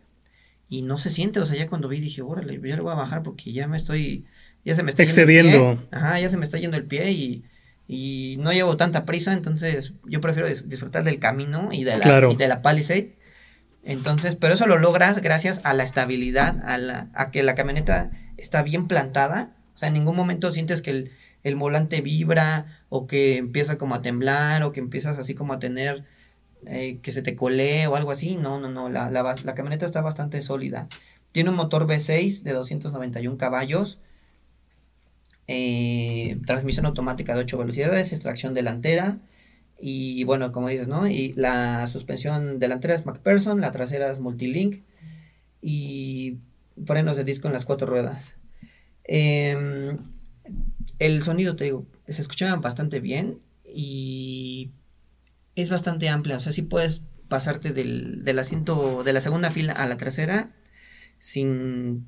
y 0.70 0.84
no 0.84 0.98
se 0.98 1.10
siente, 1.10 1.40
o 1.40 1.46
sea, 1.46 1.58
ya 1.58 1.68
cuando 1.68 1.88
vi 1.88 2.00
dije, 2.00 2.22
órale, 2.22 2.60
ya 2.64 2.76
le 2.76 2.82
voy 2.82 2.92
a 2.92 2.96
bajar 2.96 3.24
porque 3.24 3.52
ya 3.52 3.68
me 3.68 3.78
estoy, 3.78 4.26
ya 4.64 4.76
se 4.76 4.84
me 4.84 4.92
está 4.92 5.04
excediendo. 5.04 5.52
Yendo 5.52 5.72
el 5.72 5.78
pie. 5.78 5.88
Ajá, 5.92 6.20
ya 6.20 6.30
se 6.30 6.38
me 6.38 6.46
está 6.46 6.60
yendo 6.60 6.78
el 6.78 6.86
pie 6.86 7.12
y, 7.12 7.44
y 7.88 8.38
no 8.40 8.54
llevo 8.54 8.78
tanta 8.78 9.06
prisa, 9.06 9.34
entonces 9.34 9.94
yo 10.06 10.22
prefiero 10.22 10.48
disfrutar 10.48 11.04
del 11.04 11.18
camino 11.18 11.70
y 11.72 11.84
de 11.84 11.98
la, 11.98 12.30
y 12.32 12.36
de 12.36 12.48
la 12.48 12.62
Palisade. 12.62 13.18
Entonces, 13.90 14.36
pero 14.36 14.54
eso 14.54 14.68
lo 14.68 14.78
logras 14.78 15.20
gracias 15.20 15.62
a 15.64 15.74
la 15.74 15.82
estabilidad, 15.82 16.62
a, 16.64 17.32
que 17.32 17.42
la 17.42 17.56
camioneta 17.56 18.12
está 18.38 18.62
bien 18.62 18.88
plantada. 18.88 19.56
O 19.74 19.80
sea, 19.80 19.88
en 19.88 19.96
ningún 19.96 20.16
momento 20.16 20.52
sientes 20.52 20.84
que 20.84 20.92
el, 20.92 21.12
el 21.44 21.56
volante 21.56 22.02
vibra 22.02 22.84
o 22.90 23.08
que 23.08 23.38
empieza 23.38 23.80
como 23.80 23.96
a 23.96 24.04
temblar 24.04 24.62
o 24.62 24.72
que 24.74 24.80
empiezas 24.80 25.18
así 25.18 25.34
como 25.34 25.54
a 25.54 25.60
tener 25.60 26.06
eh, 26.68 27.00
que 27.02 27.12
se 27.12 27.24
te 27.24 27.36
colee 27.36 27.88
o 27.88 27.96
algo 27.96 28.12
así. 28.12 28.36
No, 28.36 28.60
no, 28.60 28.70
no, 28.70 28.90
la, 28.90 29.10
la, 29.10 29.24
la, 29.24 29.56
camioneta 29.56 29.88
está 29.88 30.02
bastante 30.02 30.44
sólida. 30.44 30.88
Tiene 31.32 31.50
un 31.50 31.56
motor 31.56 31.88
V6 31.88 32.44
de 32.44 32.54
291 32.54 33.40
caballos, 33.40 33.98
eh, 35.48 36.38
transmisión 36.46 36.86
automática 36.86 37.34
de 37.34 37.40
8 37.40 37.58
velocidades, 37.58 38.14
extracción 38.14 38.54
delantera 38.54 39.18
y 39.80 40.24
bueno, 40.26 40.52
como 40.52 40.70
dices, 40.70 40.88
¿no? 40.88 41.08
Y 41.08 41.34
la 41.34 41.88
suspensión 41.88 42.60
delantera 42.60 42.96
es 42.96 43.06
MacPherson, 43.06 43.62
la 43.62 43.72
trasera 43.72 44.12
es 44.12 44.20
Multilink 44.20 44.84
y 45.62 46.38
frenos 46.86 47.18
de 47.18 47.24
disco 47.24 47.48
en 47.48 47.54
las 47.54 47.66
cuatro 47.66 47.88
ruedas. 47.88 48.36
Em, 49.04 49.98
el 51.00 51.24
sonido, 51.24 51.56
te 51.56 51.66
digo, 51.66 51.86
se 52.08 52.22
escuchaba 52.22 52.56
bastante 52.58 53.00
bien 53.00 53.40
y 53.66 54.72
es 55.56 55.70
bastante 55.70 56.10
amplia, 56.10 56.38
o 56.38 56.40
sea, 56.40 56.52
sí 56.52 56.62
puedes 56.62 57.02
pasarte 57.28 57.72
del, 57.72 58.24
del 58.24 58.40
asiento 58.40 59.04
de 59.04 59.14
la 59.14 59.22
segunda 59.22 59.52
fila 59.52 59.74
a 59.74 59.88
la 59.88 59.98
trasera 59.98 60.52
sin 61.20 62.08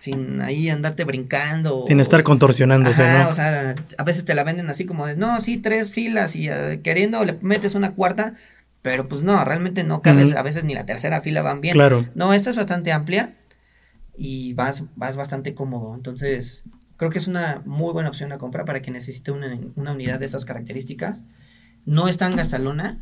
sin 0.00 0.40
ahí 0.40 0.70
andarte 0.70 1.04
brincando. 1.04 1.84
Sin 1.86 2.00
estar 2.00 2.22
contorsionándote, 2.22 3.02
¿no? 3.02 3.28
O 3.28 3.34
sea, 3.34 3.74
a 3.98 4.04
veces 4.04 4.24
te 4.24 4.34
la 4.34 4.44
venden 4.44 4.70
así 4.70 4.86
como 4.86 5.06
de, 5.06 5.16
no, 5.16 5.40
sí, 5.40 5.58
tres 5.58 5.92
filas 5.92 6.34
y 6.34 6.50
uh, 6.50 6.80
queriendo 6.82 7.22
le 7.24 7.38
metes 7.42 7.74
una 7.74 7.92
cuarta, 7.92 8.34
pero 8.82 9.08
pues 9.08 9.22
no, 9.22 9.44
realmente 9.44 9.84
no 9.84 10.00
cabes, 10.00 10.34
a 10.34 10.42
veces 10.42 10.64
ni 10.64 10.74
la 10.74 10.86
tercera 10.86 11.20
fila 11.20 11.42
van 11.42 11.60
bien. 11.60 11.74
Claro. 11.74 12.08
No, 12.14 12.32
esta 12.32 12.50
es 12.50 12.56
bastante 12.56 12.92
amplia 12.92 13.36
y 14.16 14.54
vas, 14.54 14.84
vas 14.96 15.16
bastante 15.16 15.54
cómodo, 15.54 15.94
entonces 15.94 16.64
creo 16.96 17.10
que 17.10 17.18
es 17.18 17.26
una 17.26 17.62
muy 17.66 17.92
buena 17.92 18.08
opción 18.08 18.32
a 18.32 18.38
comprar 18.38 18.64
para 18.64 18.80
quien 18.80 18.94
necesite 18.94 19.32
una, 19.32 19.58
una 19.76 19.92
unidad 19.92 20.18
de 20.18 20.26
esas 20.26 20.44
características 20.46 21.24
no 21.84 22.08
es 22.08 22.18
tan 22.18 22.36
gastalona. 22.36 22.98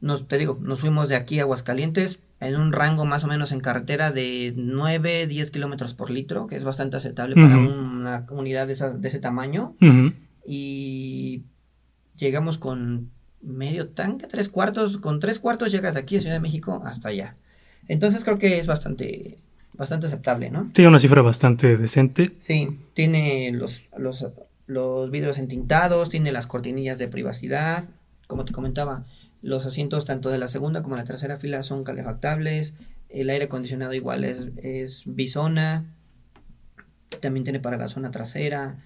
nos, 0.00 0.28
te 0.28 0.38
digo, 0.38 0.58
nos 0.60 0.80
fuimos 0.80 1.08
de 1.08 1.16
aquí 1.16 1.38
a 1.38 1.42
Aguascalientes 1.42 2.20
en 2.40 2.56
un 2.56 2.72
rango 2.72 3.04
más 3.04 3.24
o 3.24 3.26
menos 3.26 3.52
en 3.52 3.60
carretera 3.60 4.12
de 4.12 4.52
9, 4.56 5.26
10 5.26 5.50
kilómetros 5.50 5.94
por 5.94 6.10
litro, 6.10 6.46
que 6.46 6.56
es 6.56 6.64
bastante 6.64 6.96
aceptable 6.96 7.34
para 7.34 7.58
una 7.58 8.26
unidad 8.30 8.66
de, 8.66 8.74
de 8.74 9.08
ese 9.08 9.18
tamaño. 9.18 9.74
Y 10.46 11.42
llegamos 12.16 12.58
con 12.58 13.10
medio 13.42 13.88
tanque, 13.88 14.26
tres 14.26 14.48
cuartos, 14.48 14.98
con 14.98 15.20
tres 15.20 15.38
cuartos 15.38 15.72
llegas 15.72 15.96
aquí 15.96 16.16
a 16.16 16.20
Ciudad 16.20 16.36
de 16.36 16.40
México 16.40 16.82
hasta 16.84 17.08
allá. 17.08 17.34
Entonces 17.88 18.24
creo 18.24 18.38
que 18.38 18.58
es 18.58 18.66
bastante, 18.66 19.38
bastante 19.74 20.06
aceptable, 20.06 20.50
¿no? 20.50 20.70
Tiene 20.72 20.88
una 20.88 20.98
cifra 20.98 21.22
bastante 21.22 21.76
decente. 21.76 22.32
Sí, 22.40 22.78
tiene 22.94 23.52
los, 23.52 23.84
los 23.96 24.26
los 24.66 25.10
vidrios 25.10 25.38
entintados, 25.38 26.10
tiene 26.10 26.32
las 26.32 26.46
cortinillas 26.46 26.98
de 26.98 27.08
privacidad, 27.08 27.84
como 28.26 28.44
te 28.44 28.52
comentaba, 28.52 29.04
los 29.42 29.66
asientos 29.66 30.04
tanto 30.04 30.30
de 30.30 30.38
la 30.38 30.48
segunda 30.48 30.82
como 30.82 30.96
de 30.96 31.02
la 31.02 31.06
tercera 31.06 31.36
fila 31.36 31.62
son 31.62 31.84
calefactables, 31.84 32.74
el 33.08 33.30
aire 33.30 33.46
acondicionado 33.46 33.94
igual 33.94 34.24
es, 34.24 34.48
es 34.56 35.02
bisona, 35.06 35.94
también 37.20 37.44
tiene 37.44 37.60
para 37.60 37.76
la 37.76 37.88
zona 37.88 38.10
trasera, 38.10 38.82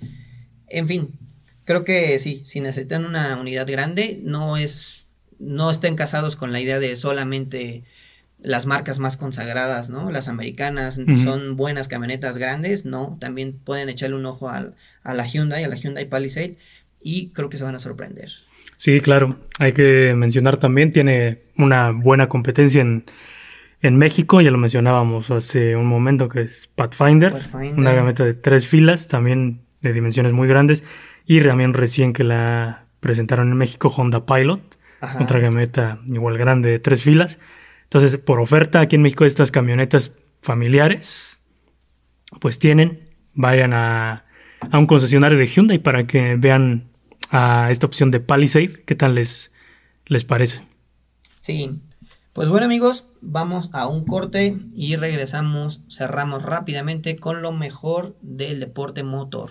en 0.66 0.86
fin, 0.86 1.18
creo 1.64 1.84
que 1.84 2.18
sí, 2.18 2.44
si 2.46 2.60
necesitan 2.60 3.04
una 3.04 3.36
unidad 3.36 3.66
grande, 3.68 4.20
no 4.22 4.56
es, 4.56 5.08
no 5.38 5.70
estén 5.70 5.96
casados 5.96 6.36
con 6.36 6.52
la 6.52 6.60
idea 6.60 6.78
de 6.78 6.96
solamente 6.96 7.84
las 8.42 8.66
marcas 8.66 8.98
más 8.98 9.16
consagradas, 9.16 9.90
¿no? 9.90 10.10
Las 10.10 10.28
americanas 10.28 10.98
son 11.22 11.56
buenas 11.56 11.88
camionetas 11.88 12.38
grandes, 12.38 12.86
¿no? 12.86 13.18
También 13.20 13.58
pueden 13.58 13.88
echarle 13.88 14.16
un 14.16 14.24
ojo 14.24 14.48
a 14.48 14.72
la 15.04 15.26
Hyundai, 15.26 15.64
a 15.64 15.68
la 15.68 15.76
Hyundai 15.76 16.08
Palisade 16.08 16.56
y 17.02 17.28
creo 17.30 17.50
que 17.50 17.58
se 17.58 17.64
van 17.64 17.74
a 17.74 17.80
sorprender. 17.80 18.30
Sí, 18.80 19.02
claro. 19.02 19.36
Hay 19.58 19.74
que 19.74 20.14
mencionar 20.16 20.56
también, 20.56 20.90
tiene 20.90 21.42
una 21.58 21.90
buena 21.90 22.30
competencia 22.30 22.80
en, 22.80 23.04
en 23.82 23.98
México, 23.98 24.40
ya 24.40 24.50
lo 24.50 24.56
mencionábamos 24.56 25.30
hace 25.30 25.76
un 25.76 25.84
momento, 25.84 26.30
que 26.30 26.40
es 26.40 26.66
Pathfinder, 26.76 27.34
una 27.76 27.94
camioneta 27.94 28.24
de 28.24 28.32
tres 28.32 28.66
filas, 28.66 29.06
también 29.06 29.60
de 29.82 29.92
dimensiones 29.92 30.32
muy 30.32 30.48
grandes, 30.48 30.82
y 31.26 31.42
también 31.42 31.74
recién 31.74 32.14
que 32.14 32.24
la 32.24 32.86
presentaron 33.00 33.50
en 33.50 33.58
México 33.58 33.92
Honda 33.94 34.24
Pilot, 34.24 34.78
otra 35.20 35.42
camioneta 35.42 35.98
igual 36.06 36.38
grande 36.38 36.70
de 36.70 36.78
tres 36.78 37.02
filas. 37.02 37.38
Entonces, 37.82 38.16
por 38.16 38.40
oferta 38.40 38.80
aquí 38.80 38.96
en 38.96 39.02
México, 39.02 39.26
estas 39.26 39.52
camionetas 39.52 40.16
familiares, 40.40 41.38
pues 42.40 42.58
tienen, 42.58 43.10
vayan 43.34 43.74
a, 43.74 44.24
un 44.72 44.86
concesionario 44.86 45.36
de 45.36 45.46
Hyundai 45.46 45.80
para 45.80 46.06
que 46.06 46.36
vean 46.36 46.89
a 47.30 47.70
esta 47.70 47.86
opción 47.86 48.10
de 48.10 48.20
Palisade, 48.20 48.82
qué 48.84 48.94
tal 48.94 49.14
les, 49.14 49.52
les 50.06 50.24
parece. 50.24 50.66
Sí, 51.38 51.80
pues 52.32 52.48
bueno 52.48 52.66
amigos, 52.66 53.06
vamos 53.20 53.70
a 53.72 53.86
un 53.86 54.04
corte 54.04 54.58
y 54.74 54.96
regresamos, 54.96 55.82
cerramos 55.88 56.42
rápidamente 56.42 57.16
con 57.16 57.42
lo 57.42 57.52
mejor 57.52 58.16
del 58.20 58.60
deporte 58.60 59.02
motor. 59.04 59.50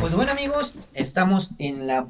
Pues 0.00 0.14
bueno 0.14 0.32
amigos, 0.32 0.74
estamos 0.94 1.50
en 1.58 1.86
la 1.86 2.06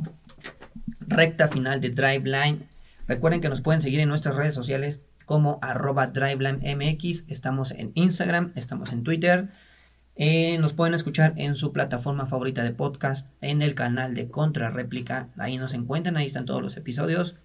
recta 1.11 1.49
final 1.49 1.81
de 1.81 1.91
Driveline. 1.91 2.63
Recuerden 3.07 3.41
que 3.41 3.49
nos 3.49 3.61
pueden 3.61 3.83
seguir 3.83 4.01
en 4.01 4.09
nuestras 4.09 4.37
redes 4.37 4.55
sociales 4.55 5.03
como 5.27 5.59
arroba 5.61 6.07
DrivelineMX. 6.07 7.25
Estamos 7.29 7.73
en 7.73 7.93
Instagram, 7.95 8.53
estamos 8.55 8.93
en 8.93 9.03
Twitter. 9.03 9.49
Eh, 10.17 10.59
nos 10.59 10.73
pueden 10.73 10.95
escuchar 10.95 11.35
en 11.37 11.57
su 11.57 11.73
plataforma 11.73 12.27
favorita 12.27 12.63
de 12.63 12.73
podcast, 12.73 13.29
en 13.41 13.63
el 13.63 13.75
canal 13.75 14.15
de 14.15 14.29
Contra 14.29 14.71
Réplica. 14.71 15.29
Ahí 15.37 15.59
nos 15.59 15.75
encuentran, 15.75 16.17
ahí 16.17 16.27
están 16.27 16.47
todos 16.47 16.63
los 16.63 16.77
episodios. 16.77 17.37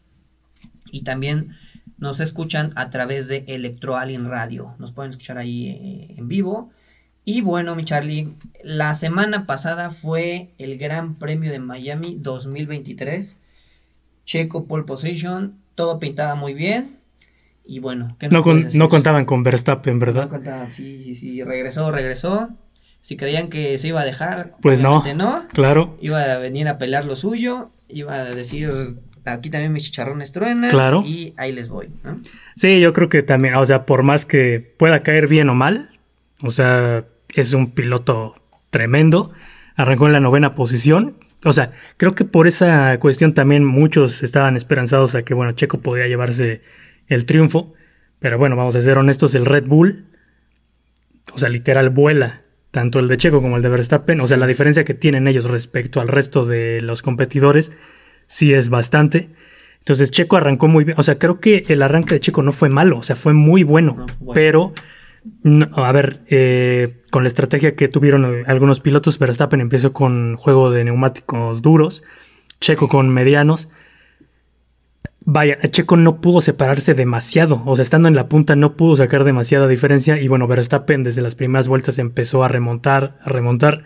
Y 0.91 1.03
también 1.03 1.55
nos 1.97 2.19
escuchan 2.19 2.71
a 2.75 2.89
través 2.89 3.27
de 3.27 3.45
Electroalien 3.47 4.29
Radio. 4.29 4.75
Nos 4.77 4.91
pueden 4.91 5.11
escuchar 5.11 5.37
ahí 5.37 5.69
eh, 5.69 6.15
en 6.17 6.27
vivo. 6.27 6.71
Y 7.23 7.41
bueno, 7.41 7.75
mi 7.75 7.85
Charlie, 7.85 8.35
la 8.63 8.93
semana 8.93 9.47
pasada 9.47 9.89
fue 9.89 10.53
el 10.59 10.77
Gran 10.77 11.15
Premio 11.15 11.51
de 11.51 11.59
Miami 11.59 12.17
2023. 12.19 13.39
Checo 14.25 14.65
pole 14.65 14.83
position, 14.83 15.59
todo 15.75 15.99
pintaba 15.99 16.35
muy 16.35 16.53
bien. 16.53 16.97
Y 17.67 17.79
bueno, 17.79 18.15
no, 18.29 18.43
no 18.73 18.89
contaban 18.89 19.25
con 19.25 19.43
Verstappen, 19.43 19.97
¿verdad? 19.97 20.25
No 20.25 20.29
contaban, 20.29 20.71
sí, 20.71 21.03
sí, 21.03 21.15
sí, 21.15 21.43
regresó, 21.43 21.91
regresó. 21.91 22.49
Si 23.01 23.17
creían 23.17 23.49
que 23.49 23.77
se 23.77 23.87
iba 23.87 24.01
a 24.01 24.05
dejar, 24.05 24.55
pues 24.61 24.81
no, 24.81 25.03
no, 25.15 25.47
claro. 25.49 25.97
Iba 26.01 26.21
a 26.21 26.37
venir 26.39 26.67
a 26.67 26.77
pelear 26.77 27.05
lo 27.05 27.15
suyo, 27.15 27.69
iba 27.87 28.15
a 28.15 28.25
decir, 28.25 28.97
aquí 29.25 29.49
también 29.49 29.73
mis 29.73 29.83
chicharrones 29.83 30.31
truenan. 30.31 30.71
Claro. 30.71 31.03
Y 31.05 31.33
ahí 31.37 31.51
les 31.51 31.69
voy, 31.69 31.89
¿no? 32.03 32.15
Sí, 32.55 32.79
yo 32.79 32.93
creo 32.93 33.09
que 33.09 33.23
también, 33.23 33.55
o 33.55 33.65
sea, 33.65 33.85
por 33.85 34.03
más 34.03 34.25
que 34.25 34.59
pueda 34.77 35.03
caer 35.03 35.27
bien 35.27 35.49
o 35.49 35.55
mal, 35.55 35.89
o 36.43 36.51
sea, 36.51 37.05
es 37.35 37.53
un 37.53 37.71
piloto 37.71 38.35
tremendo. 38.69 39.31
Arrancó 39.75 40.07
en 40.07 40.13
la 40.13 40.19
novena 40.19 40.55
posición. 40.55 41.17
O 41.45 41.53
sea, 41.53 41.71
creo 41.97 42.11
que 42.13 42.25
por 42.25 42.47
esa 42.47 42.97
cuestión 42.99 43.33
también 43.33 43.63
muchos 43.63 44.23
estaban 44.23 44.55
esperanzados 44.55 45.13
a 45.13 45.23
que, 45.23 45.35
bueno, 45.35 45.51
Checo 45.51 45.79
podía 45.79 46.07
llevarse 46.07 46.61
el 47.07 47.25
triunfo. 47.25 47.73
Pero 48.19 48.39
bueno, 48.39 48.55
vamos 48.55 48.75
a 48.75 48.81
ser 48.81 48.97
honestos, 48.97 49.35
el 49.35 49.45
Red 49.45 49.65
Bull, 49.65 50.05
o 51.33 51.39
sea, 51.39 51.49
literal 51.49 51.91
vuela. 51.91 52.41
Tanto 52.71 52.99
el 52.99 53.07
de 53.07 53.17
Checo 53.17 53.41
como 53.41 53.57
el 53.57 53.61
de 53.61 53.69
Verstappen. 53.69 54.19
O 54.19 54.27
sea, 54.27 54.37
la 54.37 54.47
diferencia 54.47 54.83
que 54.83 54.95
tienen 54.95 55.27
ellos 55.27 55.49
respecto 55.49 56.01
al 56.01 56.07
resto 56.07 56.45
de 56.45 56.81
los 56.81 57.03
competidores 57.03 57.71
sí 58.25 58.53
es 58.53 58.69
bastante. 58.69 59.29
Entonces 59.79 60.09
Checo 60.11 60.37
arrancó 60.37 60.67
muy 60.67 60.83
bien. 60.83 60.99
O 60.99 61.03
sea, 61.03 61.19
creo 61.19 61.39
que 61.39 61.63
el 61.67 61.83
arranque 61.83 62.15
de 62.15 62.19
Checo 62.19 62.41
no 62.41 62.51
fue 62.51 62.69
malo. 62.69 62.97
O 62.97 63.03
sea, 63.03 63.15
fue 63.15 63.33
muy 63.33 63.63
bueno. 63.63 64.07
bueno. 64.19 64.73
Pero 65.43 65.85
a 65.85 65.91
ver, 65.91 66.21
eh, 66.27 67.01
con 67.11 67.23
la 67.23 67.27
estrategia 67.27 67.75
que 67.75 67.87
tuvieron 67.87 68.43
algunos 68.47 68.79
pilotos, 68.79 69.19
Verstappen 69.19 69.61
empezó 69.61 69.93
con 69.93 70.35
juego 70.37 70.71
de 70.71 70.83
neumáticos 70.83 71.61
duros, 71.61 72.03
Checo 72.59 72.87
con 72.87 73.09
medianos. 73.09 73.69
Vaya, 75.27 75.59
Checo 75.69 75.97
no 75.97 76.21
pudo 76.21 76.41
separarse 76.41 76.93
demasiado, 76.93 77.63
o 77.65 77.75
sea, 77.75 77.83
estando 77.83 78.07
en 78.07 78.15
la 78.15 78.29
punta 78.29 78.55
no 78.55 78.75
pudo 78.75 78.95
sacar 78.95 79.23
demasiada 79.23 79.67
diferencia 79.67 80.19
y 80.19 80.27
bueno, 80.27 80.45
Verstappen 80.47 81.03
desde 81.03 81.23
las 81.23 81.33
primeras 81.33 81.67
vueltas 81.67 81.97
empezó 81.97 82.43
a 82.43 82.47
remontar, 82.47 83.17
a 83.23 83.29
remontar. 83.29 83.85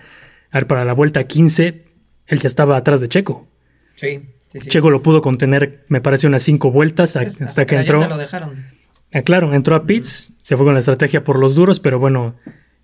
A 0.51 0.57
ver, 0.57 0.67
para 0.67 0.83
la 0.83 0.93
vuelta 0.93 1.25
15, 1.25 1.85
él 2.27 2.39
ya 2.39 2.47
estaba 2.47 2.75
atrás 2.75 2.99
de 2.99 3.07
Checo. 3.07 3.47
Sí, 3.95 4.21
Checo 4.57 4.89
lo 4.89 5.01
pudo 5.01 5.21
contener, 5.21 5.85
me 5.87 6.01
parece, 6.01 6.27
unas 6.27 6.43
cinco 6.43 6.71
vueltas 6.71 7.15
hasta, 7.15 7.65
que 7.65 7.75
entró. 7.75 8.07
Lo 8.07 8.17
dejaron. 8.17 8.78
Ah, 9.13 9.21
claro, 9.21 9.53
entró 9.53 9.75
a 9.75 9.85
pits, 9.85 10.33
se 10.41 10.55
fue 10.55 10.65
con 10.65 10.73
la 10.73 10.79
estrategia 10.79 11.23
por 11.23 11.39
los 11.39 11.55
duros, 11.55 11.79
pero 11.79 11.99
bueno, 11.99 12.35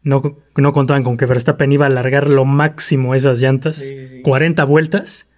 no, 0.02 0.22
no 0.56 0.74
contaban 0.74 1.04
con 1.04 1.18
que 1.18 1.26
Verstappen 1.26 1.72
iba 1.72 1.86
a 1.86 1.90
alargar 1.90 2.30
lo 2.30 2.46
máximo 2.46 3.16
esas 3.16 3.40
llantas, 3.40 3.84
40 4.24 4.64
vueltas. 4.66 5.30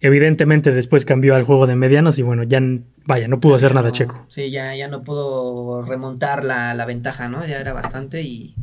Evidentemente 0.00 0.70
después 0.70 1.04
cambió 1.04 1.34
al 1.34 1.42
juego 1.42 1.66
de 1.66 1.74
medianos 1.74 2.20
y 2.20 2.22
bueno, 2.22 2.44
ya 2.44 2.62
vaya, 3.04 3.26
no 3.26 3.40
pudo 3.40 3.56
hacer 3.56 3.74
nada 3.74 3.90
Checo. 3.90 4.26
Sí, 4.28 4.50
ya, 4.50 4.76
ya 4.76 4.86
no 4.86 5.02
pudo 5.02 5.82
remontar 5.82 6.44
la, 6.44 6.72
la, 6.74 6.86
ventaja, 6.86 7.28
¿no? 7.28 7.44
Ya 7.46 7.58
era 7.58 7.72
bastante 7.72 8.22
y... 8.22 8.54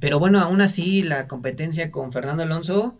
Pero 0.00 0.18
bueno, 0.18 0.40
aún 0.40 0.60
así 0.60 1.02
la 1.02 1.28
competencia 1.28 1.90
con 1.90 2.12
Fernando 2.12 2.42
Alonso 2.42 2.98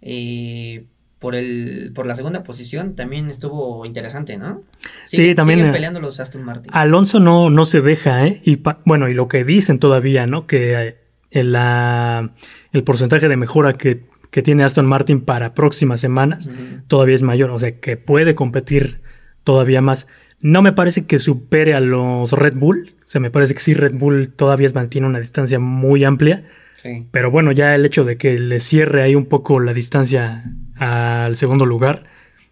eh, 0.00 0.86
por 1.26 1.34
el 1.34 1.90
por 1.92 2.06
la 2.06 2.14
segunda 2.14 2.44
posición 2.44 2.94
también 2.94 3.30
estuvo 3.30 3.84
interesante, 3.84 4.36
¿no? 4.36 4.62
sí, 5.06 5.34
también. 5.34 5.58
Siguen 5.58 5.70
eh, 5.70 5.74
peleando 5.74 6.00
los 6.00 6.20
Aston 6.20 6.44
Martin. 6.44 6.70
Alonso 6.72 7.18
no, 7.18 7.50
no 7.50 7.64
se 7.64 7.80
deja, 7.80 8.24
¿eh? 8.28 8.40
Y 8.44 8.62
bueno, 8.84 9.08
y 9.08 9.14
lo 9.14 9.26
que 9.26 9.42
dicen 9.42 9.80
todavía, 9.80 10.28
¿no? 10.28 10.46
Que 10.46 10.74
eh, 10.74 10.96
el, 11.32 11.50
la, 11.50 12.30
el 12.70 12.84
porcentaje 12.84 13.28
de 13.28 13.36
mejora 13.36 13.72
que, 13.72 14.04
que, 14.30 14.40
tiene 14.42 14.62
Aston 14.62 14.86
Martin 14.86 15.20
para 15.20 15.52
próximas 15.52 16.00
semanas 16.00 16.48
todavía 16.86 17.16
es 17.16 17.22
mayor, 17.22 17.50
o 17.50 17.58
sea, 17.58 17.80
que 17.80 17.96
puede 17.96 18.36
competir 18.36 19.00
todavía 19.42 19.80
más. 19.80 20.06
No 20.38 20.62
me 20.62 20.70
parece 20.70 21.08
que 21.08 21.18
supere 21.18 21.74
a 21.74 21.80
los 21.80 22.30
Red 22.30 22.54
Bull, 22.54 22.94
o 23.00 23.08
sea, 23.08 23.20
me 23.20 23.32
parece 23.32 23.54
que 23.54 23.60
sí 23.60 23.74
Red 23.74 23.94
Bull 23.94 24.28
todavía 24.28 24.70
mantiene 24.72 25.08
una 25.08 25.18
distancia 25.18 25.58
muy 25.58 26.04
amplia. 26.04 26.44
Sí. 26.80 27.08
Pero 27.10 27.32
bueno, 27.32 27.50
ya 27.50 27.74
el 27.74 27.84
hecho 27.84 28.04
de 28.04 28.16
que 28.16 28.38
le 28.38 28.60
cierre 28.60 29.02
ahí 29.02 29.16
un 29.16 29.26
poco 29.26 29.58
la 29.58 29.72
distancia 29.72 30.44
al 30.78 31.36
segundo 31.36 31.66
lugar, 31.66 32.04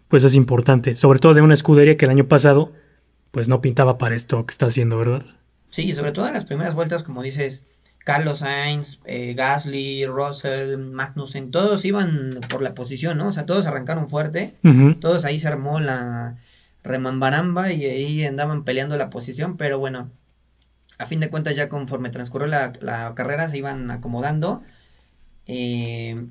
pues 0.07 0.23
es 0.23 0.35
importante. 0.35 0.95
Sobre 0.95 1.19
todo 1.19 1.33
de 1.33 1.41
una 1.41 1.53
escudería 1.53 1.97
que 1.97 2.05
el 2.05 2.11
año 2.11 2.27
pasado, 2.27 2.73
pues 3.31 3.47
no 3.47 3.61
pintaba 3.61 3.97
para 3.97 4.15
esto 4.15 4.45
que 4.45 4.51
está 4.51 4.67
haciendo, 4.67 4.97
¿verdad? 4.97 5.25
Sí, 5.69 5.91
sobre 5.93 6.11
todo 6.11 6.27
en 6.27 6.33
las 6.33 6.45
primeras 6.45 6.73
vueltas, 6.73 7.03
como 7.03 7.21
dices, 7.21 7.65
Carlos 8.05 8.39
Sainz, 8.39 8.99
eh, 9.05 9.33
Gasly, 9.33 10.05
Russell, 10.05 10.77
Magnussen, 10.77 11.51
todos 11.51 11.83
iban 11.85 12.39
por 12.49 12.61
la 12.61 12.75
posición, 12.75 13.17
¿no? 13.17 13.29
O 13.29 13.31
sea, 13.31 13.45
todos 13.45 13.65
arrancaron 13.65 14.09
fuerte, 14.09 14.53
todos 15.01 15.25
ahí 15.25 15.39
se 15.39 15.47
armó 15.47 15.79
la 15.79 16.37
remambaramba 16.83 17.71
y 17.73 17.83
ahí 17.85 18.25
andaban 18.25 18.63
peleando 18.63 18.95
la 18.95 19.09
posición, 19.09 19.57
pero 19.57 19.79
bueno, 19.79 20.11
a 20.99 21.07
fin 21.07 21.19
de 21.19 21.29
cuentas 21.29 21.55
ya 21.55 21.67
conforme 21.67 22.11
transcurrió 22.11 22.47
la, 22.47 22.73
la 22.79 23.13
carrera 23.15 23.47
se 23.47 23.57
iban 23.57 23.89
acomodando. 23.89 24.61
Eh, 25.47 26.27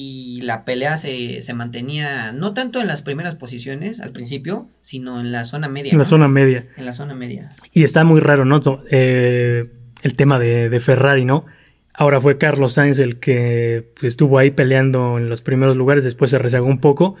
y 0.00 0.40
la 0.42 0.64
pelea 0.64 0.96
se, 0.96 1.42
se, 1.42 1.54
mantenía 1.54 2.30
no 2.30 2.54
tanto 2.54 2.80
en 2.80 2.86
las 2.86 3.02
primeras 3.02 3.34
posiciones 3.34 4.00
al 4.00 4.12
principio, 4.12 4.68
sino 4.80 5.20
en 5.20 5.32
la 5.32 5.44
zona 5.44 5.68
media. 5.68 5.90
En 5.90 5.98
la 5.98 6.04
zona 6.04 6.28
media. 6.28 6.66
En 6.76 6.84
la 6.84 6.92
zona 6.92 7.16
media. 7.16 7.50
Y 7.72 7.82
está 7.82 8.04
muy 8.04 8.20
raro, 8.20 8.44
¿no? 8.44 8.60
Eh, 8.92 9.66
el 10.02 10.14
tema 10.14 10.38
de, 10.38 10.78
Ferrari, 10.78 11.24
¿no? 11.24 11.46
Ahora 11.92 12.20
fue 12.20 12.38
Carlos 12.38 12.74
Sainz 12.74 13.00
el 13.00 13.18
que 13.18 13.92
estuvo 14.00 14.38
ahí 14.38 14.52
peleando 14.52 15.18
en 15.18 15.28
los 15.28 15.42
primeros 15.42 15.76
lugares, 15.76 16.04
después 16.04 16.30
se 16.30 16.38
rezagó 16.38 16.66
un 16.66 16.78
poco, 16.78 17.16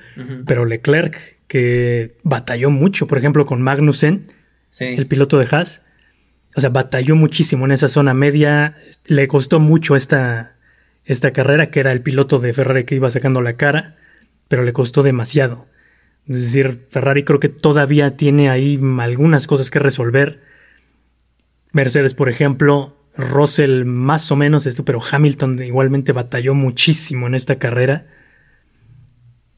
pero 0.46 0.64
Leclerc, 0.64 1.16
que 1.48 2.16
batalló 2.22 2.70
mucho, 2.70 3.08
por 3.08 3.18
ejemplo, 3.18 3.44
con 3.44 3.60
Magnussen, 3.60 4.32
el 4.78 5.08
piloto 5.08 5.36
de 5.38 5.48
Haas, 5.50 5.84
o 6.54 6.60
sea, 6.60 6.70
batalló 6.70 7.16
muchísimo 7.16 7.64
en 7.64 7.72
esa 7.72 7.88
zona 7.88 8.14
media, 8.14 8.76
le 9.04 9.26
costó 9.26 9.58
mucho 9.58 9.96
esta, 9.96 10.57
esta 11.08 11.32
carrera, 11.32 11.70
que 11.70 11.80
era 11.80 11.90
el 11.90 12.02
piloto 12.02 12.38
de 12.38 12.52
Ferrari 12.52 12.84
que 12.84 12.94
iba 12.94 13.10
sacando 13.10 13.40
la 13.40 13.54
cara, 13.54 13.96
pero 14.46 14.62
le 14.62 14.74
costó 14.74 15.02
demasiado. 15.02 15.66
Es 16.28 16.42
decir, 16.42 16.84
Ferrari 16.90 17.24
creo 17.24 17.40
que 17.40 17.48
todavía 17.48 18.16
tiene 18.16 18.50
ahí 18.50 18.78
algunas 19.00 19.46
cosas 19.46 19.70
que 19.70 19.78
resolver. 19.78 20.42
Mercedes, 21.72 22.12
por 22.12 22.28
ejemplo, 22.28 22.98
Russell 23.16 23.86
más 23.86 24.30
o 24.30 24.36
menos 24.36 24.66
esto, 24.66 24.84
pero 24.84 25.00
Hamilton 25.02 25.62
igualmente 25.62 26.12
batalló 26.12 26.54
muchísimo 26.54 27.26
en 27.26 27.34
esta 27.34 27.56
carrera. 27.56 28.06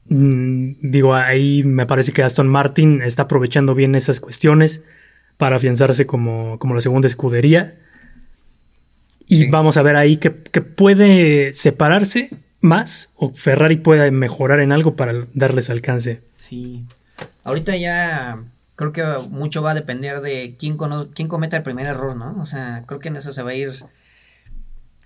Mm, 0.04 0.74
digo, 0.82 1.16
ahí 1.16 1.64
me 1.64 1.84
parece 1.84 2.12
que 2.12 2.22
Aston 2.22 2.46
Martin 2.46 3.02
está 3.02 3.22
aprovechando 3.22 3.74
bien 3.74 3.96
esas 3.96 4.20
cuestiones 4.20 4.84
para 5.36 5.56
afianzarse 5.56 6.06
como, 6.06 6.60
como 6.60 6.76
la 6.76 6.80
segunda 6.80 7.08
escudería. 7.08 7.76
Y 9.30 9.48
vamos 9.48 9.76
a 9.76 9.82
ver 9.82 9.94
ahí 9.94 10.16
que, 10.16 10.30
puede 10.30 11.52
separarse 11.52 12.30
más 12.60 13.10
o 13.14 13.32
Ferrari 13.32 13.76
puede 13.76 14.10
mejorar 14.10 14.60
en 14.60 14.72
algo 14.72 14.96
para 14.96 15.26
darles 15.34 15.70
alcance. 15.70 16.20
Sí. 16.36 16.84
Ahorita 17.44 17.76
ya 17.76 18.42
creo 18.74 18.92
que 18.92 19.04
mucho 19.30 19.62
va 19.62 19.70
a 19.70 19.74
depender 19.74 20.20
de 20.20 20.56
quién, 20.58 20.76
quién 21.14 21.28
cometa 21.28 21.56
el 21.56 21.62
primer 21.62 21.86
error, 21.86 22.16
¿no? 22.16 22.36
O 22.40 22.44
sea, 22.44 22.82
creo 22.86 22.98
que 22.98 23.08
en 23.08 23.16
eso 23.16 23.32
se 23.32 23.42
va 23.42 23.50
a 23.50 23.54
ir 23.54 23.72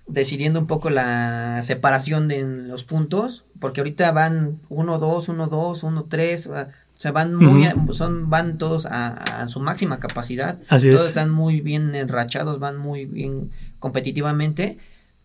decidiendo 0.07 0.59
un 0.59 0.67
poco 0.67 0.89
la 0.89 1.61
separación 1.61 2.27
de 2.27 2.43
los 2.43 2.83
puntos, 2.83 3.45
porque 3.59 3.81
ahorita 3.81 4.11
van 4.11 4.59
1 4.69 4.97
2, 4.97 5.29
1 5.29 5.47
2, 5.47 5.83
1 5.83 6.05
3, 6.09 6.49
o 6.95 6.97
sea, 6.97 7.11
van 7.11 7.35
muy 7.35 7.67
son 7.91 8.29
van 8.29 8.57
todos 8.57 8.87
a, 8.89 9.49
su 9.49 9.59
máxima 9.59 9.99
capacidad. 9.99 10.59
Así 10.69 10.89
todos 10.89 11.09
están 11.09 11.29
muy 11.29 11.59
bien 11.59 11.93
enrachados, 11.93 12.57
van 12.59 12.77
muy 12.77 13.05
bien 13.05 13.51
competitivamente. 13.79 14.77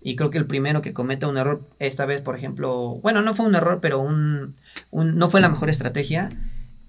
Y 0.03 0.17
creo 0.17 0.31
que 0.31 0.39
el 0.39 0.47
primero 0.47 0.83
que 0.83 0.93
cometa 0.93 1.29
un 1.29 1.37
error, 1.37 1.69
esta 1.79 2.07
vez, 2.07 2.23
por 2.23 2.35
ejemplo, 2.35 2.99
bueno, 3.03 3.23
no 3.23 3.35
fue 3.35 3.47
un 3.47 3.55
error, 3.55 3.79
pero 3.81 4.01
un, 4.01 4.55
no 4.91 5.29
fue 5.29 5.41
la 5.41 5.49
mejor 5.49 5.71
estrategia. 5.71 6.31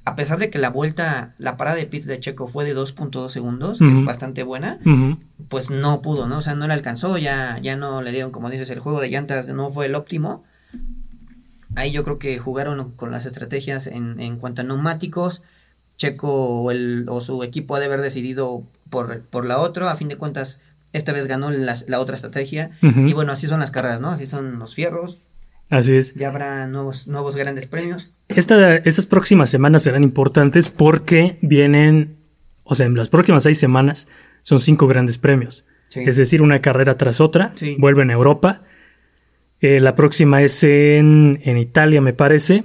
A 0.03 0.15
pesar 0.15 0.39
de 0.39 0.49
que 0.49 0.57
la 0.57 0.71
vuelta, 0.71 1.35
la 1.37 1.57
parada 1.57 1.77
de 1.77 1.85
pits 1.85 2.07
de 2.07 2.19
Checo 2.19 2.47
fue 2.47 2.65
de 2.65 2.75
2.2 2.75 3.29
segundos, 3.29 3.77
que 3.77 3.91
es 3.91 4.03
bastante 4.03 4.41
buena, 4.41 4.79
pues 5.47 5.69
no 5.69 6.01
pudo, 6.01 6.27
¿no? 6.27 6.39
O 6.39 6.41
sea, 6.41 6.55
no 6.55 6.65
le 6.65 6.73
alcanzó, 6.73 7.19
ya, 7.19 7.59
ya 7.61 7.75
no 7.75 8.01
le 8.01 8.11
dieron, 8.11 8.31
como 8.31 8.49
dices, 8.49 8.71
el 8.71 8.79
juego 8.79 8.99
de 8.99 9.09
llantas 9.09 9.47
no 9.47 9.69
fue 9.69 9.85
el 9.85 9.93
óptimo. 9.93 10.43
Ahí 11.75 11.91
yo 11.91 12.03
creo 12.03 12.19
que 12.19 12.37
jugaron 12.39 12.91
con 12.91 13.11
las 13.11 13.25
estrategias 13.25 13.87
en, 13.87 14.19
en 14.19 14.37
cuanto 14.37 14.61
a 14.61 14.65
neumáticos. 14.65 15.41
Checo 15.97 16.33
o, 16.33 16.71
el, 16.71 17.05
o 17.09 17.21
su 17.21 17.43
equipo 17.43 17.75
ha 17.75 17.79
de 17.79 17.85
haber 17.85 18.01
decidido 18.01 18.63
por, 18.89 19.21
por 19.21 19.45
la 19.45 19.59
otra. 19.59 19.91
A 19.91 19.95
fin 19.95 20.07
de 20.07 20.17
cuentas, 20.17 20.59
esta 20.93 21.13
vez 21.13 21.27
ganó 21.27 21.51
la, 21.51 21.99
otra 21.99 22.15
estrategia. 22.15 22.71
Y 22.81 23.13
bueno, 23.13 23.31
así 23.31 23.47
son 23.47 23.59
las 23.59 23.71
carreras, 23.71 24.01
¿no? 24.01 24.09
Así 24.09 24.25
son 24.25 24.59
los 24.59 24.75
fierros. 24.75 25.19
Así 25.69 25.93
es. 25.95 26.13
Ya 26.15 26.27
habrá 26.27 26.67
nuevos, 26.67 27.07
nuevos 27.07 27.35
grandes 27.35 27.67
premios. 27.67 28.11
Esta, 28.27 28.75
estas 28.77 29.05
próximas 29.05 29.49
semanas 29.49 29.83
serán 29.83 30.03
importantes 30.03 30.67
porque 30.69 31.37
vienen, 31.41 32.17
o 32.63 32.75
sea, 32.75 32.87
en 32.87 32.95
las 32.95 33.09
próximas 33.09 33.43
seis 33.43 33.59
semanas 33.59 34.07
son 34.41 34.59
cinco 34.59 34.87
grandes 34.87 35.17
premios. 35.17 35.65
Es 35.93 36.15
decir, 36.15 36.41
una 36.41 36.61
carrera 36.61 36.97
tras 36.97 37.21
otra. 37.21 37.53
Vuelven 37.77 38.09
a 38.09 38.13
Europa. 38.13 38.63
Eh, 39.61 39.79
la 39.79 39.95
próxima 39.95 40.41
es 40.41 40.63
en, 40.63 41.39
en 41.43 41.57
Italia, 41.57 42.01
me 42.01 42.13
parece. 42.13 42.63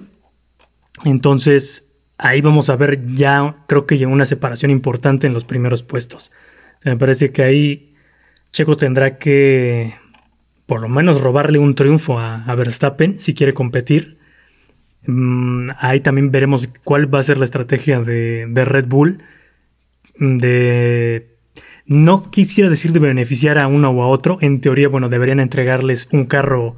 Entonces, 1.05 1.97
ahí 2.19 2.41
vamos 2.41 2.71
a 2.71 2.77
ver 2.77 3.07
ya, 3.15 3.57
creo 3.67 3.87
que 3.87 3.99
ya 3.99 4.09
una 4.09 4.27
separación 4.27 4.71
importante 4.71 5.27
en 5.27 5.35
los 5.35 5.45
primeros 5.45 5.83
puestos. 5.83 6.33
me 6.85 6.97
parece 6.97 7.33
que 7.33 7.43
ahí 7.43 7.95
Checo 8.53 8.77
tendrá 8.77 9.19
que 9.19 9.95
por 10.67 10.81
lo 10.81 10.89
menos 10.89 11.21
robarle 11.21 11.59
un 11.59 11.75
triunfo 11.75 12.19
a, 12.19 12.55
Verstappen 12.55 13.19
si 13.19 13.35
quiere 13.35 13.55
competir. 13.55 14.19
Mm, 15.07 15.71
ahí 15.79 16.01
también 16.01 16.31
veremos 16.31 16.69
cuál 16.83 17.13
va 17.13 17.21
a 17.21 17.23
ser 17.23 17.39
la 17.39 17.45
estrategia 17.45 18.01
de, 18.01 18.65
Red 18.65 18.87
Bull. 18.87 19.23
De 20.19 21.29
no 21.85 22.31
quisiera 22.31 22.69
decir 22.69 22.93
de 22.93 22.99
beneficiar 22.99 23.59
a 23.59 23.69
uno 23.69 23.91
o 23.91 24.03
a 24.03 24.09
otro. 24.09 24.39
En 24.41 24.61
teoría, 24.61 24.89
bueno, 24.89 25.09
deberían 25.09 25.39
entregarles 25.39 26.09
un 26.11 26.25
carro 26.25 26.77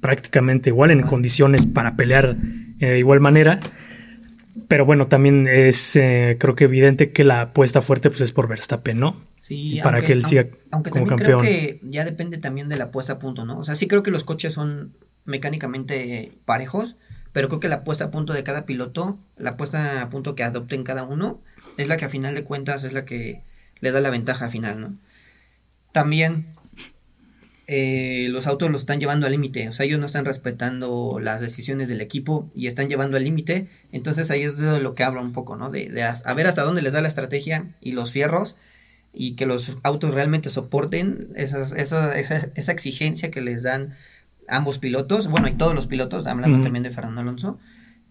prácticamente 0.00 0.70
igual 0.70 0.90
en 0.90 1.02
condiciones 1.02 1.66
para 1.66 1.96
pelear 1.96 2.36
eh, 2.80 2.86
de 2.86 2.98
igual 2.98 3.20
manera. 3.20 3.60
Pero 4.66 4.84
bueno, 4.84 5.06
también 5.06 5.46
es 5.46 5.96
eh, 5.96 6.36
creo 6.38 6.54
que 6.54 6.64
evidente 6.64 7.12
que 7.12 7.24
la 7.24 7.42
apuesta 7.42 7.80
fuerte 7.80 8.10
pues 8.10 8.22
es 8.22 8.32
por 8.32 8.48
Verstappen, 8.48 8.98
¿no? 8.98 9.22
Sí, 9.40 9.80
para 9.82 10.02
que 10.02 10.12
él 10.12 10.24
siga 10.24 10.48
aunque, 10.72 10.90
como 10.90 11.06
también 11.06 11.26
creo 11.26 11.40
que 11.40 11.80
ya 11.82 12.04
depende 12.04 12.38
también 12.38 12.68
de 12.68 12.76
la 12.76 12.90
puesta 12.90 13.14
a 13.14 13.18
punto, 13.18 13.44
¿no? 13.44 13.58
O 13.58 13.64
sea, 13.64 13.76
sí 13.76 13.86
creo 13.86 14.02
que 14.02 14.10
los 14.10 14.24
coches 14.24 14.52
son 14.52 14.92
mecánicamente 15.24 16.32
parejos, 16.44 16.96
pero 17.32 17.48
creo 17.48 17.60
que 17.60 17.68
la 17.68 17.84
puesta 17.84 18.06
a 18.06 18.10
punto 18.10 18.32
de 18.32 18.42
cada 18.42 18.66
piloto, 18.66 19.18
la 19.36 19.56
puesta 19.56 20.02
a 20.02 20.10
punto 20.10 20.34
que 20.34 20.42
adopten 20.42 20.82
cada 20.82 21.04
uno, 21.04 21.40
es 21.76 21.88
la 21.88 21.96
que 21.96 22.04
a 22.04 22.08
final 22.08 22.34
de 22.34 22.44
cuentas 22.44 22.84
es 22.84 22.92
la 22.92 23.04
que 23.04 23.42
le 23.80 23.92
da 23.92 24.00
la 24.00 24.10
ventaja 24.10 24.48
final, 24.48 24.80
¿no? 24.80 24.98
también 25.92 26.46
eh, 27.70 28.28
los 28.30 28.46
autos 28.46 28.70
los 28.70 28.80
están 28.80 28.98
llevando 28.98 29.26
al 29.26 29.32
límite, 29.32 29.68
o 29.68 29.74
sea, 29.74 29.84
ellos 29.84 30.00
no 30.00 30.06
están 30.06 30.24
respetando 30.24 31.20
las 31.20 31.42
decisiones 31.42 31.90
del 31.90 32.00
equipo 32.00 32.50
y 32.54 32.66
están 32.66 32.88
llevando 32.88 33.18
al 33.18 33.24
límite, 33.24 33.68
entonces 33.92 34.30
ahí 34.30 34.40
es 34.40 34.56
de 34.56 34.80
lo 34.80 34.94
que 34.94 35.04
hablo 35.04 35.20
un 35.20 35.32
poco, 35.32 35.54
¿no? 35.54 35.70
De, 35.70 36.02
a 36.02 36.34
ver 36.34 36.46
hasta 36.46 36.62
dónde 36.62 36.80
les 36.80 36.94
da 36.94 37.02
la 37.02 37.08
estrategia 37.08 37.74
y 37.82 37.92
los 37.92 38.10
fierros 38.10 38.56
y 39.12 39.36
que 39.36 39.44
los 39.44 39.76
autos 39.82 40.14
realmente 40.14 40.48
soporten 40.48 41.28
esas, 41.36 41.72
esa, 41.72 42.18
esa, 42.18 42.72
exigencia 42.72 43.30
que 43.30 43.42
les 43.42 43.62
dan 43.64 43.92
ambos 44.48 44.78
pilotos, 44.78 45.28
bueno, 45.28 45.46
y 45.46 45.52
todos 45.52 45.74
los 45.74 45.86
pilotos, 45.86 46.26
hablando 46.26 46.62
también 46.62 46.84
de 46.84 46.90
Fernando 46.90 47.20
Alonso, 47.20 47.58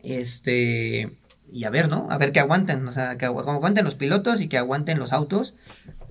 este, 0.03 1.17
y 1.51 1.63
a 1.63 1.71
ver, 1.71 1.89
¿no? 1.89 2.05
A 2.11 2.19
ver 2.19 2.31
que 2.31 2.39
aguanten, 2.39 2.87
o 2.87 2.91
sea, 2.91 3.17
que 3.17 3.25
aguanten 3.25 3.85
los 3.85 3.95
pilotos 3.95 4.39
y 4.39 4.49
que 4.49 4.59
aguanten 4.59 4.99
los 4.99 5.13
autos 5.13 5.55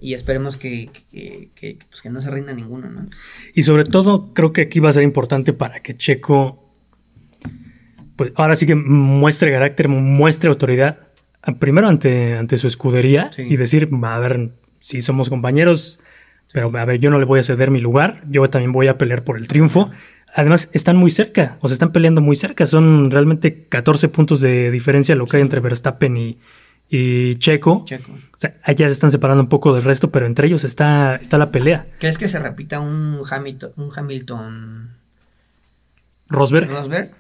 y 0.01 0.15
esperemos 0.15 0.57
que, 0.57 0.91
que, 1.11 1.79
pues 1.89 2.03
que 2.03 2.11
no 2.11 2.21
se 2.21 2.31
rinda 2.31 2.53
ninguno, 2.53 2.91
¿no? 2.91 3.07
Y 3.55 3.63
sobre 3.63 3.85
todo 3.85 4.33
creo 4.35 4.53
que 4.53 4.63
aquí 4.63 4.81
va 4.81 4.91
a 4.91 4.93
ser 4.93 5.03
importante 5.03 5.53
para 5.53 5.81
que 5.81 5.97
Checo, 5.97 6.73
pues 8.17 8.33
ahora 8.37 8.57
sí 8.57 8.67
que 8.67 8.75
muestre 8.75 9.51
carácter, 9.53 9.89
muestre 9.89 10.51
autoridad, 10.51 11.09
primero 11.59 11.89
ante, 11.89 12.35
ante 12.35 12.59
su 12.59 12.67
escudería 12.67 13.31
y 13.39 13.57
decir, 13.57 13.89
a 14.03 14.19
ver, 14.19 14.53
si 14.81 15.01
somos 15.03 15.29
compañeros, 15.29 16.01
pero 16.53 16.77
a 16.77 16.85
ver, 16.85 17.01
yo 17.01 17.11
no 17.11 17.19
le 17.19 17.25
voy 17.25 17.41
a 17.41 17.45
ceder 17.45 17.71
mi 17.71 17.81
lugar, 17.81 18.23
yo 18.29 18.49
también 18.51 18.73
voy 18.73 18.89
a 18.89 18.99
pelear 18.99 19.25
por 19.25 19.39
el 19.39 19.49
triunfo. 19.49 19.91
Además, 20.35 20.69
están 20.73 20.97
muy 20.97 21.11
cerca, 21.11 21.57
o 21.61 21.69
sea, 21.69 21.75
están 21.75 21.93
peleando 21.93 22.21
muy 22.21 22.37
cerca. 22.37 22.67
Son 22.67 23.11
realmente 23.11 23.67
14 23.69 24.09
puntos 24.09 24.41
de 24.41 24.71
diferencia 24.71 25.15
lo 25.15 25.27
que 25.27 25.39
hay 25.39 25.43
entre 25.43 25.61
Verstappen 25.61 26.17
y, 26.17 26.39
y 26.89 27.37
Checo. 27.37 27.85
Checo. 27.85 28.13
O 28.13 28.39
sea, 28.39 28.57
allá 28.63 28.87
se 28.87 28.93
están 28.93 29.11
separando 29.11 29.43
un 29.43 29.49
poco 29.49 29.73
del 29.75 29.83
resto, 29.83 30.11
pero 30.11 30.27
entre 30.27 30.47
ellos 30.47 30.65
está, 30.65 31.17
está 31.17 31.39
la 31.39 31.51
pelea. 31.51 31.87
¿Crees 31.99 32.19
que 32.19 32.29
se 32.29 32.39
repita 32.39 32.81
un 32.81 33.23
Hamilton, 33.29 33.73
un 33.77 33.91
Hamilton 33.95 34.97
Rosberg? 36.29 36.71
Rosberg. 36.71 37.15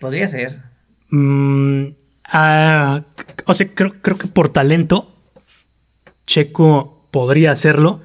Podría 0.00 0.28
ser. 0.28 0.62
Mm, 1.10 1.88
ah, 2.24 3.04
o 3.46 3.54
sea, 3.54 3.68
creo, 3.74 3.94
creo 4.00 4.16
que 4.16 4.28
por 4.28 4.50
talento, 4.50 5.14
Checo 6.26 7.08
podría 7.10 7.52
hacerlo, 7.52 8.02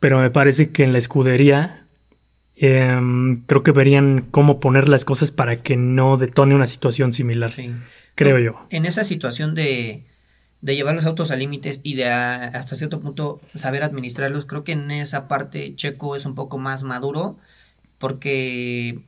pero 0.00 0.20
me 0.20 0.30
parece 0.30 0.70
que 0.70 0.84
en 0.84 0.92
la 0.92 0.98
escudería 0.98 1.86
em, 2.56 3.42
creo 3.46 3.62
que 3.62 3.72
verían 3.72 4.26
cómo 4.30 4.60
poner 4.60 4.88
las 4.88 5.04
cosas 5.04 5.30
para 5.30 5.62
que 5.62 5.76
no 5.76 6.16
detone 6.16 6.54
una 6.54 6.66
situación 6.66 7.12
similar. 7.12 7.52
Creo 8.14 8.38
yo. 8.38 8.66
En 8.70 8.84
esa 8.84 9.04
situación 9.04 9.54
de 9.54 10.06
de 10.60 10.74
llevar 10.74 10.94
los 10.94 11.06
autos 11.06 11.30
a 11.30 11.36
límites 11.36 11.80
y 11.82 11.94
de 11.94 12.06
hasta 12.06 12.76
cierto 12.76 13.00
punto 13.00 13.40
saber 13.54 13.82
administrarlos. 13.82 14.46
Creo 14.46 14.64
que 14.64 14.72
en 14.72 14.90
esa 14.90 15.28
parte 15.28 15.74
Checo 15.76 16.16
es 16.16 16.26
un 16.26 16.34
poco 16.34 16.58
más 16.58 16.82
maduro 16.82 17.38
porque 17.98 19.00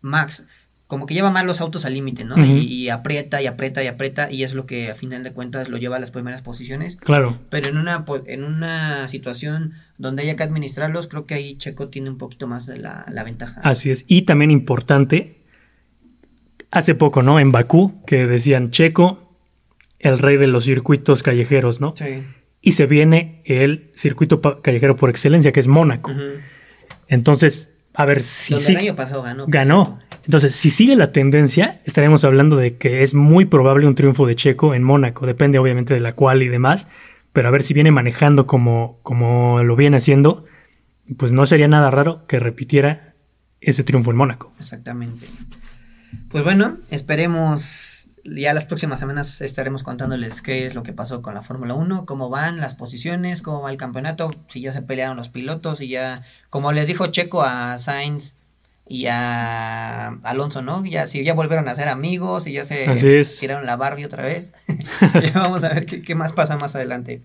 Max 0.00 0.44
como 0.86 1.04
que 1.04 1.12
lleva 1.12 1.30
mal 1.30 1.46
los 1.46 1.60
autos 1.60 1.84
al 1.84 1.92
límite, 1.92 2.24
¿no? 2.24 2.42
y, 2.42 2.88
aprieta 2.88 3.42
y 3.42 3.46
aprieta 3.46 3.84
y 3.84 3.88
aprieta 3.88 4.32
y 4.32 4.42
es 4.42 4.54
lo 4.54 4.64
que 4.64 4.90
a 4.90 4.94
final 4.94 5.22
de 5.22 5.32
cuentas 5.34 5.68
lo 5.68 5.76
lleva 5.76 5.96
a 5.96 5.98
las 5.98 6.10
primeras 6.10 6.40
posiciones. 6.40 6.96
Claro. 6.96 7.38
Pero 7.50 7.68
en 7.68 7.76
una, 7.76 8.06
en 8.24 8.42
una 8.42 9.06
situación 9.06 9.74
donde 9.98 10.22
haya 10.22 10.34
que 10.34 10.44
administrarlos, 10.44 11.06
creo 11.06 11.26
que 11.26 11.34
ahí 11.34 11.58
Checo 11.58 11.88
tiene 11.88 12.08
un 12.08 12.16
poquito 12.16 12.46
más 12.46 12.64
de 12.64 12.78
la, 12.78 13.04
la 13.10 13.22
ventaja. 13.22 13.60
Así 13.64 13.90
es. 13.90 14.06
Y 14.08 14.22
también 14.22 14.50
importante, 14.50 15.42
hace 16.70 16.94
poco, 16.94 17.22
¿no? 17.22 17.38
En 17.38 17.52
Bakú, 17.52 18.02
que 18.06 18.26
decían 18.26 18.70
Checo 18.70 19.27
el 19.98 20.18
rey 20.18 20.36
de 20.36 20.46
los 20.46 20.64
circuitos 20.64 21.22
callejeros, 21.22 21.80
¿no? 21.80 21.94
Sí. 21.96 22.24
Y 22.60 22.72
se 22.72 22.86
viene 22.86 23.42
el 23.44 23.90
circuito 23.94 24.40
callejero 24.40 24.96
por 24.96 25.10
excelencia, 25.10 25.52
que 25.52 25.60
es 25.60 25.68
Mónaco. 25.68 26.12
Entonces, 27.06 27.74
a 27.94 28.04
ver 28.04 28.22
si 28.22 28.58
sí. 28.58 28.72
el 28.72 28.78
año 28.78 28.96
pasado 28.96 29.22
ganó. 29.22 29.46
Ganó. 29.48 29.98
Entonces, 30.24 30.54
si 30.54 30.70
sigue 30.70 30.94
la 30.94 31.12
tendencia, 31.12 31.80
estaremos 31.84 32.24
hablando 32.24 32.56
de 32.56 32.76
que 32.76 33.02
es 33.02 33.14
muy 33.14 33.46
probable 33.46 33.86
un 33.86 33.94
triunfo 33.94 34.26
de 34.26 34.36
Checo 34.36 34.74
en 34.74 34.82
Mónaco. 34.82 35.26
Depende, 35.26 35.58
obviamente, 35.58 35.94
de 35.94 36.00
la 36.00 36.14
cual 36.14 36.42
y 36.42 36.48
demás. 36.48 36.86
Pero 37.32 37.48
a 37.48 37.50
ver 37.50 37.62
si 37.62 37.74
viene 37.74 37.90
manejando 37.90 38.46
como, 38.46 38.98
como 39.02 39.62
lo 39.62 39.74
viene 39.76 39.96
haciendo, 39.96 40.44
pues 41.16 41.32
no 41.32 41.46
sería 41.46 41.68
nada 41.68 41.90
raro 41.90 42.26
que 42.26 42.38
repitiera 42.38 43.14
ese 43.60 43.84
triunfo 43.84 44.10
en 44.10 44.16
Mónaco. 44.16 44.52
Exactamente. 44.58 45.26
Pues 46.28 46.44
bueno, 46.44 46.78
esperemos 46.90 47.97
ya 48.34 48.52
las 48.52 48.66
próximas 48.66 49.00
semanas 49.00 49.40
estaremos 49.40 49.82
contándoles 49.82 50.42
qué 50.42 50.66
es 50.66 50.74
lo 50.74 50.82
que 50.82 50.92
pasó 50.92 51.22
con 51.22 51.34
la 51.34 51.42
Fórmula 51.42 51.74
1, 51.74 52.06
cómo 52.06 52.28
van 52.28 52.60
las 52.60 52.74
posiciones, 52.74 53.42
cómo 53.42 53.62
va 53.62 53.70
el 53.70 53.76
campeonato, 53.76 54.34
si 54.48 54.60
ya 54.60 54.72
se 54.72 54.82
pelearon 54.82 55.16
los 55.16 55.28
pilotos 55.28 55.80
y 55.80 55.88
ya, 55.88 56.22
como 56.50 56.72
les 56.72 56.86
dijo 56.86 57.06
Checo 57.08 57.42
a 57.42 57.78
Sainz 57.78 58.34
y 58.86 59.06
a 59.06 60.08
Alonso, 60.22 60.62
¿no? 60.62 60.84
Ya 60.84 61.06
si 61.06 61.22
ya 61.22 61.34
volvieron 61.34 61.68
a 61.68 61.74
ser 61.74 61.88
amigos 61.88 62.46
y 62.46 62.52
ya 62.52 62.64
se 62.64 62.86
tiraron 63.40 63.66
la 63.66 63.76
Barbie 63.76 64.04
otra 64.04 64.24
vez. 64.24 64.52
ya 65.22 65.32
vamos 65.34 65.64
a 65.64 65.70
ver 65.70 65.86
qué, 65.86 66.02
qué 66.02 66.14
más 66.14 66.32
pasa 66.32 66.56
más 66.56 66.74
adelante. 66.74 67.22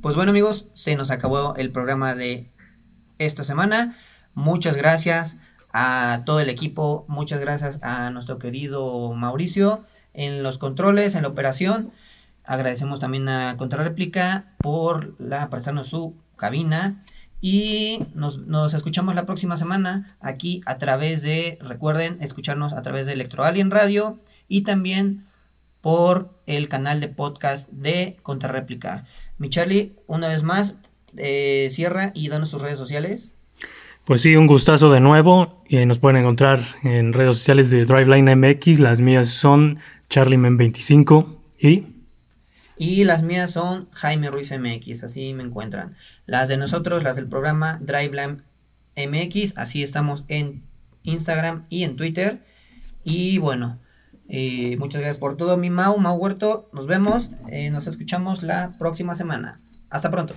Pues 0.00 0.16
bueno 0.16 0.30
amigos, 0.30 0.68
se 0.74 0.96
nos 0.96 1.10
acabó 1.10 1.54
el 1.56 1.70
programa 1.72 2.14
de 2.14 2.50
esta 3.18 3.44
semana. 3.44 3.96
Muchas 4.34 4.76
gracias 4.76 5.36
a 5.78 6.22
todo 6.24 6.40
el 6.40 6.48
equipo, 6.48 7.04
muchas 7.06 7.38
gracias 7.38 7.80
a 7.82 8.08
nuestro 8.08 8.38
querido 8.38 9.12
Mauricio 9.12 9.84
en 10.14 10.42
los 10.42 10.56
controles, 10.56 11.14
en 11.14 11.20
la 11.20 11.28
operación. 11.28 11.92
Agradecemos 12.44 12.98
también 12.98 13.28
a 13.28 13.58
Contrarréplica 13.58 14.54
por 14.56 15.20
la, 15.20 15.50
prestarnos 15.50 15.88
su 15.88 16.16
cabina. 16.36 17.04
Y 17.42 18.06
nos, 18.14 18.38
nos, 18.38 18.72
escuchamos 18.72 19.14
la 19.14 19.26
próxima 19.26 19.58
semana 19.58 20.16
aquí 20.20 20.62
a 20.64 20.78
través 20.78 21.20
de, 21.20 21.58
recuerden, 21.60 22.16
escucharnos 22.22 22.72
a 22.72 22.80
través 22.80 23.06
de 23.06 23.12
Electro 23.12 23.44
Alien 23.44 23.70
Radio 23.70 24.18
y 24.48 24.62
también 24.62 25.26
por 25.82 26.40
el 26.46 26.70
canal 26.70 27.00
de 27.00 27.08
podcast 27.08 27.68
de 27.68 28.16
Contrarréplica. 28.22 29.04
Mi 29.36 29.50
Charlie, 29.50 29.94
una 30.06 30.28
vez 30.28 30.42
más, 30.42 30.76
eh, 31.18 31.68
cierra 31.70 32.12
y 32.14 32.28
danos 32.28 32.50
tus 32.50 32.62
redes 32.62 32.78
sociales. 32.78 33.35
Pues 34.06 34.22
sí, 34.22 34.36
un 34.36 34.46
gustazo 34.46 34.88
de 34.92 35.00
nuevo. 35.00 35.64
y 35.68 35.84
nos 35.84 35.98
pueden 35.98 36.18
encontrar 36.18 36.64
en 36.84 37.12
redes 37.12 37.38
sociales 37.38 37.70
de 37.70 37.86
Driveline 37.86 38.36
MX. 38.36 38.78
Las 38.78 39.00
mías 39.00 39.30
son 39.30 39.80
CharlieMen25 40.08 41.36
y... 41.58 41.88
Y 42.78 43.02
las 43.02 43.24
mías 43.24 43.50
son 43.50 43.88
Jaime 43.90 44.30
Ruiz 44.30 44.52
MX, 44.52 45.02
así 45.02 45.34
me 45.34 45.42
encuentran. 45.42 45.96
Las 46.24 46.46
de 46.46 46.56
nosotros, 46.56 47.02
las 47.02 47.16
del 47.16 47.26
programa 47.26 47.80
Driveline 47.80 48.42
MX, 48.96 49.56
así 49.56 49.82
estamos 49.82 50.24
en 50.28 50.62
Instagram 51.02 51.64
y 51.68 51.82
en 51.82 51.96
Twitter. 51.96 52.44
Y 53.02 53.38
bueno, 53.38 53.80
eh, 54.28 54.76
muchas 54.78 55.00
gracias 55.00 55.18
por 55.18 55.36
todo, 55.36 55.56
mi 55.56 55.70
Mau, 55.70 55.98
Mau 55.98 56.16
Huerto. 56.16 56.68
Nos 56.72 56.86
vemos, 56.86 57.30
eh, 57.50 57.70
nos 57.70 57.88
escuchamos 57.88 58.44
la 58.44 58.76
próxima 58.78 59.16
semana. 59.16 59.58
Hasta 59.90 60.12
pronto. 60.12 60.34